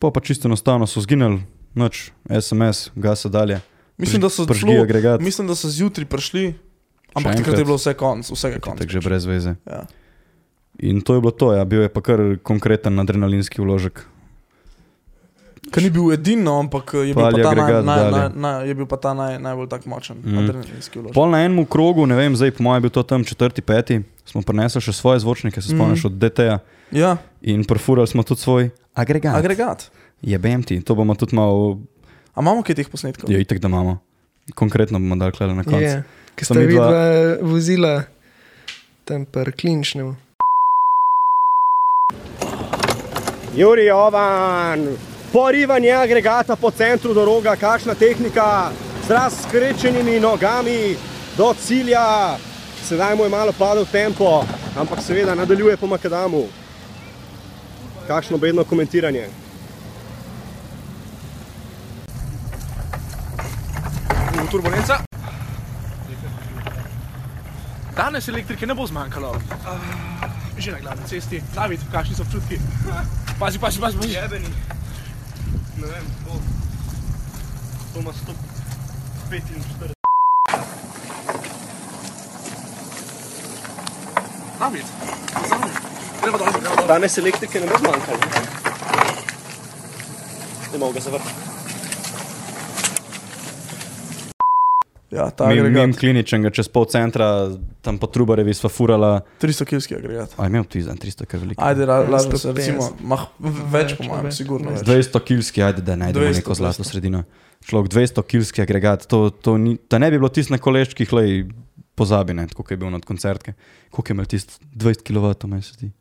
pa 0.00 0.08
pa 0.08 0.24
čisto 0.24 0.48
enostavno 0.48 0.88
so 0.88 1.04
zginili, 1.04 1.44
noč, 1.76 2.10
SMS, 2.28 2.88
gasa 2.96 3.28
dalje. 3.28 3.60
Mislim, 4.00 4.24
da 4.24 4.32
so 4.32 4.48
celo- 4.48 4.80
agregat. 4.80 5.20
Mislim, 5.20 5.48
da 5.48 5.54
so 5.54 5.68
zjutraj 5.68 6.08
prišli, 6.08 6.54
Ampak 7.12 7.36
takrat 7.36 7.58
je 7.58 7.64
bilo 7.64 7.76
vse 7.76 7.92
konc, 7.94 8.24
vsega 8.24 8.56
konc. 8.56 8.80
Tako 8.80 8.88
že 8.90 9.00
brez 9.04 9.24
veze. 9.28 9.52
Ja. 9.68 9.84
In 10.82 10.98
to 10.98 11.14
je 11.14 11.20
bilo 11.20 11.30
to, 11.32 11.52
ja. 11.52 11.62
bil 11.64 11.80
je 11.80 11.88
pa 11.88 12.00
kar 12.00 12.18
konkreten 12.40 12.96
adrenalinski 12.96 13.58
vložek. 13.58 14.02
Ker 15.64 15.78
ni 15.80 15.88
bil 15.88 16.10
edino, 16.10 16.58
ampak 16.58 16.90
je 16.98 17.14
bil 17.14 17.22
ta, 17.22 17.30
naj, 17.30 17.46
agregat 17.46 17.80
naj, 17.80 17.96
dalje. 17.96 18.12
naj, 18.12 18.28
naj, 18.34 18.66
je 18.66 18.74
bil 18.74 18.84
pa 18.84 18.98
ta 18.98 19.12
naj, 19.12 19.38
najbolj 19.38 19.68
tak 19.68 19.86
močen, 19.86 20.16
Mm. 20.16 20.26
mm. 20.26 20.38
adrenalinski 20.40 20.96
vložek. 20.96 21.14
Pol 21.14 21.28
na 21.28 21.38
enem 21.40 21.62
krogu, 21.64 22.02
ne 22.02 22.12
vem, 22.12 22.34
zdaj 22.34 22.50
po 22.50 22.62
mojem 22.62 22.76
je 22.76 22.82
bil 22.82 22.92
to 22.92 23.02
tam 23.04 23.22
četrti, 23.22 23.62
peti, 23.62 23.94
smo 24.24 24.42
prinesli 24.42 24.80
še 24.80 24.92
svoje 24.92 25.20
zvočnike, 25.20 25.56
se 25.56 25.70
spomniš 25.70 26.00
Mhm. 26.00 26.08
od 26.08 26.14
DT-ja 26.14 26.56
Ja, 26.92 27.16
in 27.40 27.62
perfurali 27.62 28.04
smo 28.06 28.22
tudi 28.22 28.40
svoj 28.40 28.62
agregat. 28.92 29.32
agregat. 29.34 29.86
Jebem 30.20 30.62
ti, 30.62 30.76
to 30.78 30.92
bomo 30.92 31.14
tudi 31.14 31.32
malo, 31.32 31.78
A 32.34 32.40
imamo 32.40 32.60
kaj 32.60 32.74
teh 32.74 32.88
posnetkov? 32.88 33.26
je 33.26 33.38
itek, 33.38 33.58
da 33.58 33.68
imamo. 33.68 34.02
Konkretno 34.52 34.98
bomo 34.98 35.14
dali 35.14 35.30
klele 35.30 35.54
na 35.54 35.62
koncu. 35.62 35.78
Je, 35.80 36.02
ki 36.34 36.42
Sta 36.42 36.52
sta 36.52 36.60
midva- 36.60 36.66
videla 36.66 37.02
vozila 37.40 37.94
tam 39.04 39.24
par 39.24 39.52
klinčnem. 39.52 40.16
Juri 43.54 43.84
Jovan, 43.84 44.96
porivanje 45.32 45.92
agregata 45.92 46.56
po 46.56 46.70
centru 46.70 47.14
doroga, 47.14 47.56
kakšna 47.56 47.94
tehnika, 47.94 48.70
z 49.06 49.10
razkrečenimi 49.10 50.20
nogami 50.20 50.96
do 51.36 51.54
cilja. 51.54 52.36
Sedaj 52.84 53.14
mu 53.16 53.24
je 53.24 53.30
malo 53.30 53.52
padel 53.52 53.84
tempo, 53.92 54.44
ampak 54.76 55.02
seveda 55.02 55.34
nadaljuje 55.34 55.76
po 55.76 55.86
Makadamu. 55.86 56.46
Kakšno 58.06 58.38
bedno 58.38 58.64
komentiranje. 58.64 59.28
turbulenca. 64.52 64.98
Danes 67.96 68.28
elektrike 68.28 68.66
ne 68.66 68.74
bo 68.74 68.86
zmanjkalo. 68.86 69.30
Uh, 69.30 69.38
že 70.58 70.72
na 70.72 70.78
glavni 70.78 71.08
cesti, 71.08 71.40
David, 71.54 71.80
kakšni 71.92 72.16
so 72.16 72.22
občutki? 72.22 72.58
Pazi, 73.38 73.58
pazi, 73.58 73.78
pazi, 73.80 73.96
pazi. 73.96 74.08
Jebeni. 74.14 74.48
Ne 75.76 75.86
vem, 75.86 76.04
to, 76.24 76.32
to 77.94 78.00
ima 78.00 78.12
145. 78.12 79.94
David, 84.58 84.84
pozami. 85.34 85.70
Gremo 86.22 86.38
dol, 86.38 86.52
gremo 86.52 86.76
dol. 86.76 86.86
Danes 86.86 87.18
elektrike 87.18 87.60
ne 87.60 87.66
bo 87.66 87.78
zmanjkalo. 87.78 88.18
Ne 90.72 90.78
mogu 90.78 90.92
ga 90.92 91.00
zavrti. 91.00 91.51
Ja, 95.12 95.26
ta 95.30 95.46
Mi, 95.46 95.58
agregat. 95.60 95.98
kliničnega 96.00 96.50
čez 96.50 96.70
pol 96.72 96.86
centra, 96.88 97.52
tam 97.84 97.98
po 98.00 98.08
Trubarevi 98.08 98.54
sva 98.56 98.70
furala, 98.72 99.20
300 99.42 99.66
kilski 99.68 99.96
agregat. 99.98 100.32
aj 100.40 100.48
imel 100.48 100.64
ti 100.64 100.80
za 100.82 100.94
300 100.96 101.26
kar 101.28 101.40
veliko. 101.40 101.60
Ajde, 101.60 101.84
lažemo 101.86 102.38
se, 102.38 102.48
150. 102.48 102.56
recimo, 102.56 102.88
mah, 103.02 103.26
več 103.68 103.92
po 103.98 104.08
mojem, 104.08 104.32
sigurno 104.32 104.72
več. 104.72 104.86
200 104.88 105.20
kilski, 105.20 105.62
ajde, 105.62 105.84
da 105.84 105.96
najdemo 106.00 106.24
200, 106.24 106.40
neko 106.40 106.54
zlato 106.54 106.80
200. 106.80 106.88
sredino. 106.88 107.24
Človek 107.62 107.92
200 107.92 108.24
kilski 108.26 108.62
agregat, 108.62 109.04
to, 109.06 109.28
to 109.30 109.58
ni, 109.58 109.76
da 109.90 110.00
ne 110.00 110.08
bi 110.10 110.16
bilo 110.16 110.32
tisto 110.32 110.56
na 110.56 110.58
koleščkih, 110.58 111.12
lej 111.12 111.44
pozabi, 111.94 112.32
ne, 112.34 112.46
tako 112.48 112.64
kot 112.64 112.70
je 112.72 112.80
bil 112.80 112.94
od 112.94 113.04
koncertke. 113.04 113.52
Koliko 113.90 114.08
je 114.08 114.14
imel 114.14 114.26
tisto 114.26 114.56
20 114.74 115.04
kW, 115.04 115.36
meni 115.46 115.62
se 115.62 115.76
zdi. 115.76 115.92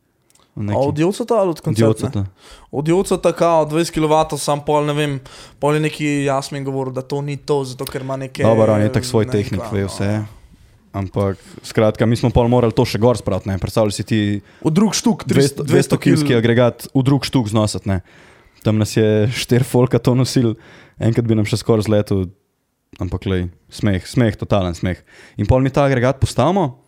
Od 0.70 0.99
Jocota 0.99 1.36
ali 1.36 1.49
od 1.49 1.62
koncerta? 1.62 2.26
Od 2.72 2.88
Jocota 2.88 3.32
kao 3.32 3.66
20 3.66 3.93
kW, 3.95 4.38
sam 4.38 4.66
pol 4.66 4.86
ne 4.86 4.93
vem, 4.93 5.20
pol 5.59 5.74
je 5.76 5.80
neki 5.80 6.09
Jasmin 6.28 6.64
govoril, 6.64 6.93
da 6.93 7.01
to 7.01 7.22
ni 7.22 7.38
to, 7.38 7.64
zato 7.64 7.86
ker 7.86 8.01
ima 8.01 8.18
neke... 8.18 8.43
Dobro, 8.43 8.74
on 8.74 8.82
je 8.82 8.91
tak 8.91 9.05
svoj 9.05 9.26
ne 9.26 9.32
tehnik, 9.32 9.62
ve 9.72 9.82
no. 9.82 9.88
vse. 9.88 10.12
Ampak, 10.91 11.39
skratka, 11.64 12.05
mi 12.05 12.20
smo 12.20 12.30
pol 12.36 12.51
morali 12.51 12.76
to 12.76 12.84
še 12.84 12.99
gor 12.99 13.16
spraviti, 13.16 13.47
ne, 13.47 13.55
predstavljaj 13.62 13.95
si 13.95 14.03
ti 14.03 14.20
V 14.59 14.74
drug 14.76 14.91
štuk, 14.91 15.24
200, 15.24 15.64
300, 15.64 15.95
200 15.95 15.99
kilski 16.03 16.36
agregat 16.36 16.89
v 16.91 17.03
drug 17.07 17.24
štuk 17.24 17.47
znositi, 17.47 17.88
ne. 17.88 18.01
Tam 18.62 18.78
nas 18.78 18.91
je 18.97 19.32
štir 19.32 19.64
folka 19.64 20.03
to 20.03 20.14
nosil, 20.20 20.53
enkrat 20.99 21.26
bi 21.26 21.38
nam 21.39 21.47
še 21.47 21.62
skoraj 21.64 21.88
zletel, 21.88 22.28
ampak 22.99 23.24
lej, 23.24 23.47
smeh, 23.72 24.03
smeh, 24.03 24.36
totalen 24.36 24.76
smeh. 24.76 24.99
In 25.39 25.47
pol 25.47 25.64
mi 25.64 25.72
ta 25.72 25.88
agregat 25.88 26.20
postavimo, 26.20 26.81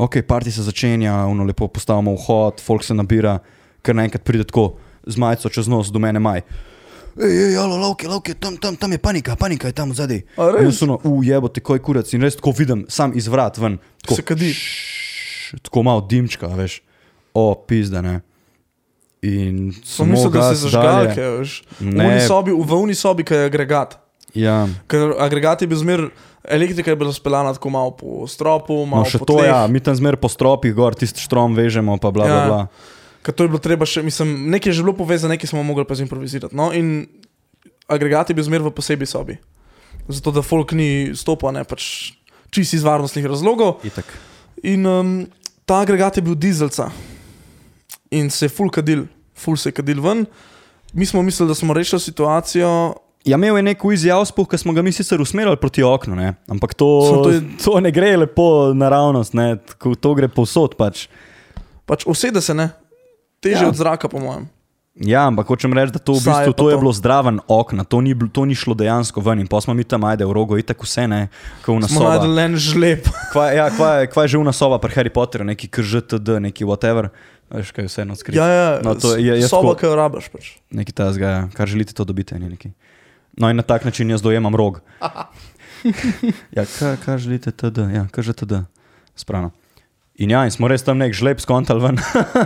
ok, 0.00 0.22
parti 0.24 0.50
se 0.50 0.62
začenja, 0.62 1.26
uno 1.26 1.44
lepo 1.44 1.68
postavimo 1.68 2.14
vhod, 2.14 2.60
folk 2.60 2.82
se 2.82 2.94
nabira, 2.94 3.38
ker 3.80 3.94
naenkrat 3.94 4.24
pride 4.24 4.44
tako 4.44 4.74
z 5.04 5.16
majico 5.16 5.48
čez 5.48 5.68
nos 5.68 5.88
do 5.88 5.98
mene 5.98 6.18
maj. 6.18 6.42
Ej, 7.20 7.32
ej, 7.44 7.56
alo, 7.58 7.76
lauke, 7.76 8.06
lauke, 8.08 8.34
tam, 8.34 8.54
tam, 8.56 8.76
tam 8.76 8.92
je 8.92 8.98
panika, 8.98 9.34
panika 9.36 9.68
je 9.68 9.74
tam 9.74 9.90
zadaj. 9.92 10.22
A 10.38 10.46
res? 10.54 10.78
Ono, 10.82 11.00
ujebo 11.04 11.48
te 11.48 11.60
koj 11.60 11.80
kurac 11.80 12.08
in 12.14 12.22
res 12.22 12.38
tako 12.38 12.52
vidim, 12.54 12.84
sam 12.88 13.12
iz 13.12 13.26
vrat 13.26 13.58
ven. 13.58 13.76
Tako, 14.00 14.14
Se 14.14 14.22
kadi. 14.22 14.52
šš, 14.54 15.58
tako 15.62 15.82
malo 15.82 16.00
dimčka, 16.00 16.46
veš, 16.48 16.78
o, 17.34 17.54
pizda, 17.58 18.00
ne. 18.00 18.20
In 19.20 19.74
Sem 19.84 20.08
mislil, 20.08 20.30
da 20.32 20.54
se 20.54 20.62
zažgalke, 20.64 21.20
veš. 21.34 21.58
V 21.80 21.90
Ne. 21.92 22.06
uni 22.06 22.20
sobi, 22.22 22.54
v 22.54 22.72
uni 22.78 22.94
sobi, 22.94 23.20
ki 23.20 23.34
je 23.34 23.50
agregat. 23.50 23.98
Ja, 24.32 24.64
Ker 24.86 25.12
agregat 25.18 25.60
je 25.60 25.68
bil 25.68 25.76
zmer, 25.76 26.06
elektrika 26.44 26.90
je 26.90 26.96
bila 26.96 27.12
speljana 27.12 27.52
tako 27.52 27.70
malo 27.70 27.90
po 27.90 28.26
stropu, 28.26 28.72
no 28.80 28.86
malo 28.86 29.04
še 29.04 29.18
po 29.18 29.24
to, 29.24 29.36
tleh. 29.36 29.48
ja, 29.48 29.66
mi 29.66 29.80
tam 29.80 29.94
zmer 29.94 30.16
po 30.16 30.28
stropih 30.28 30.74
gor, 30.74 30.94
tisti 30.94 31.20
štrom 31.20 31.54
vežemo, 31.54 31.98
pa 31.98 32.10
bla, 32.10 32.24
bla, 32.24 32.36
Ja. 32.36 32.46
bla. 32.46 32.62
Ker 33.20 33.34
to 33.34 33.44
je 33.44 33.48
bilo 33.48 33.60
treba 33.60 33.84
še, 33.84 34.00
mislim, 34.00 34.48
nekaj 34.48 34.70
je 34.70 34.78
že 34.78 34.82
bilo 34.82 34.96
povezano, 34.96 35.34
nekaj 35.34 35.44
smo 35.46 35.60
mogli 35.60 35.84
pa 35.84 35.92
zimprovizirati. 35.94 36.56
No, 36.56 36.70
in 36.72 37.04
agregat 37.84 38.30
je 38.30 38.34
bil 38.34 38.44
zmer 38.44 38.62
v 38.62 38.72
posebej 38.72 39.06
sobi. 39.06 39.36
Zato, 40.08 40.32
da 40.32 40.40
folk 40.40 40.72
ni 40.72 41.12
stopil, 41.12 41.52
ne 41.52 41.60
pač 41.62 42.14
čist 42.48 42.72
iz 42.74 42.82
varnostnih 42.82 43.26
razlogov. 43.26 43.84
Itak. 43.84 44.08
In 44.64 44.86
um, 44.86 45.10
ta 45.62 45.84
agregat 45.84 46.16
je 46.16 46.22
bil 46.22 46.34
dizelca 46.34 46.88
in 48.10 48.30
se 48.30 48.46
je 48.46 48.50
full 48.50 48.70
kadil, 48.70 49.04
full 49.36 49.54
se 49.56 49.68
je 49.68 49.76
kadil 49.76 50.00
ven. 50.00 50.24
Mi 50.92 51.06
smo 51.06 51.22
mislili, 51.22 51.46
da 51.46 51.54
smo 51.54 51.76
rešili 51.76 52.00
situacijo, 52.00 52.94
Ja, 53.22 53.36
imel 53.36 53.56
je 53.56 53.62
neko 53.64 53.92
izjav 53.92 54.24
spuh, 54.24 54.46
ki 54.46 54.56
smo 54.56 54.72
ga 54.72 54.80
mi 54.80 54.90
sicer 54.90 55.20
usmerjali 55.20 55.56
proti 55.56 55.82
oknu, 55.82 56.14
ne? 56.14 56.34
ampak 56.46 56.72
to, 56.72 56.86
Samo 57.04 57.22
to 57.22 57.30
je- 57.30 57.36
je... 57.36 57.58
to 57.58 57.76
ne 57.78 57.90
gre 57.90 58.16
lepo 58.16 58.46
naravnost, 58.72 59.34
ne? 59.34 59.56
Tako, 59.58 59.92
to 59.94 60.14
gre 60.14 60.28
povsod 60.28 60.74
pač. 60.74 61.08
pač 61.84 62.06
usede 62.06 62.40
se 62.40 62.54
ne, 62.54 62.70
teže 63.38 63.60
Ja. 63.60 63.68
od 63.68 63.74
zraka, 63.74 64.08
po 64.08 64.18
mojem. 64.18 64.48
Ja, 64.96 65.26
ampak 65.26 65.46
hočem 65.46 65.70
reči, 65.70 65.92
da 65.92 65.98
to, 65.98 66.12
v 66.12 66.18
je 66.18 66.24
bistvu, 66.24 66.52
to 66.54 66.66
je 66.66 66.76
bilo 66.76 66.92
zdraven 66.92 67.40
okna, 67.46 67.84
to 67.84 68.00
ni, 68.00 68.12
to 68.28 68.44
ni 68.44 68.54
šlo 68.54 68.74
dejansko 68.74 69.18
ven 69.18 69.38
in 69.38 69.46
pa 69.46 69.56
smo 69.58 69.72
mi 69.72 69.84
tam 69.84 70.00
ajde 70.02 70.22
v 70.22 70.32
rogu, 70.32 70.56
itak 70.56 70.76
vse 70.78 71.04
ne, 71.04 71.20
kot 71.60 71.72
v 71.74 71.78
Smo 71.78 72.00
nasoba. 72.00 72.08
najdel 72.10 72.38
en 72.38 72.54
žleb. 72.56 73.04
Kva, 73.32 73.50
ja, 73.50 73.68
kva, 73.68 73.88
je- 73.98 74.08
kva 74.08 74.22
je 74.22 74.28
že 74.28 74.38
una 74.38 74.50
soba 74.50 74.78
pri 74.78 74.92
Harry 74.92 75.08
Potterju, 75.08 75.44
neki 75.46 75.68
KŽTD, 75.68 76.40
neki 76.42 76.64
whatever, 76.64 77.12
veš 77.48 77.68
kaj 77.70 77.84
je 77.84 77.88
vseeno 77.88 78.12
skrito. 78.14 78.36
Ja, 78.36 78.46
ja, 78.46 78.68
No, 78.80 78.92
to 78.94 79.12
je- 79.14 79.38
jaz 79.38 79.48
soba, 79.48 79.72
ki 79.74 79.84
jo 79.84 79.94
rabiš. 79.94 80.28
Pač. 80.28 80.44
Nekaj 80.70 80.92
tazga, 80.94 81.48
kar 81.50 81.66
želite, 81.66 81.92
to 81.92 82.02
dobite. 82.02 82.34
ni 82.34 82.48
Neki. 82.48 82.72
No 83.40 83.48
in 83.48 83.56
na 83.56 83.64
tak 83.64 83.84
način 83.84 84.10
jaz 84.10 84.20
dojemam 84.20 84.52
rog. 84.52 84.80
ja, 86.56 86.64
kaj, 86.68 86.96
kaj 86.98 87.18
želite, 87.18 87.50
TD, 87.50 87.78
ja, 87.88 88.04
kaj 88.06 88.22
že 88.22 88.32
TD, 88.34 88.52
sprano. 89.16 89.50
In 90.14 90.30
ja, 90.30 90.44
in 90.44 90.52
smo 90.52 90.68
res 90.68 90.84
tam 90.84 91.00
nek 91.00 91.14
žleb 91.16 91.40
skontali 91.40 91.80
ven, 91.80 91.96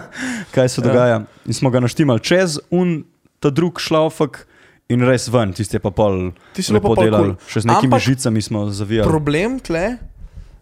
kaj 0.54 0.68
se 0.68 0.78
Ja. 0.78 0.84
dogaja. 0.84 1.16
In 1.44 1.52
smo 1.52 1.70
ga 1.70 1.80
naštimali 1.80 2.20
čez 2.20 2.58
un, 2.70 3.02
ta 3.40 3.50
drug 3.50 3.80
šlaufek 3.82 4.46
in 4.88 5.02
res 5.02 5.26
ven, 5.28 5.52
tisti 5.52 5.76
je 5.76 5.80
pa 5.80 5.90
pol 5.90 6.30
Ti 6.54 6.62
si 6.62 6.72
lepo 6.72 6.94
delal. 6.94 7.34
kul. 7.34 7.50
Še 7.50 7.60
z 7.60 7.66
nekimi 7.66 7.90
Ampak 7.90 8.02
žicami 8.04 8.40
smo 8.40 8.70
zavijali. 8.70 9.08
Problem 9.08 9.58
tle 9.58 9.98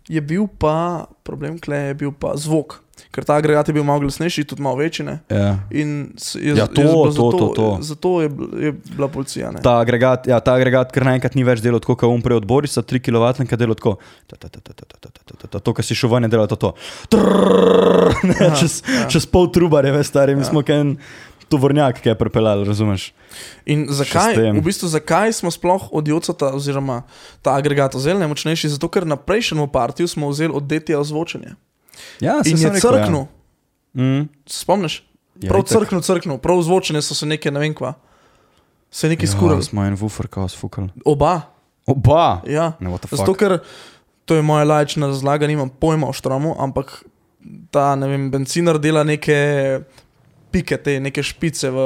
je 0.09 0.21
bil 0.21 0.49
pa, 0.49 1.05
problem 1.23 1.59
tle 1.61 1.93
je 1.93 1.95
bil 1.97 2.13
pa 2.13 2.33
zvok 2.35 2.81
ker 3.11 3.25
ta 3.25 3.37
agregat 3.41 3.69
je 3.69 3.75
bil 3.75 3.85
malo 3.85 4.05
glasnejši, 4.05 4.45
tudi 4.45 4.63
malo 4.63 4.77
večji. 4.77 5.07
Ja. 5.29 5.59
In 5.71 6.13
je, 6.35 6.55
ja, 6.57 6.67
to, 6.67 6.81
je 6.81 6.87
to, 6.87 7.11
zato, 7.11 7.31
to, 7.39 7.49
to. 7.57 7.79
zato 7.81 8.13
je, 8.23 8.31
je 8.61 8.73
bila 8.73 9.09
policija. 9.09 9.51
Ne? 9.51 9.63
Ta 9.65 9.79
agregat, 9.81 10.27
ja, 10.27 10.41
ta 10.41 10.55
agregat 10.55 10.93
ker 10.93 11.05
naenkrat 11.09 11.35
ni 11.35 11.45
več 11.47 11.65
delal 11.65 11.83
tako, 11.83 11.97
kot 12.05 12.13
um 12.13 12.23
prej 12.23 12.43
od 12.43 12.47
Borisa, 12.47 12.85
3 12.85 13.03
kW, 13.03 13.49
ki 13.49 13.59
dela 13.59 13.77
tako. 13.79 13.97
To, 15.59 15.75
kar 15.75 15.85
si 15.85 15.99
šel 15.99 16.13
ven, 16.15 16.29
je 16.29 16.33
delalo 16.37 16.57
to. 16.57 16.73
Trrr, 17.13 18.15
ne, 18.29 18.39
Aha, 18.39 18.57
čez, 18.61 18.81
ja. 18.87 19.09
čez 19.11 19.27
pol 19.27 19.51
trubarja, 19.53 19.93
veš, 19.97 20.13
stari, 20.13 20.37
mi 20.39 20.45
ja. 20.45 20.51
smo 20.53 20.63
ken 20.67 20.97
tovornjak, 21.53 22.01
ki 22.01 22.13
je 22.13 22.17
prepeljal, 22.19 22.65
razumeš? 22.65 23.11
In 23.69 23.85
zakaj, 23.93 24.39
v 24.57 24.63
bistvu, 24.65 24.89
zakaj 24.89 25.35
smo 25.37 25.53
sploh 25.53 25.91
od 25.93 26.09
Jocota, 26.09 26.53
oziroma 26.57 27.03
ta 27.45 27.57
agregat 27.61 27.97
vzeli 27.99 28.23
najmočnejši? 28.25 28.73
Zato, 28.77 28.89
ker 28.89 29.07
na 29.09 29.21
prejšnjem 29.21 29.69
partiju 29.69 30.09
smo 30.09 30.33
vzeli 30.33 30.57
od 30.57 30.65
DTA 30.65 31.01
ozvočenje. 31.03 31.57
Ja, 32.21 32.41
In 32.45 32.57
je 32.59 32.71
crknil, 32.81 33.27
Ja. 33.95 34.03
Mm, 34.03 34.29
spomniš? 34.47 35.03
Ja, 35.41 35.49
prav 35.49 35.65
crknil, 35.65 36.01
crknil, 36.01 36.39
prav 36.39 36.63
zvočene 36.63 37.03
so 37.03 37.15
se 37.15 37.27
neke, 37.27 37.51
ne 37.51 37.61
vem 37.61 37.75
kva. 37.75 37.95
Se 38.91 39.07
je 39.07 39.11
nekaj 39.11 39.27
ja, 39.29 39.33
skurali. 39.33 39.65
smo 39.65 39.85
en 39.85 39.97
woofer 39.97 40.29
kaos 40.29 40.57
fukal. 40.57 40.89
Oba. 41.05 41.41
Oba! 41.87 42.43
Ja. 42.47 42.73
The 42.79 43.17
Zato, 43.17 43.35
ker 43.35 43.59
to 44.25 44.35
je 44.35 44.43
moja 44.43 44.65
lajčna 44.65 45.07
razlaga, 45.07 45.47
nimam 45.47 45.69
pojma 45.69 46.09
o 46.09 46.13
štromu, 46.13 46.55
ampak 46.59 47.03
ta 47.71 47.97
ne 47.97 48.07
vem, 48.09 48.31
benzinar 48.31 48.79
dela 48.79 49.03
neke 49.05 49.83
pike, 50.53 50.77
te 50.79 51.01
neke 51.01 51.23
špice 51.23 51.71
v 51.71 51.77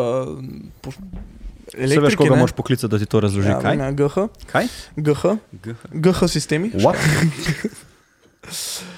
po, 0.82 0.90
Se 0.92 1.78
veš, 1.78 1.90
elektriki. 1.90 2.16
koga 2.16 2.36
moraš 2.36 2.52
poklicati, 2.52 2.90
da 2.90 2.98
ti 2.98 3.07
to 3.07 3.20
razloži. 3.20 3.48
Ja, 3.48 3.59
kaj? 3.61 3.76
ja, 3.78 3.90
GH, 3.90 4.28
Kaj? 4.46 4.68
GH, 4.96 5.22
GH 5.90 6.28
sistemi. 6.28 6.70
What? 6.74 6.94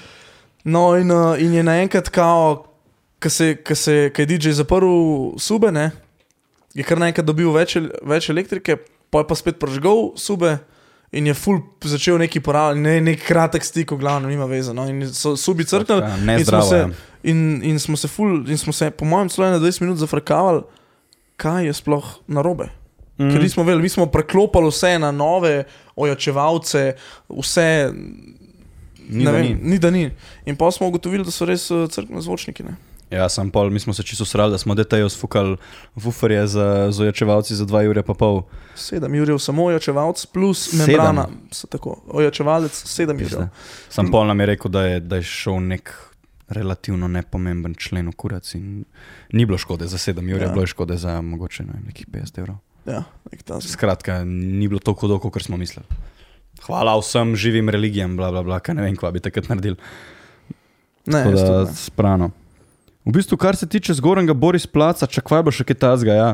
No, 0.63 0.95
in, 0.97 1.11
uh, 1.11 1.39
in 1.39 1.53
je 1.53 1.63
naenkrat, 1.63 2.09
ko 2.11 3.29
se, 3.29 3.55
ko 3.63 3.75
se, 3.75 4.09
ko 4.15 4.21
je 4.21 4.27
DJ 4.27 4.55
zaprl 4.57 4.89
sube, 5.39 5.71
ne, 5.71 5.91
je 6.75 6.83
kar 6.83 6.99
naenkrat 6.99 7.27
dobil 7.27 7.51
več, 7.55 7.77
več 8.05 8.29
elektrike, 8.29 8.77
pa 9.09 9.23
je 9.23 9.29
pa 9.29 9.37
spet 9.39 9.59
prežgal 9.61 10.11
sube. 10.19 10.57
In 11.09 11.25
je 11.25 11.33
ful 11.33 11.57
začel 11.89 12.19
neki 12.21 12.37
porabljati, 12.45 12.81
ne, 12.83 12.99
nek 13.01 13.23
kratek 13.25 13.63
stik, 13.65 13.95
v 13.95 14.03
glavnem, 14.03 14.29
nima 14.29 14.45
veze. 14.45 14.75
No? 14.77 14.83
In 14.85 15.07
so 15.09 15.33
subi 15.33 15.65
crknili. 15.65 16.05
In 16.35 16.45
smo 16.45 16.59
se-. 16.61 16.83
In, 17.25 17.39
in 17.65 17.79
smo 17.81 17.97
se, 17.97 18.07
ful, 18.07 18.43
in 18.45 18.59
smo 18.61 18.71
se, 18.77 18.91
po 18.93 19.07
mojem, 19.09 19.31
celo 19.33 19.49
na 19.49 19.57
20 19.59 19.81
minut 19.81 19.97
zafrkavali, 19.99 20.61
kaj 21.41 21.65
je 21.65 21.73
sploh 21.73 22.11
narobe. 22.29 22.69
Mm. 23.17 23.25
Mhm. 23.25 23.31
Ker 23.33 23.43
nismo 23.43 23.65
vedeli, 23.65 23.81
mi 23.83 23.89
smo 23.89 24.05
preklopili 24.05 24.69
vse 24.69 24.93
na 25.01 25.09
nove 25.11 25.63
ojačevalce, 25.95 26.93
vse. 27.41 27.67
Ni, 29.09 29.23
ne 29.23 29.25
da 29.25 29.31
vem, 29.31 29.45
ni. 29.45 29.57
ni, 29.73 29.79
da 29.79 29.89
ni. 29.91 30.11
In 30.45 30.55
pa 30.55 30.71
smo 30.71 30.87
ugotovili, 30.87 31.25
da 31.25 31.31
so 31.31 31.45
res 31.45 31.67
uh, 31.71 31.87
crkveni 31.89 32.21
zvočniki. 32.21 32.63
Ne? 32.63 32.75
Ja, 33.09 33.25
sam 33.29 33.49
pol, 33.49 33.69
mi 33.73 33.79
smo 33.81 33.93
se 33.93 34.03
čisto 34.03 34.25
srali, 34.25 34.51
da 34.53 34.57
smo 34.57 34.75
DT-jo 34.75 35.09
sfukali 35.09 35.57
vuferje 35.95 36.43
za 36.47 36.91
z 36.91 37.01
ojačevalci 37.01 37.55
za 37.55 37.65
2 37.65 37.89
ure 37.89 38.03
pa 38.05 38.13
pol. 38.13 38.43
Sedem 38.77 39.15
jurjev, 39.15 39.39
samo 39.41 39.65
ojačevalc 39.65 40.25
plus 40.25 40.73
membrana. 40.73 41.27
se 41.51 41.67
Tako, 41.67 41.95
ojačevalec 42.07 42.83
sedem 42.85 43.19
jurjev. 43.19 43.47
Sam 43.89 44.11
pol 44.11 44.27
nam 44.29 44.39
je 44.39 44.45
rekel, 44.45 44.71
da 44.71 44.85
je, 44.85 44.99
da 44.99 45.15
je 45.15 45.23
šel 45.25 45.57
nek 45.59 45.89
relativno 46.49 47.07
nepomemben 47.07 47.73
člen 47.77 48.07
v 48.09 48.13
kurac 48.17 48.53
in 48.55 48.85
ni 49.33 49.45
bilo 49.45 49.57
škode 49.57 49.87
za 49.87 49.97
7 49.97 50.21
ur, 50.35 50.41
Ja. 50.41 50.49
bilo 50.49 50.61
je 50.63 50.67
škode 50.67 50.97
za 50.97 51.21
mogoče 51.21 51.63
ne 51.63 51.81
nekih 51.85 52.07
50 52.07 52.39
evrov. 52.39 52.55
Ja, 52.85 53.03
Skratka, 53.61 54.23
ni 54.25 54.67
bilo 54.67 54.79
tako 54.79 54.99
hudo, 55.01 55.19
kot 55.19 55.41
smo 55.43 55.57
mislili. 55.57 55.85
Hvala 56.65 56.97
vsem 56.99 57.35
živim 57.35 57.69
religijam, 57.69 58.17
bla, 58.17 58.31
bla, 58.31 58.43
bla, 58.43 58.59
kaj 58.59 58.75
ne 58.75 58.81
vem, 58.83 58.95
kva 58.95 59.11
bi 59.11 59.19
takrat 59.19 59.49
naredili. 59.49 59.75
ne, 61.05 61.23
Tako 61.23 61.31
da, 61.31 61.63
ne. 61.63 61.73
sprano. 61.75 62.31
V 63.05 63.11
bistvu, 63.15 63.37
kar 63.37 63.55
se 63.55 63.67
tiče 63.67 63.93
zgornjega 63.93 64.33
Boris 64.33 64.67
Placa, 64.67 65.07
čakaj 65.07 65.43
bo 65.43 65.51
še 65.51 65.63
kaj 65.63 65.75
tazga. 65.81 66.13
Ja. 66.13 66.29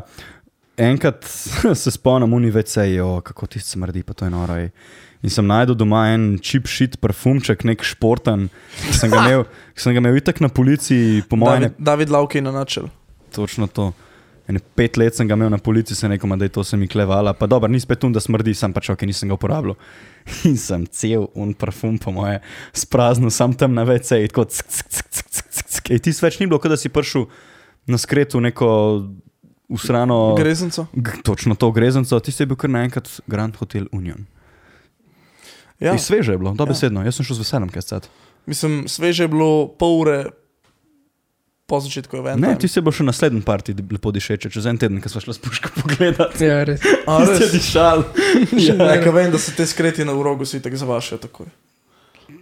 Enkrat 0.78 1.24
se 1.84 1.92
spomnim, 1.92 2.34
univesejo, 2.34 3.22
kako 3.22 3.48
ti 3.48 3.60
smrdi, 3.60 4.04
pa 4.04 4.14
to 4.14 4.26
je 4.26 4.32
noro. 4.32 4.58
ej. 4.60 4.72
In 5.24 5.32
sem 5.32 5.48
najdel 5.48 5.76
doma 5.76 6.04
en 6.14 6.36
čip 6.44 6.68
šit, 6.68 6.98
parfumček, 7.02 7.64
nek 7.66 7.82
športen, 7.82 8.50
ki 8.84 8.94
sem 8.94 9.10
ga 9.10 9.24
imel, 9.24 9.46
ki 9.74 9.82
sem 9.82 9.96
ga 9.96 10.04
imel 10.04 10.18
itak 10.20 10.42
na 10.44 10.50
policiji, 10.52 11.24
po 11.30 11.40
mojem, 11.40 11.70
David, 11.70 11.80
David 11.80 12.10
Lauke 12.10 12.42
na 12.42 12.52
načel. 12.52 12.90
točno 13.32 13.68
to. 13.68 13.94
Ene 14.48 14.60
pet 14.76 14.98
let 14.98 15.16
sem 15.18 15.26
ga 15.28 15.34
imel 15.34 15.50
na 15.50 15.58
policiji, 15.58 15.96
se 15.98 16.10
nekom, 16.10 16.36
da 16.38 16.46
je 16.46 16.54
to 16.54 16.64
se 16.64 16.78
mi 16.78 16.88
klevala. 16.88 17.34
Pa 17.34 17.48
dobro, 17.48 17.72
ni 17.72 17.80
spet 17.80 18.00
tu, 18.00 18.10
da 18.10 18.20
smrdi, 18.20 18.54
sem 18.54 18.74
pač 18.74 18.90
ok, 18.94 19.02
nisem 19.02 19.30
ga 19.32 19.38
uporabljal. 19.40 19.74
In 20.50 20.58
sem 20.58 20.86
cel 20.88 21.28
un 21.36 21.54
parfum, 21.54 21.98
po 21.98 22.12
moje, 22.12 22.40
spraznil, 22.74 23.30
sam 23.30 23.54
tam 23.54 23.74
na 23.74 23.86
in 24.18 24.28
tako. 24.28 24.48
Ej, 25.90 26.00
Ti 26.02 26.12
več 26.22 26.40
ni 26.40 26.48
bilo, 26.48 26.58
kot 26.60 26.72
da 26.74 26.78
si 26.78 26.90
prišel 26.90 27.28
na 27.86 27.98
skretu 27.98 28.42
neko 28.42 28.70
usrano. 29.70 30.36
Grezenco. 30.36 30.88
Točno 31.24 31.56
to 31.56 31.72
grezenco, 31.72 32.20
ti 32.20 32.32
si 32.32 32.46
bil 32.46 32.58
kar 32.58 32.70
naenkrat 32.70 33.10
Grand 33.28 33.56
Hotel 33.56 33.86
Union. 33.92 34.26
Ja. 35.80 35.92
Ja, 35.92 35.98
sveže 36.00 36.32
je 36.32 36.38
bilo, 36.38 36.52
Ja. 36.52 36.56
dobesedno, 36.56 37.04
jaz 37.04 37.16
sem 37.16 37.26
šel 37.26 37.36
z 37.36 37.40
veseljem, 37.40 37.70
kaj 37.70 37.82
stat. 37.82 38.10
mislim, 38.46 38.88
sveže 38.88 39.24
je 39.24 39.28
bilo 39.28 39.68
pol 39.68 40.02
ure 40.02 40.18
po 41.66 41.80
začetku 41.80 42.18
eventa. 42.18 42.48
Ne, 42.48 42.54
ti 42.62 42.70
si 42.70 42.82
bil 42.82 42.94
še 42.94 43.06
naslednji 43.08 43.42
parti 43.46 43.74
lepo 43.74 44.14
dišeče, 44.14 44.52
čez 44.54 44.68
en 44.70 44.80
teden, 44.82 45.02
ko 45.02 45.10
smo 45.10 45.24
šli 45.24 45.34
s 45.34 45.42
puško 45.42 45.74
pogledat. 45.80 46.38
Ja, 46.42 46.62
res. 46.68 46.86
A, 47.10 47.20
res? 47.26 47.52
dišal. 47.54 48.06
Ja, 48.68 48.76
ja, 48.94 49.12
vem, 49.12 49.32
da 49.34 49.42
so 49.42 49.54
te 49.58 49.66
skreti 49.68 50.06
na 50.06 50.14
urogu, 50.14 50.46
si 50.46 50.62
tako 50.64 50.78
zavašajo 50.82 51.22
takoj. 51.26 51.50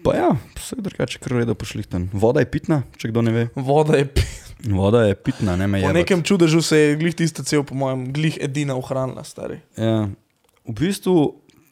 Pa 0.03 0.15
ja, 0.15 0.30
vse 0.57 0.76
drugače, 0.84 1.19
kar 1.24 1.38
redo 1.39 1.55
pošlihten. 1.55 2.09
Voda 2.11 2.43
je 2.43 2.49
pitna, 2.51 2.82
če 2.99 3.11
kdo 3.11 3.24
ne 3.24 3.32
ve. 3.36 3.43
Voda 3.55 3.95
je 3.99 4.07
pi. 4.11 4.26
Voda 4.71 5.05
je 5.07 5.15
pitna, 5.15 5.55
ne 5.59 5.67
me 5.67 5.80
je. 5.80 5.88
Po 5.88 5.95
nekem 5.95 6.24
čudežu 6.24 6.61
se 6.63 6.80
je 6.80 6.97
glih 6.99 7.15
tista 7.15 7.43
cel, 7.47 7.63
po 7.67 7.76
mojem, 7.76 8.09
glih 8.15 8.38
edina 8.43 8.76
ohranila, 8.80 9.24
stari. 9.28 9.61
Ja. 9.80 10.07
V 10.67 10.76
bistvu 10.80 11.15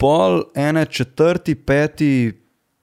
pol 0.00 0.42
ene 0.56 0.84
četrti, 0.88 1.54
peti 1.56 2.32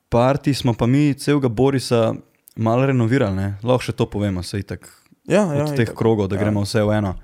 parti 0.10 0.54
smo 0.54 0.74
pa 0.74 0.88
mi 0.90 1.14
celega 1.14 1.50
Borisa 1.50 2.14
malo 2.60 2.86
renovirali, 2.86 3.54
lahko 3.60 3.82
še 3.82 3.94
to 3.94 4.06
povemo, 4.06 4.44
se 4.44 4.60
itak. 4.60 4.88
Ja, 5.26 5.46
Ja, 5.46 5.54
ja, 5.54 5.64
od 5.64 5.72
teh 5.72 5.84
itak. 5.84 5.96
krogov, 5.96 6.28
da 6.28 6.36
Ja. 6.36 6.40
ja. 6.40 6.44
gremo 6.44 6.62
vse 6.62 6.82
v 6.82 6.92
eno. 6.94 7.16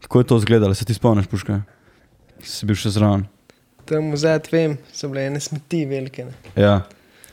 Kako 0.00 0.14
je 0.16 0.24
to 0.24 0.36
izgledalo, 0.36 0.72
se 0.72 0.84
ti 0.84 0.94
spomniš, 0.94 1.26
puška? 1.26 1.62
Si 2.38 2.62
bil 2.62 2.74
še 2.74 2.90
zraven. 2.90 3.26
Tam 3.84 4.12
vzad 4.12 4.46
vem, 4.48 4.78
so 4.88 5.08
bile 5.08 5.26
ene 5.26 5.40
smeti 5.40 5.82
velike. 5.84 6.24
Ne. 6.24 6.34
Ja. 6.54 6.84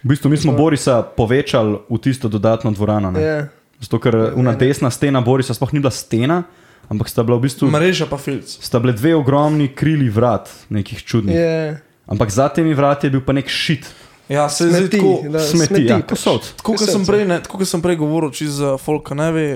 V 0.01 0.09
bistvu 0.09 0.29
mi 0.29 0.37
smo 0.37 0.51
Smo- 0.51 0.57
Borisa 0.59 1.03
povečali 1.03 1.77
v 1.85 1.97
tisto 1.97 2.25
dodatno 2.25 2.71
dvorano. 2.71 3.11
ne. 3.11 3.19
Ja, 3.19 3.47
Zato, 3.77 3.99
ker 3.99 4.15
una 4.33 4.53
desna 4.53 4.89
stena 4.89 5.19
Borisa 5.19 5.51
sploh 5.51 5.69
ni 5.69 5.79
bila 5.79 5.91
stena, 5.91 6.43
ampak 6.87 7.05
sta 7.05 7.21
bila 7.21 7.35
v 7.35 7.41
bistvu 7.43 7.67
Mreža 7.67 8.05
pa 8.05 8.15
filc. 8.15 8.47
sta 8.47 8.79
bile 8.79 8.93
dve 8.93 9.13
ogromni 9.13 9.67
krili 9.67 10.07
vrat, 10.07 10.47
nekih 10.69 11.03
čudnih. 11.03 11.35
ja. 11.35 11.77
Ampak 12.07 12.29
za 12.29 12.47
temi 12.47 12.71
vrati 12.71 13.07
je 13.07 13.11
bil 13.11 13.21
pa 13.21 13.33
nek 13.33 13.47
šit, 13.47 13.83
Ja, 14.27 14.49
se 14.49 14.65
zdi 14.65 14.77
smeti, 14.77 14.97
tako. 14.97 15.29
da, 15.29 15.39
smeti, 15.41 15.65
smeti 15.67 15.85
ja, 15.85 15.99
pač. 15.99 16.09
posod. 16.09 16.41
Tako 16.57 16.73
kot 16.73 16.89
sem, 16.89 17.05
prej, 17.05 17.25
ne, 17.25 17.39
tako 17.39 17.57
kot 17.57 17.67
sem 17.67 17.81
prej 17.81 17.95
govoril, 17.95 18.31
čez 18.31 18.57
uh, 18.59 18.75
Folka 18.77 19.13
ne 19.13 19.27
ve, 19.31 19.47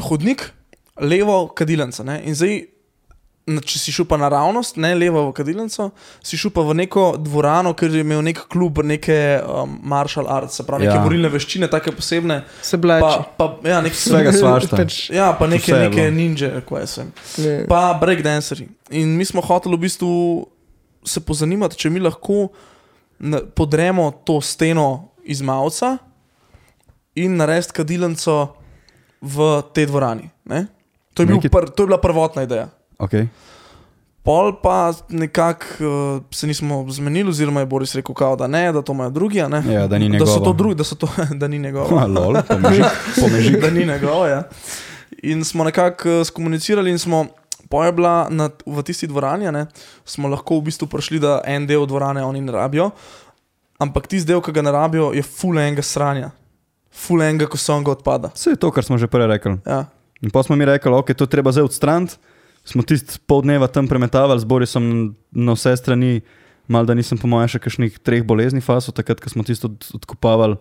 hodnik, 0.00 0.44
levo 0.96 1.48
kadilnica. 1.48 2.04
Ne? 2.04 2.20
In 2.22 2.34
zdaj, 2.34 2.60
če 3.42 3.74
si 3.76 3.90
šel 3.90 4.06
pa 4.06 4.14
naravnost, 4.16 4.76
ne 4.78 4.92
levo 4.94 5.24
v 5.26 5.32
kadilnico, 5.34 5.88
si 6.22 6.38
šel 6.38 6.52
pa 6.54 6.62
v 6.62 6.76
neko 6.76 7.16
dvorano, 7.18 7.72
ker 7.74 7.90
je 7.90 8.04
imel 8.04 8.22
nek 8.22 8.44
klub, 8.46 8.78
neke 8.80 9.16
um, 9.42 9.80
martial 9.82 10.30
arts, 10.30 10.56
se 10.56 10.62
pravi, 10.62 10.86
neke 10.86 10.94
Ja. 10.94 11.02
borilne 11.02 11.26
veščine, 11.28 11.66
take 11.66 11.90
posebne. 11.90 12.44
Se 12.62 12.78
blači. 12.78 13.02
Pa, 13.34 13.48
pa, 13.50 13.68
ja, 13.68 13.80
nek, 13.82 13.98
Vsega 13.98 14.30
svašta. 14.30 14.78
pač, 14.78 15.10
Ja, 15.10 15.32
pa 15.34 15.50
neke, 15.50 15.74
neke 15.74 16.04
bilo. 16.04 16.14
ninja, 16.14 16.52
kaj 16.62 16.86
sem. 16.86 17.10
ne. 17.38 17.56
Pa 17.66 17.90
breakdanceri. 17.94 18.68
In 18.92 19.16
mi 19.18 19.26
smo 19.26 19.42
hoteli 19.42 19.74
v 19.74 19.82
bistvu 19.82 20.12
se 21.04 21.18
pozanimati, 21.20 21.74
če 21.76 21.90
mi 21.90 21.98
lahko 21.98 22.52
podremo 23.54 24.10
to 24.24 24.40
steno 24.40 25.08
iz 25.24 25.42
Mavca 25.42 25.98
in 27.14 27.36
narediti 27.36 27.72
kadilnico 27.72 28.54
v 29.20 29.62
tej 29.74 29.86
dvorani. 29.86 30.30
Ne? 30.44 30.66
To 31.14 31.22
je, 31.22 31.26
bil 31.26 31.40
pr, 31.40 31.70
to 31.70 31.82
je 31.82 31.86
bila 31.86 32.00
prvotna 32.00 32.42
ideja. 32.42 32.68
Okay. 32.98 33.28
Pol 34.22 34.54
pa 34.62 34.94
nekako 35.08 35.66
uh, 35.80 36.22
se 36.30 36.46
nismo 36.46 36.86
zmenili, 36.90 37.30
oziroma 37.30 37.60
je 37.60 37.66
Boris 37.66 37.94
rekel, 37.94 38.14
kao, 38.14 38.36
da 38.36 38.46
ne, 38.46 38.72
da 38.72 38.82
to 38.82 38.92
imajo 38.92 39.10
drugi. 39.10 39.38
Ja, 39.38 39.48
da 39.48 39.98
ni 39.98 40.18
da 40.18 40.26
so 40.26 40.32
njegovo. 40.32 40.44
to 40.44 40.52
drugi, 40.52 40.74
da, 40.74 40.84
so 40.84 40.94
to, 40.94 41.08
da 41.40 41.48
ni 41.48 41.58
njegovo. 41.58 41.98
Ha, 41.98 42.06
lol, 42.20 42.36
pomeži, 42.48 42.82
pomeži. 43.20 43.60
da 43.60 43.70
ni 43.70 43.86
njegov. 43.86 44.28
Ja. 44.28 44.42
In 45.22 45.44
smo 45.44 45.64
nekako 45.64 46.20
uh, 46.20 46.26
skomunicirali, 46.26 46.90
in 46.90 46.98
smo, 46.98 47.26
pa 47.72 47.86
je 47.88 47.92
bila 47.96 48.28
na, 48.28 48.50
v 48.68 48.84
tisti 48.84 49.08
dvorani, 49.08 49.48
ne, 49.48 49.64
smo 50.04 50.28
lahko 50.28 50.60
v 50.60 50.68
bistvu 50.68 50.90
prišli, 50.92 51.22
da 51.22 51.40
en 51.48 51.64
del 51.66 51.86
dvorane 51.88 52.20
oni 52.20 52.44
ne 52.44 52.52
rabijo, 52.52 52.90
ampak 53.80 54.10
tisti 54.12 54.28
del, 54.28 54.42
ki 54.44 54.52
ga 54.52 54.66
ne 54.66 54.74
rabijo, 54.76 55.08
je 55.16 55.24
full 55.24 55.56
enega 55.56 55.84
sranja, 55.86 56.34
full 56.92 57.24
enega, 57.24 57.48
ko 57.48 57.56
so 57.56 57.78
ga 57.80 57.96
odpada. 57.96 58.34
Vse 58.36 58.52
je 58.52 58.60
to, 58.60 58.68
kar 58.76 58.84
smo 58.84 59.00
že 59.00 59.08
prej 59.08 59.30
rekli. 59.32 59.56
Ja. 59.64 59.86
In 60.20 60.30
pa 60.30 60.44
smo 60.44 60.56
mi 60.60 60.68
rekli, 60.68 60.92
ok, 60.92 61.16
to 61.16 61.26
treba 61.26 61.50
zdaj 61.50 61.72
odstraniti. 61.72 62.20
Smo 62.62 62.84
tisti 62.86 63.18
pol 63.26 63.40
dneva 63.42 63.66
tam 63.66 63.88
premetavali, 63.90 64.38
z 64.38 64.46
Borisom 64.46 64.84
na 65.34 65.56
vse 65.56 65.72
strani, 65.80 66.20
mal 66.70 66.86
da 66.86 66.94
nisem 66.94 67.18
po 67.18 67.26
mojem 67.26 67.56
še 67.56 67.58
kakšnih 67.58 67.96
treh 68.06 68.22
bolezni 68.22 68.62
faso, 68.62 68.94
takrat, 68.94 69.18
ko 69.18 69.32
smo 69.32 69.42
tisto 69.42 69.72
od, 69.72 69.88
odkopavali, 69.98 70.60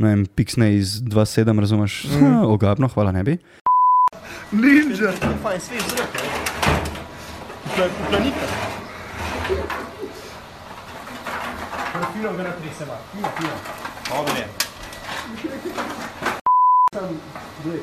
ne 0.00 0.08
vem, 0.08 0.24
piksne 0.26 0.72
iz 0.80 0.98
2.7, 1.04 1.52
razumeš? 1.52 2.02
Mm. 2.16 2.42
Ogabno, 2.56 2.88
hvala 2.90 3.12
ne 3.14 3.22
bi. 3.28 3.36
Ninja! 4.52 5.12
Ten 5.20 5.38
fajn 5.42 5.60
svet 5.60 5.82
zrak. 5.82 6.08
Planika. 8.08 8.46
Fino 12.12 12.32
ga 12.32 12.42
natreseva. 12.42 12.98
Fino, 13.12 13.28
fino. 13.36 13.50
Dobro 14.10 14.34
je. 14.34 14.48
Sam, 16.94 17.20
gledaj. 17.64 17.80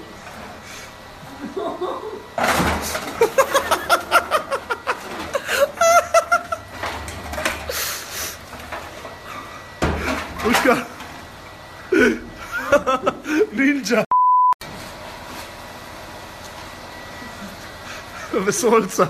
Vesolca. 18.47 19.07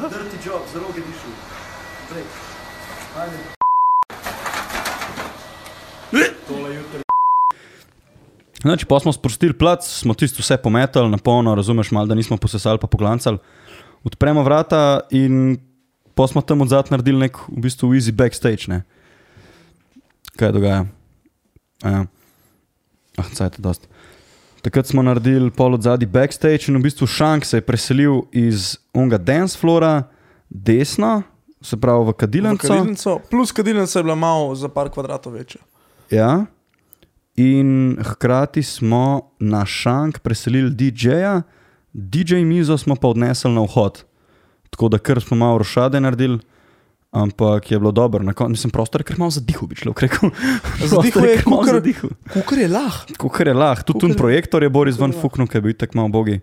Znači, 8.62 8.86
pa 8.86 9.00
smo 9.00 9.14
sprostili 9.14 9.54
plac, 9.54 9.88
smo 9.88 10.14
tisto 10.14 10.42
vse 10.42 10.58
pometali 10.58 11.10
na 11.10 11.18
polno, 11.18 11.56
razumeš, 11.56 11.92
malo 11.92 12.06
da 12.06 12.16
nismo 12.16 12.38
posesali 12.38 12.80
pa 12.82 12.88
poglancali. 12.88 13.38
Odpremo 14.04 14.44
vrata 14.44 15.00
in 15.12 15.58
pa 16.16 16.28
smo 16.28 16.42
tam 16.42 16.62
od 16.62 16.68
zadaj 16.68 16.92
naredili 16.92 17.20
nek 17.20 17.38
v 17.48 17.62
bistvu 17.62 17.94
easy 17.94 18.12
backstage. 18.12 18.66
Ne? 18.68 18.82
Kaj 20.36 20.52
dogaja? 20.52 20.86
Ja. 21.84 22.06
Ah, 23.18 23.30
cajt, 23.34 23.60
dost. 23.60 23.88
Takrat 24.68 24.88
smo 24.88 25.00
naredili 25.02 25.48
pol 25.52 25.74
od 25.74 25.82
zadaj 25.82 26.10
backstage 26.12 26.68
in 26.68 26.76
v 26.76 26.82
bistvu 26.84 27.08
Šank 27.08 27.46
se 27.48 27.58
je 27.58 27.64
preselil 27.64 28.26
iz 28.36 28.76
unga 28.94 29.18
dance 29.18 29.56
flora 29.56 30.10
desno, 30.50 31.22
se 31.62 31.78
pravi 31.80 32.04
v 32.04 32.10
V 32.10 32.14
kadilnico. 32.14 32.68
kadilnico, 32.68 33.20
plus 33.32 33.52
kadilnica 33.52 34.00
je 34.00 34.04
bila 34.04 34.16
malo 34.16 34.56
za 34.56 34.68
par 34.68 34.90
kvadratov 34.92 35.34
večja. 35.34 35.62
Ja. 36.12 36.46
In 37.36 37.96
hkrati 38.04 38.64
smo 38.64 39.32
na 39.40 39.66
šank 39.66 40.20
preselili 40.20 40.72
DJ-ja, 40.76 41.42
DJ 41.94 42.44
mizo 42.44 42.78
smo 42.78 42.96
pa 42.96 43.08
odnesli 43.08 43.52
na 43.52 43.64
vhod. 43.64 44.04
Tako 44.70 44.90
da 44.90 44.98
kar 44.98 45.22
smo 45.22 45.38
malo 45.38 45.58
rošade 45.58 46.00
naredili, 46.00 46.40
ampak 47.20 47.66
je 47.66 47.78
bilo 47.78 47.92
dobro. 47.92 48.22
Na 48.22 48.34
koncu 48.34 48.56
sem 48.58 48.70
prostor, 48.70 49.02
ker 49.02 49.16
malo 49.16 49.30
zadihal, 49.30 49.66
bi 49.66 49.76
človek 49.76 50.02
rekel. 50.02 50.30
Zadihal 50.86 51.26
je, 51.26 51.36
malo 51.44 51.62
kakor- 51.62 51.74
zadihal. 51.76 52.10
Kukar 52.30 52.58
je 52.58 52.68
lah. 52.70 52.96
Kukar 53.16 53.48
je 53.48 53.56
lahko, 53.56 53.84
tudi 53.86 54.00
Kakor- 54.00 54.10
tu 54.10 54.18
projektor 54.18 54.60
je 54.60 54.70
Boris 54.70 54.96
ven 54.96 55.10
je 55.10 55.18
fuknil, 55.18 55.46
ker 55.46 55.58
je 55.58 55.64
bil 55.64 55.74
tako 55.76 55.94
malo 55.96 56.10
bogi. 56.12 56.38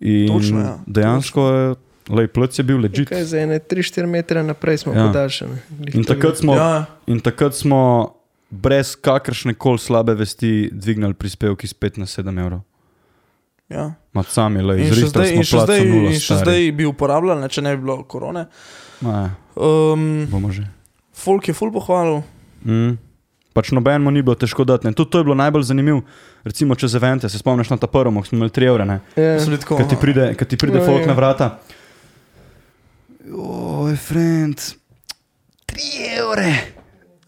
In 0.00 0.28
Točno, 0.28 0.60
ja, 0.60 0.72
dejansko 0.86 1.40
je, 1.48 1.62
lej, 2.10 2.26
plec 2.28 2.52
je 2.52 2.64
bil 2.64 2.78
ležit. 2.78 3.08
Kaj 3.08 3.24
za 3.24 3.40
ene 3.40 3.58
3-4 3.58 4.06
metre 4.06 4.42
naprej 4.42 4.78
smo 4.78 4.92
Ja. 4.92 5.06
podaljšani. 5.06 5.58
In 5.92 6.04
takrat 6.04 6.36
smo, 6.36 6.54
Ja. 6.54 6.86
in 7.06 7.18
takrat 7.18 7.54
smo 7.54 8.14
brez 8.48 8.96
kakršne 8.96 9.54
koli 9.54 9.78
slabe 9.78 10.14
vesti 10.14 10.70
dvignili 10.72 11.12
prispevki 11.12 11.66
spet 11.66 11.96
na 11.96 12.06
7 12.06 12.38
evrov. 12.38 12.60
Ja. 13.68 13.92
Mat 14.12 14.26
sami, 14.26 14.62
le, 14.62 14.78
In 14.78 14.88
še 14.88 15.06
zdaj, 15.06 15.28
in 15.30 15.42
še 15.42 15.60
zdaj, 15.60 15.80
nula, 15.82 16.08
in 16.08 16.16
še 16.18 16.36
zdaj 16.36 16.72
bi 16.72 16.86
uporabljali, 16.86 17.40
ne, 17.40 17.48
če 17.48 17.60
ne 17.60 17.76
bi 17.76 17.82
bilo 17.82 17.98
korone. 18.04 18.40
Ja, 18.40 18.48
Um, 19.00 20.26
bomo 20.26 20.50
že. 20.50 20.66
folk 21.14 21.48
je 21.48 21.54
full 21.54 21.72
pohvalil. 21.72 22.22
Mm. 22.64 22.98
Pač 23.52 23.70
nobenemu 23.70 24.10
ni 24.10 24.22
bilo 24.22 24.34
težko 24.34 24.62
dati. 24.62 24.86
ne. 24.86 24.92
Tudi 24.92 25.10
to 25.10 25.18
je 25.18 25.24
bilo 25.24 25.34
najbolj 25.34 25.62
zanimivo. 25.64 26.02
Recimo 26.44 26.74
čez 26.74 26.94
evente, 26.94 27.28
se 27.28 27.38
spomniš 27.38 27.70
na 27.70 27.76
ta 27.76 27.86
prvo, 27.86 28.12
ko 28.12 28.22
smo 28.22 28.36
imeli 28.36 28.50
3 28.50 28.66
evre, 28.66 28.84
ne? 28.84 29.00
Ja. 29.16 29.38
Tako, 29.38 29.76
Kad 29.76 29.88
ti 29.88 29.96
pride, 29.96 30.34
kad 30.34 30.48
ti 30.48 30.56
pride 30.56 30.78
Ja, 30.78 30.86
folk 30.86 31.00
ja. 31.00 31.06
na 31.06 31.12
vrata. 31.12 31.58
Oj, 33.28 33.96
friend, 33.96 34.56
3 35.66 35.78
evre. 36.18 36.52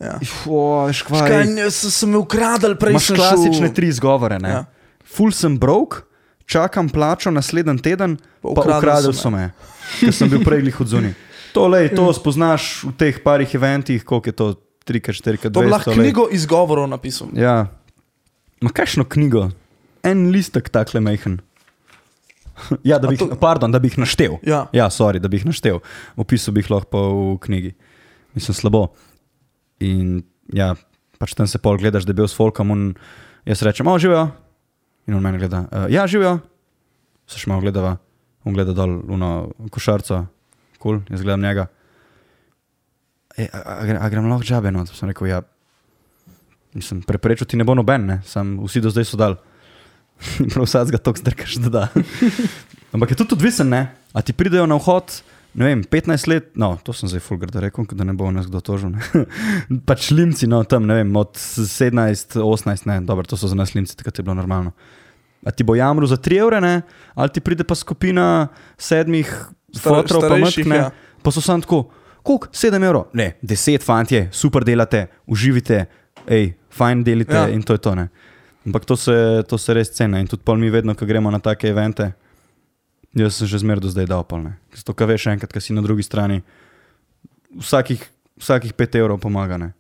Ja. 0.01 0.17
Oj, 0.47 0.93
škvaj. 0.93 1.21
Škaj, 1.21 1.71
sem, 1.71 1.91
sem 1.91 2.09
me 2.09 2.17
ukradel, 2.17 2.73
prej 2.79 2.95
Imaš 2.95 3.11
klasične 3.13 3.69
šel. 3.69 3.75
tri 3.75 3.89
izgovore. 3.89 4.39
Ja. 4.41 4.49
Ja. 4.49 4.61
Ful 5.05 5.29
sem 5.31 5.59
brok, 5.59 6.07
čakam 6.47 6.89
plačo 6.89 7.31
naslednji 7.31 7.83
teden, 7.83 8.17
Pa 8.41 8.49
pa 8.49 8.49
ukradli 8.55 8.79
ukradel 8.79 9.13
so 9.13 9.27
so 9.27 9.31
me, 9.31 9.51
ker 10.01 10.15
sem 10.15 10.31
bil 10.31 10.41
prej 10.41 10.63
glih 10.63 10.81
od 10.81 10.89
zunaj. 10.89 11.13
To, 11.53 11.67
lej, 11.69 11.91
to 11.93 12.07
spoznaš 12.15 12.85
v 12.87 12.93
teh 12.95 13.19
parih 13.25 13.51
eventih, 13.55 14.05
koliko 14.05 14.29
je 14.29 14.37
to 14.37 14.47
3-4-200. 14.87 15.51
To 15.51 15.61
bi 15.61 15.71
lahko 15.71 15.95
knjigo 15.95 16.29
izgovorov 16.31 16.87
napisal. 16.89 17.31
Ja, 17.35 17.67
ma 18.63 18.71
kakšno 18.71 19.05
knjigo? 19.05 19.51
En 20.03 20.31
listek 20.31 20.69
takle 20.71 21.01
majhen. 21.01 21.41
Ja, 22.85 22.99
da 23.01 23.09
bi, 23.09 23.17
jih, 23.17 23.23
to- 23.25 23.37
pardon, 23.41 23.73
da 23.73 23.79
bi 23.81 23.89
jih 23.89 23.99
naštel. 23.99 24.37
Ja. 24.45 24.67
Ja, 24.77 24.91
sorry, 24.93 25.17
da 25.19 25.29
bi 25.33 25.39
jih 25.41 25.47
naštel. 25.49 25.79
Opisal 26.21 26.53
bi 26.53 26.61
jih 26.61 26.69
lahko 26.71 27.01
v 27.33 27.39
knjigi. 27.41 27.71
Mislim, 28.37 28.55
slabo. 28.55 28.83
In 29.81 30.21
ja, 30.53 30.75
pač 31.17 31.33
tam 31.35 31.49
se 31.49 31.57
pol 31.59 31.79
gledaš, 31.81 32.05
da 32.05 32.13
je 32.13 32.19
bil 32.21 32.29
s 32.29 32.37
folkom 32.37 32.69
in 32.75 32.83
jaz 33.49 33.63
rečem, 33.65 33.89
o, 33.89 33.97
živijo. 33.99 34.27
In 35.09 35.17
on 35.17 35.25
meni 35.25 35.41
gleda, 35.41 35.65
uh, 35.73 35.87
ja, 35.89 36.05
živijo. 36.05 36.37
Se 37.25 37.41
še 37.41 37.49
malo 37.49 37.65
gledava, 37.65 37.95
on 38.45 38.53
gleda 38.53 38.75
dol, 38.77 38.99
uno 39.09 39.31
košarco, 39.73 40.27
kul, 40.81 40.99
cool, 40.99 41.01
jaz 41.13 41.23
gledam 41.23 41.45
njega. 41.45 41.69
E, 43.37 43.47
a, 43.53 43.61
a, 43.61 43.97
a 44.01 44.09
grem 44.09 44.29
lahko 44.31 44.45
džabe, 44.45 44.73
no, 44.75 44.87
sem 44.89 45.13
rekel, 45.13 45.29
ja. 45.31 45.43
Mislim, 46.75 47.03
preprečil 47.03 47.49
ti 47.51 47.59
ne 47.59 47.67
bo 47.67 47.75
noben, 47.75 48.07
ne? 48.07 48.21
sam 48.27 48.57
vsi 48.65 48.83
do 48.83 48.93
zdaj 48.95 49.09
so 49.09 49.19
dal. 49.21 49.37
Prav 50.53 50.67
vsak 50.67 50.95
ga 50.95 51.01
tok 51.03 51.19
zdrkaš, 51.19 51.59
da 51.67 51.73
da. 51.77 51.85
Ampak 52.95 53.13
je 53.13 53.21
tudi 53.23 53.37
odvisen, 53.39 53.71
ne? 53.71 53.87
A 54.15 54.23
ti 54.23 54.35
pridejo 54.35 54.67
na 54.71 54.79
vhod, 54.79 55.21
ne 55.55 55.67
vem, 55.67 55.83
15 55.87 56.29
let, 56.31 56.49
no, 56.59 56.73
to 56.83 56.95
sem 56.95 57.11
zdaj 57.11 57.23
fulgar, 57.27 57.51
da 57.55 57.63
rekel, 57.65 57.87
da 57.95 58.07
ne 58.07 58.15
bo 58.19 58.31
nas 58.35 58.49
kdo 58.51 58.63
tožil. 58.63 58.95
pač 59.89 60.11
limci, 60.15 60.51
no, 60.51 60.63
tam, 60.67 60.87
ne 60.91 61.01
vem, 61.01 61.11
od 61.19 61.39
17, 61.39 62.39
18, 62.43 62.87
ne, 62.91 63.01
dobro, 63.07 63.27
to 63.27 63.39
so 63.39 63.51
za 63.51 63.59
nas 63.59 63.75
limci, 63.75 63.99
takrat 63.99 64.19
je 64.19 64.27
bilo 64.27 64.39
normalno. 64.39 64.75
A 65.47 65.55
ti 65.55 65.65
bo 65.65 65.75
jamru 65.79 66.07
za 66.07 66.19
3 66.21 66.43
evre, 66.43 66.61
ne? 66.61 66.83
ali 67.15 67.33
ti 67.33 67.41
pride 67.41 67.65
pa 67.65 67.75
skupina 67.75 68.49
sedmih 68.77 69.31
Star- 69.73 70.03
fotrov, 70.03 70.29
pa 70.29 70.39
ne? 70.39 70.77
ja. 70.77 70.91
Pa 71.23 71.31
so 71.31 71.41
sam 71.41 71.61
tako, 71.61 71.85
koliko? 72.23 72.49
7 72.53 72.85
evrov? 72.85 73.11
Ne, 73.13 73.37
10 73.43 73.85
fantje, 73.85 74.29
super 74.33 74.65
delate, 74.65 75.07
uživite, 75.27 75.85
hej, 76.29 76.55
fajn 76.71 77.05
delite 77.05 77.37
ja. 77.37 77.49
In 77.49 77.63
to 77.63 77.77
je 77.77 77.79
to. 77.79 77.95
Ne? 77.95 78.09
Ampak 78.67 78.85
to 78.85 78.97
se, 78.97 79.43
to 79.49 79.59
se 79.59 79.75
res 79.75 79.93
cena 79.97 80.21
in 80.21 80.29
tudi 80.29 80.45
pol 80.45 80.59
mi 80.61 80.71
vedno, 80.71 80.95
ko 80.95 81.07
gremo 81.07 81.31
na 81.31 81.41
take 81.41 81.71
evente, 81.71 82.13
jaz 83.17 83.41
sem 83.41 83.49
že 83.49 83.63
zmeraj 83.63 83.83
do 83.83 83.93
zdaj 83.93 84.07
dal 84.07 84.25
polne. 84.25 84.57
Zato, 84.77 84.95
kaj 84.95 85.09
veš, 85.15 85.27
enkrat, 85.33 85.53
ki 85.53 85.61
si 85.61 85.77
na 85.77 85.83
drugi 85.83 86.05
strani, 86.05 86.43
vsakih, 87.57 88.03
vsakih 88.41 88.75
5 88.77 89.01
evrov 89.01 89.21
pomaga. 89.23 89.59
Ne? 89.59 89.73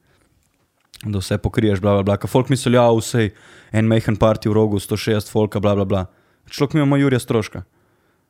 Da 1.05 1.21
vse 1.21 1.39
pokriješ, 1.39 1.81
bla, 1.81 2.01
bla, 2.01 2.03
bla. 2.05 2.29
Folk 2.29 2.51
misli, 2.53 2.75
ja, 2.77 2.89
vse 2.93 3.31
en 3.73 3.89
majhen 3.89 4.17
parti 4.21 4.51
v 4.51 4.57
rogu, 4.57 4.81
160 4.81 5.31
folka, 5.33 5.61
bla, 5.61 5.77
bla, 5.77 5.85
bla. 5.85 6.03
Človek 6.51 6.75
mi 6.75 6.83
ima 6.83 6.99
Jurija 6.99 7.21
stroška. 7.21 7.63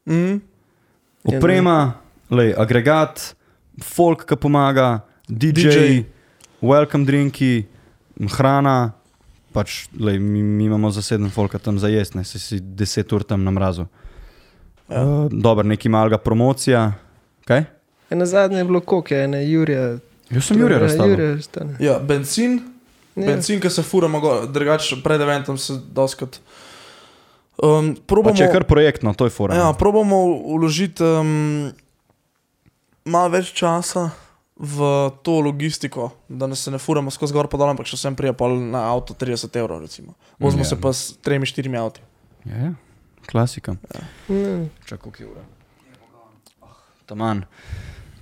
Mm. 0.07 0.41
Oprema, 1.25 1.93
lej, 2.31 2.55
agregat, 2.57 3.35
folk, 3.85 4.25
ki 4.25 4.37
pomaga, 4.37 5.01
DJ, 5.29 5.53
DJ. 5.53 6.05
Welcome 6.63 7.05
drinki, 7.05 7.67
hrana. 8.37 8.93
Pač, 9.53 9.89
lej, 9.99 10.19
mi, 10.23 10.43
mi 10.43 10.65
imamo 10.65 10.91
zaseden 10.95 11.31
folk 11.31 11.59
tam 11.63 11.79
za 11.79 11.89
jesti, 11.89 12.19
ne 12.19 12.25
se 12.25 12.39
si 12.39 12.61
10 12.61 13.15
ur 13.15 13.23
tam 13.23 13.45
na 13.45 13.51
mrazu. 13.51 13.87
Ja. 14.89 15.03
Uh, 15.03 15.29
Dobro, 15.33 15.67
neki 15.67 15.89
malga 15.89 16.19
promocija. 16.19 16.93
Kaj? 17.45 17.65
Ja, 18.11 18.17
na 18.17 18.27
zadnje 18.27 18.59
je 18.59 18.65
bilo 18.65 18.81
koke, 18.81 19.15
ene 19.15 19.43
Jurija. 19.51 19.99
Jaz 20.31 20.45
sem 20.45 20.61
Jurija 20.61 20.79
razstavil. 20.79 21.11
Jurija 21.11 21.35
razstavil. 21.35 21.75
Ja, 21.81 21.99
benzin, 21.99 22.61
Ja. 23.17 23.27
benzin, 23.27 23.61
ki 23.61 23.71
se 23.71 23.83
furamo, 23.83 24.21
drugače 24.47 25.01
pred 25.05 25.21
eventom 25.21 25.59
se 25.59 25.75
doskrat. 25.93 26.41
Um, 27.59 27.97
probamo, 28.07 28.37
Če 28.37 28.47
je 28.47 28.53
kar 28.53 28.65
projektno, 28.65 29.13
to 29.15 29.27
je 29.27 29.31
fora. 29.31 29.55
ja, 29.55 29.67
Ja, 29.67 29.73
probamo 29.73 30.21
vložiti 30.57 31.03
um, 31.03 31.73
malo 33.05 33.29
več 33.35 33.51
časa 33.53 34.11
v 34.61 34.85
to 35.25 35.41
logistiko, 35.41 36.11
da 36.29 36.47
ne 36.47 36.57
se 36.57 36.71
ne 36.71 36.79
furamo 36.79 37.11
skozi 37.11 37.33
gor 37.33 37.49
pa 37.49 37.57
dol, 37.57 37.73
ampak 37.73 37.89
še 37.89 37.97
sem 37.97 38.17
prijel 38.17 38.37
pol 38.37 38.57
na 38.61 38.87
avto 38.93 39.17
30 39.17 39.57
evrov, 39.57 39.81
recimo. 39.81 40.15
Vozimo 40.39 40.63
Ja. 40.65 40.69
se 40.69 40.77
pa 40.81 40.93
s 40.93 41.17
tremi, 41.21 41.47
štirimi 41.47 41.77
avti. 41.81 42.01
ja, 42.45 42.57
ja. 42.57 42.73
klasika. 43.27 43.77
Mm. 44.29 44.69
Čakaj, 44.85 44.99
koliko 44.99 45.23
je 45.23 45.29
ura? 45.29 45.45
Taman. 47.07 47.45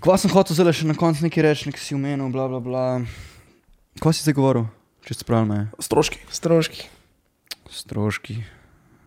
Kva 0.01 0.15
sem 0.19 0.31
hotel 0.31 0.55
zdaj 0.55 0.73
še 0.79 0.87
na 0.87 0.95
koncu 0.95 1.27
nekaj 1.27 1.43
reči, 1.43 1.69
nekaj 1.69 1.83
si 1.83 1.95
umenil, 1.95 2.31
bla 2.31 2.47
bla 2.49 2.61
bla. 2.63 2.85
Kva 3.99 4.13
si 4.15 4.23
zdaj 4.23 4.35
govoril? 4.39 4.67
Če 5.05 5.15
se 5.21 5.25
pravi, 5.27 5.67
Stroški. 5.83 6.23
Stroški. 6.31 6.87
stroški, 7.69 8.37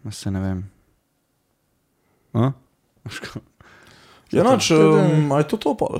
se 0.09 0.31
ne 0.31 0.39
vem. 0.39 0.59
A? 2.33 2.51
Ja, 4.31 4.43
noč, 4.43 4.69
je- 4.69 4.79
um, 4.79 5.31
je 5.31 5.43
to 5.43 5.57
to 5.57 5.75
pol? 5.75 5.99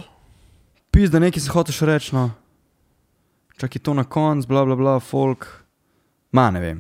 Pis, 0.90 1.10
da 1.10 1.20
nekaj 1.20 1.40
si 1.40 1.50
hotel 1.50 1.72
še 1.72 1.86
reči, 1.86 2.10
no. 2.12 2.32
Čakaj 3.56 3.80
to 3.80 3.94
na 3.94 4.04
koncu, 4.04 4.48
bla 4.48 4.64
bla 4.64 4.76
bla, 4.76 4.96
folk. 4.98 5.46
Ma 6.32 6.50
ne 6.50 6.60
vem. 6.60 6.80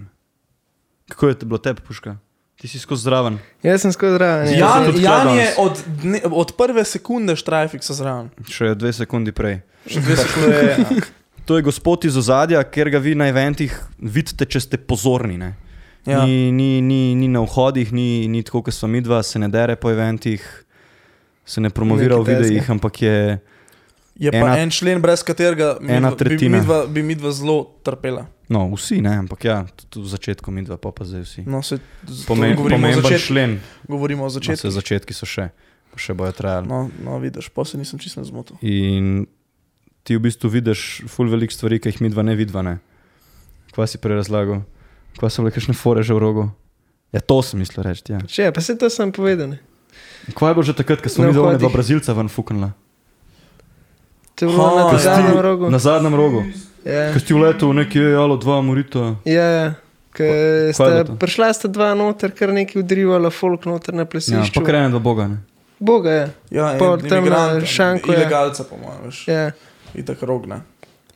Kako 1.06 1.28
je 1.28 1.36
te 1.36 1.46
bilo 1.46 1.60
tebi, 1.60 1.82
puška? 1.82 2.16
Ti 2.56 2.68
si 2.68 2.80
skozi 2.80 3.04
zraven. 3.04 3.40
Jaz 3.60 3.82
sem 3.82 3.92
skozi 3.92 4.16
zraven. 4.16 4.48
ja. 4.50 4.58
Jan, 4.80 4.96
Jan 4.96 5.22
tule 5.24 5.38
je 5.38 5.48
od, 5.58 5.76
dne, 5.98 6.20
od 6.26 6.50
prve 6.54 6.84
sekunde 6.84 7.36
štrajfiksa 7.36 7.94
zraven. 7.94 8.30
Še 8.46 8.76
dve 8.76 8.94
sekundi 8.94 9.32
prej. 9.32 9.60
Še 9.86 10.00
dve 10.00 10.16
sekunde. 10.16 10.62
To 11.42 11.58
je 11.58 11.66
gospod 11.66 12.06
iz 12.06 12.14
ozadja, 12.16 12.62
ker 12.64 12.88
ga 12.88 13.00
vi 13.00 13.16
na 13.18 13.26
eventih 13.28 13.74
vidite, 13.98 14.46
če 14.46 14.60
ste 14.62 14.78
pozorni. 14.78 15.36
Ne? 15.36 15.58
Ja. 16.04 16.26
Ni, 16.26 16.52
ni, 16.52 16.82
ni, 16.82 17.14
ni 17.14 17.28
na 17.28 17.40
vhodih, 17.42 17.92
ni, 17.92 18.28
ni 18.28 18.42
tako, 18.42 18.64
kot 18.64 18.74
smo 18.74 18.88
mi 18.88 19.02
dva, 19.02 19.22
se 19.22 19.38
ne 19.38 19.48
dere 19.48 19.76
po 19.76 19.92
eventih, 19.92 20.42
se 21.46 21.62
ne 21.62 21.70
promovira 21.70 22.18
v 22.18 22.26
videih, 22.28 22.66
ampak 22.68 22.96
je. 23.00 23.18
Je 24.16 24.30
pa 24.30 24.38
Ena- 24.40 24.58
en 24.58 24.70
člen, 24.70 24.98
brez 24.98 25.22
katerega 25.24 25.78
bi, 25.80 25.88
tretjina. 26.16 26.58
mi 26.58 26.64
dva, 26.64 26.86
bi 26.86 27.02
mi 27.02 27.16
dva 27.16 27.32
zelo 27.32 27.56
trpela. 27.82 28.26
No, 28.48 28.68
vsi 28.70 29.00
ne, 29.00 29.14
ampak 29.16 29.44
ja, 29.44 29.62
tudi 29.88 30.04
v 30.04 30.10
začetku 30.10 30.52
mi 30.52 30.62
dva, 30.62 30.76
pa 30.76 30.92
pa 30.92 31.06
zdaj 31.06 31.22
vsi. 31.22 31.42
No, 31.46 31.62
se, 31.62 31.78
to 31.78 32.12
govorimo, 32.28 32.58
o 32.58 32.64
pomemben 32.68 33.02
začet, 33.02 33.22
člen. 33.24 33.60
govorimo 33.88 34.24
o 34.24 34.26
No, 34.26 34.30
začetku. 34.32 34.70
začetki 34.70 35.14
so 35.14 35.26
še, 35.26 35.50
pa 35.88 35.98
še 35.98 36.14
bojo 36.14 36.32
trajali. 36.32 36.68
No. 36.68 36.90
No, 36.96 37.08
no, 37.08 37.20
vidiš, 37.20 37.50
pa 37.50 37.64
se 37.64 37.78
nisem 37.78 37.98
čisto 37.98 38.22
zmotil. 38.22 38.58
In 38.62 39.26
ti 40.04 40.14
v 40.14 40.22
bistvu 40.22 40.50
vidiš 40.52 41.06
ful 41.08 41.30
velik 41.30 41.50
stvari, 41.50 41.80
ki 41.80 41.90
jih 41.90 42.02
mi 42.02 42.10
dva 42.10 42.22
ne 42.22 42.36
vidva. 42.36 42.62
Ne? 42.62 42.76
Kva 43.72 43.86
si 43.86 43.98
prej 43.98 44.18
razlagal? 44.18 44.66
Kva 45.14 45.28
so 45.28 45.42
bile 45.42 45.52
kakšne 45.52 45.74
fore 45.74 46.02
že 46.02 46.14
v 46.14 46.20
rogu? 46.20 46.44
Ja, 47.10 47.20
to 47.20 47.42
sem 47.42 47.60
mislil 47.60 47.84
reči. 47.84 48.08
Ja. 48.08 48.20
Če, 48.22 48.50
pa 48.50 48.62
se 48.62 48.74
to 48.74 48.88
sem 48.88 49.12
povedal. 49.12 49.48
ne. 49.50 49.60
Kva 50.32 50.48
je 50.48 50.54
bilo 50.54 50.64
že 50.64 50.74
takrat, 50.74 51.00
ko 51.00 51.08
smo 51.08 51.24
Na 51.24 51.28
mi 51.28 51.34
dva 51.34 51.44
vhodih. 51.50 51.60
dva 51.60 51.70
brazilca 51.70 52.14
ven 52.14 52.28
fuknila? 52.28 52.72
To 54.34 54.40
je 54.40 54.48
bilo 54.48 54.64
Ha, 54.64 54.70
na 54.74 54.84
ja. 54.90 55.00
zadnjem 55.00 55.40
rogu. 55.40 55.66
Na 55.68 55.80
zadnjem 55.80 56.16
rogu. 56.16 56.42
Ja, 56.82 57.12
Ko 57.12 57.20
si 57.20 57.30
v 57.30 57.40
letu 57.40 57.68
nekje, 57.70 58.16
alo, 58.16 58.38
dva 58.38 58.58
morita. 58.60 59.16
ja, 59.24 59.46
ja. 59.46 59.68
Kaj 60.12 60.28
je 60.28 60.74
sta 60.74 60.86
bilo 60.86 61.04
to? 61.06 61.16
prišla 61.16 61.54
sta 61.54 61.68
dva 61.68 61.94
noter, 61.94 62.32
kar 62.32 62.50
nekaj 62.50 62.82
udrivala, 62.82 63.30
folk 63.30 63.64
noter 63.64 63.94
na 63.94 64.02
Ja, 64.02 64.06
plesišču. 64.06 64.52
pa 64.54 64.62
krene 64.62 64.90
do 64.90 65.00
Boga. 65.00 65.28
Ne? 65.28 65.38
Boga 65.80 66.12
je. 66.12 66.26
Ja, 66.52 66.76
Pol 66.76 66.96
in 66.96 67.08
tam 67.08 67.24
na 67.24 67.56
imigranta, 67.56 68.04
je. 68.04 68.14
Ilegalca, 68.14 68.64
po 68.64 68.76
mojem, 68.76 69.00
veš. 69.06 69.20
Ja. 69.28 69.52
Itak 69.94 70.20
rogne. 70.22 70.62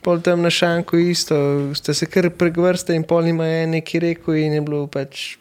Pol 0.05 0.21
tam 0.21 0.41
na 0.41 0.51
šanku 0.51 0.99
isto, 1.01 1.33
ste 1.73 1.93
se 1.93 2.05
kar 2.05 2.29
pregvrste 2.29 2.93
in 2.93 3.03
pol 3.03 3.25
ima 3.25 3.47
en 3.57 3.73
neki 3.73 3.97
rekel 3.99 4.37
in 4.37 4.53
je 4.53 4.61
bilo 4.61 4.85
pač. 4.87 5.35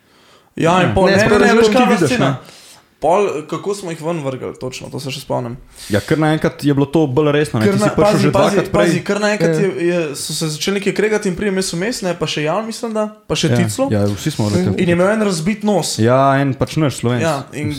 Ja, 0.57 0.79
in 0.81 0.95
pol 0.95 1.07
Ne, 1.07 1.19
ne, 1.19 1.29
ne, 1.29 1.53
ne, 1.53 1.69
kaj 1.69 1.83
je 1.83 1.89
vidiš, 1.91 2.09
scena. 2.09 2.31
ne? 2.41 2.61
Pol, 2.97 3.27
kako 3.45 3.75
smo 3.75 3.93
jih 3.93 4.01
ven 4.01 4.23
vrgli, 4.23 4.55
točno, 4.57 4.89
to 4.89 4.97
se 4.97 5.13
še 5.13 5.21
spomnim. 5.21 5.59
Ja, 5.91 6.01
ker 6.01 6.17
naenkrat 6.17 6.63
je 6.65 6.73
bilo 6.73 6.87
to 6.87 7.03
bolj 7.07 7.35
resno. 7.35 7.61
Ne? 7.61 7.67
Ker 7.67 7.75
Ti 7.75 7.79
si 7.79 7.85
na, 7.85 7.91
prišel 7.91 8.07
pazi, 8.07 8.23
že 8.23 8.31
pazi, 8.31 8.55
dvakrat 8.55 8.71
prej. 8.71 8.81
pazi, 8.81 9.01
kar 9.03 9.21
naenkrat 9.21 9.51
Ja. 9.51 9.61
je, 9.61 9.69
je, 9.85 9.99
so 10.17 10.33
se 10.33 10.49
začeli 10.49 10.79
nekaj 10.79 10.95
kregati 10.95 11.29
in 11.29 11.37
prijem 11.37 11.61
jaz 11.61 11.75
vmes, 11.75 12.01
ne, 12.01 12.15
pa 12.15 12.25
še 12.27 12.43
Jan, 12.43 12.65
mislim, 12.65 12.95
da, 12.95 13.05
pa 13.29 13.37
še 13.37 13.51
ja, 13.51 13.59
Ticlo. 13.59 13.91
ja, 13.93 14.07
vsi 14.09 14.31
smo 14.31 14.49
rekli. 14.49 14.73
In 14.79 14.89
je 14.89 14.97
imel 14.97 15.11
en 15.11 15.23
razbit 15.23 15.61
nos. 15.63 15.99
Ja, 16.01 16.33
en 16.39 16.55
pač 16.55 16.79
naš 16.79 17.03
slovenc. 17.03 17.21
Ja, 17.21 17.37
in 17.53 17.77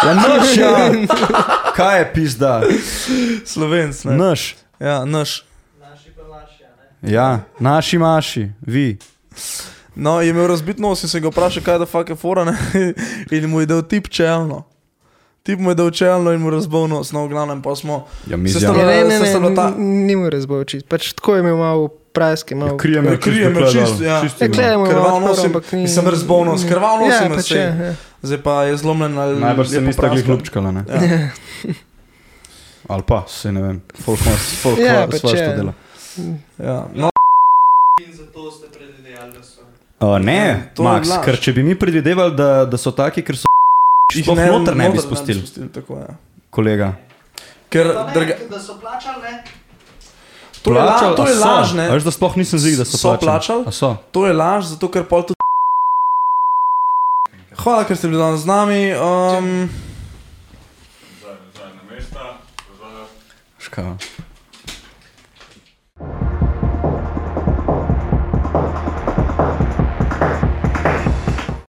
ja 0.00 0.14
naš, 0.14 0.56
ja. 0.56 0.70
Kaj 1.76 1.98
je 1.98 2.06
pizda? 2.14 2.54
slovenc, 3.44 4.04
ne. 4.04 4.14
Naš. 4.16 4.54
Ja, 4.82 5.04
naš. 5.04 5.44
Ja, 7.02 7.40
naši 7.58 7.98
maši, 7.98 8.48
vi. 8.60 8.96
No, 9.94 10.20
je 10.20 10.28
imel 10.28 10.46
razbit 10.46 10.78
nos 10.78 11.02
in 11.02 11.08
se 11.08 11.20
ga 11.20 11.28
vprašal, 11.28 11.62
kaj 11.62 11.78
da 11.78 11.86
fuck 11.86 12.08
je 12.08 12.16
fora, 12.16 12.44
ne. 12.44 12.54
In 13.30 13.46
mu 13.46 13.60
je 13.60 13.66
dal 13.66 13.82
tip 13.82 14.08
čelno. 14.08 14.62
Tip 15.42 15.58
mu 15.58 15.70
je 15.70 15.74
dal 15.74 15.90
čelno 15.90 16.32
in 16.32 16.40
mu 16.40 16.50
razbil 16.50 16.86
nos, 16.86 17.12
no, 17.12 17.24
v 17.24 17.28
glavnem 17.28 17.62
pa 17.62 17.74
smo. 17.74 18.06
Ja, 18.26 18.36
mi 18.36 18.48
sta- 18.48 18.72
Ne, 18.72 19.04
ne, 19.04 19.18
bila 19.18 19.48
ne, 19.50 19.54
ta- 19.56 19.74
ni 19.76 20.16
mu 20.16 20.30
razbočiti. 20.30 20.86
Pač 20.86 21.12
tako 21.12 21.34
je 21.34 21.40
imel 21.40 21.56
malo 21.56 21.88
praske, 21.88 22.54
malo. 22.54 22.76
Krije 22.76 23.02
me, 23.02 23.10
Ja, 23.10 23.16
krije 23.18 23.48
me 23.50 23.60
čist, 23.62 24.00
ja. 24.00 24.22
Ja, 24.38 24.48
gledamo, 24.48 24.86
Krvav 24.86 25.02
malo 25.02 25.20
nos, 25.20 25.30
odprl, 25.30 25.42
je- 25.42 25.46
ampak 25.48 25.72
ni. 25.72 25.82
mislim, 25.82 26.06
razbol 26.06 26.44
nos, 26.44 26.64
krvav 26.64 27.00
nos 27.00 27.08
ja, 27.10 27.28
pač 27.28 27.50
je, 27.50 27.58
ja. 27.58 27.94
Zdaj 28.22 28.38
pa 28.38 28.62
je 28.62 28.76
zlomljen 28.76 29.18
ali 29.18 29.40
Najbrž 29.40 29.68
se 29.68 29.80
nista 29.80 30.08
glih 30.08 30.28
lupčkala, 30.28 30.70
ne? 30.70 30.84
Ja. 30.88 31.28
Ali 32.88 33.02
pa, 33.02 33.24
se 33.28 33.52
ne 33.52 33.62
vem. 33.62 33.82
Folk, 34.04 34.20
ima- 34.20 34.36
folk 34.62 34.78
Ja, 34.78 34.94
ja, 34.94 35.06
pač 35.06 35.20
svoje 35.20 35.38
je. 35.38 35.50
to 35.50 35.56
dela. 35.56 35.72
Ja. 36.58 36.86
No, 36.94 37.10
Uh, 40.00 40.18
ne, 40.18 40.70
to 40.74 40.82
je 40.82 40.88
Max, 40.88 41.06
ker 41.22 41.38
če 41.38 41.52
bi 41.52 41.62
mi 41.62 41.76
predvidevali, 41.78 42.34
da, 42.34 42.64
da 42.66 42.74
so 42.76 42.90
taki, 42.90 43.22
ker 43.22 43.36
so 43.38 43.46
sploh 44.10 44.34
noter 44.34 44.74
ne 44.74 44.88
bi 44.90 44.96
noter 44.96 45.04
spustili, 45.04 45.68
tako, 45.70 46.00
ja. 46.00 46.16
kolega. 46.50 46.88
Ker 47.70 47.86
druga, 48.12 48.34
Da 48.50 48.58
so 48.58 48.74
plačali, 48.82 49.22
ne? 49.22 49.44
to 50.62 50.74
je, 50.74 50.78
la, 50.80 51.14
to 51.14 51.22
je 51.22 51.34
so? 51.34 51.46
laž, 51.46 51.72
ne? 51.74 51.86
Veš, 51.86 52.02
da 52.02 52.10
sploh 52.10 52.34
nisem 52.36 52.58
zig, 52.58 52.74
da 52.76 52.84
so, 52.84 52.98
So 52.98 53.14
plačali? 53.16 53.62
A 53.62 53.70
so. 53.70 53.94
To 54.10 54.26
je 54.26 54.34
laž, 54.34 54.74
zato 54.74 54.90
ker 54.90 55.06
pol 55.06 55.22
tudi. 55.22 55.38
Hvala, 57.54 57.86
ker 57.86 57.94
ste 57.94 58.10
bili 58.10 58.18
danes 58.18 58.42
z 58.42 58.46
nami. 58.46 58.82
Um, 58.90 59.70
Zadnja 59.70 59.91
kā. 63.72 63.86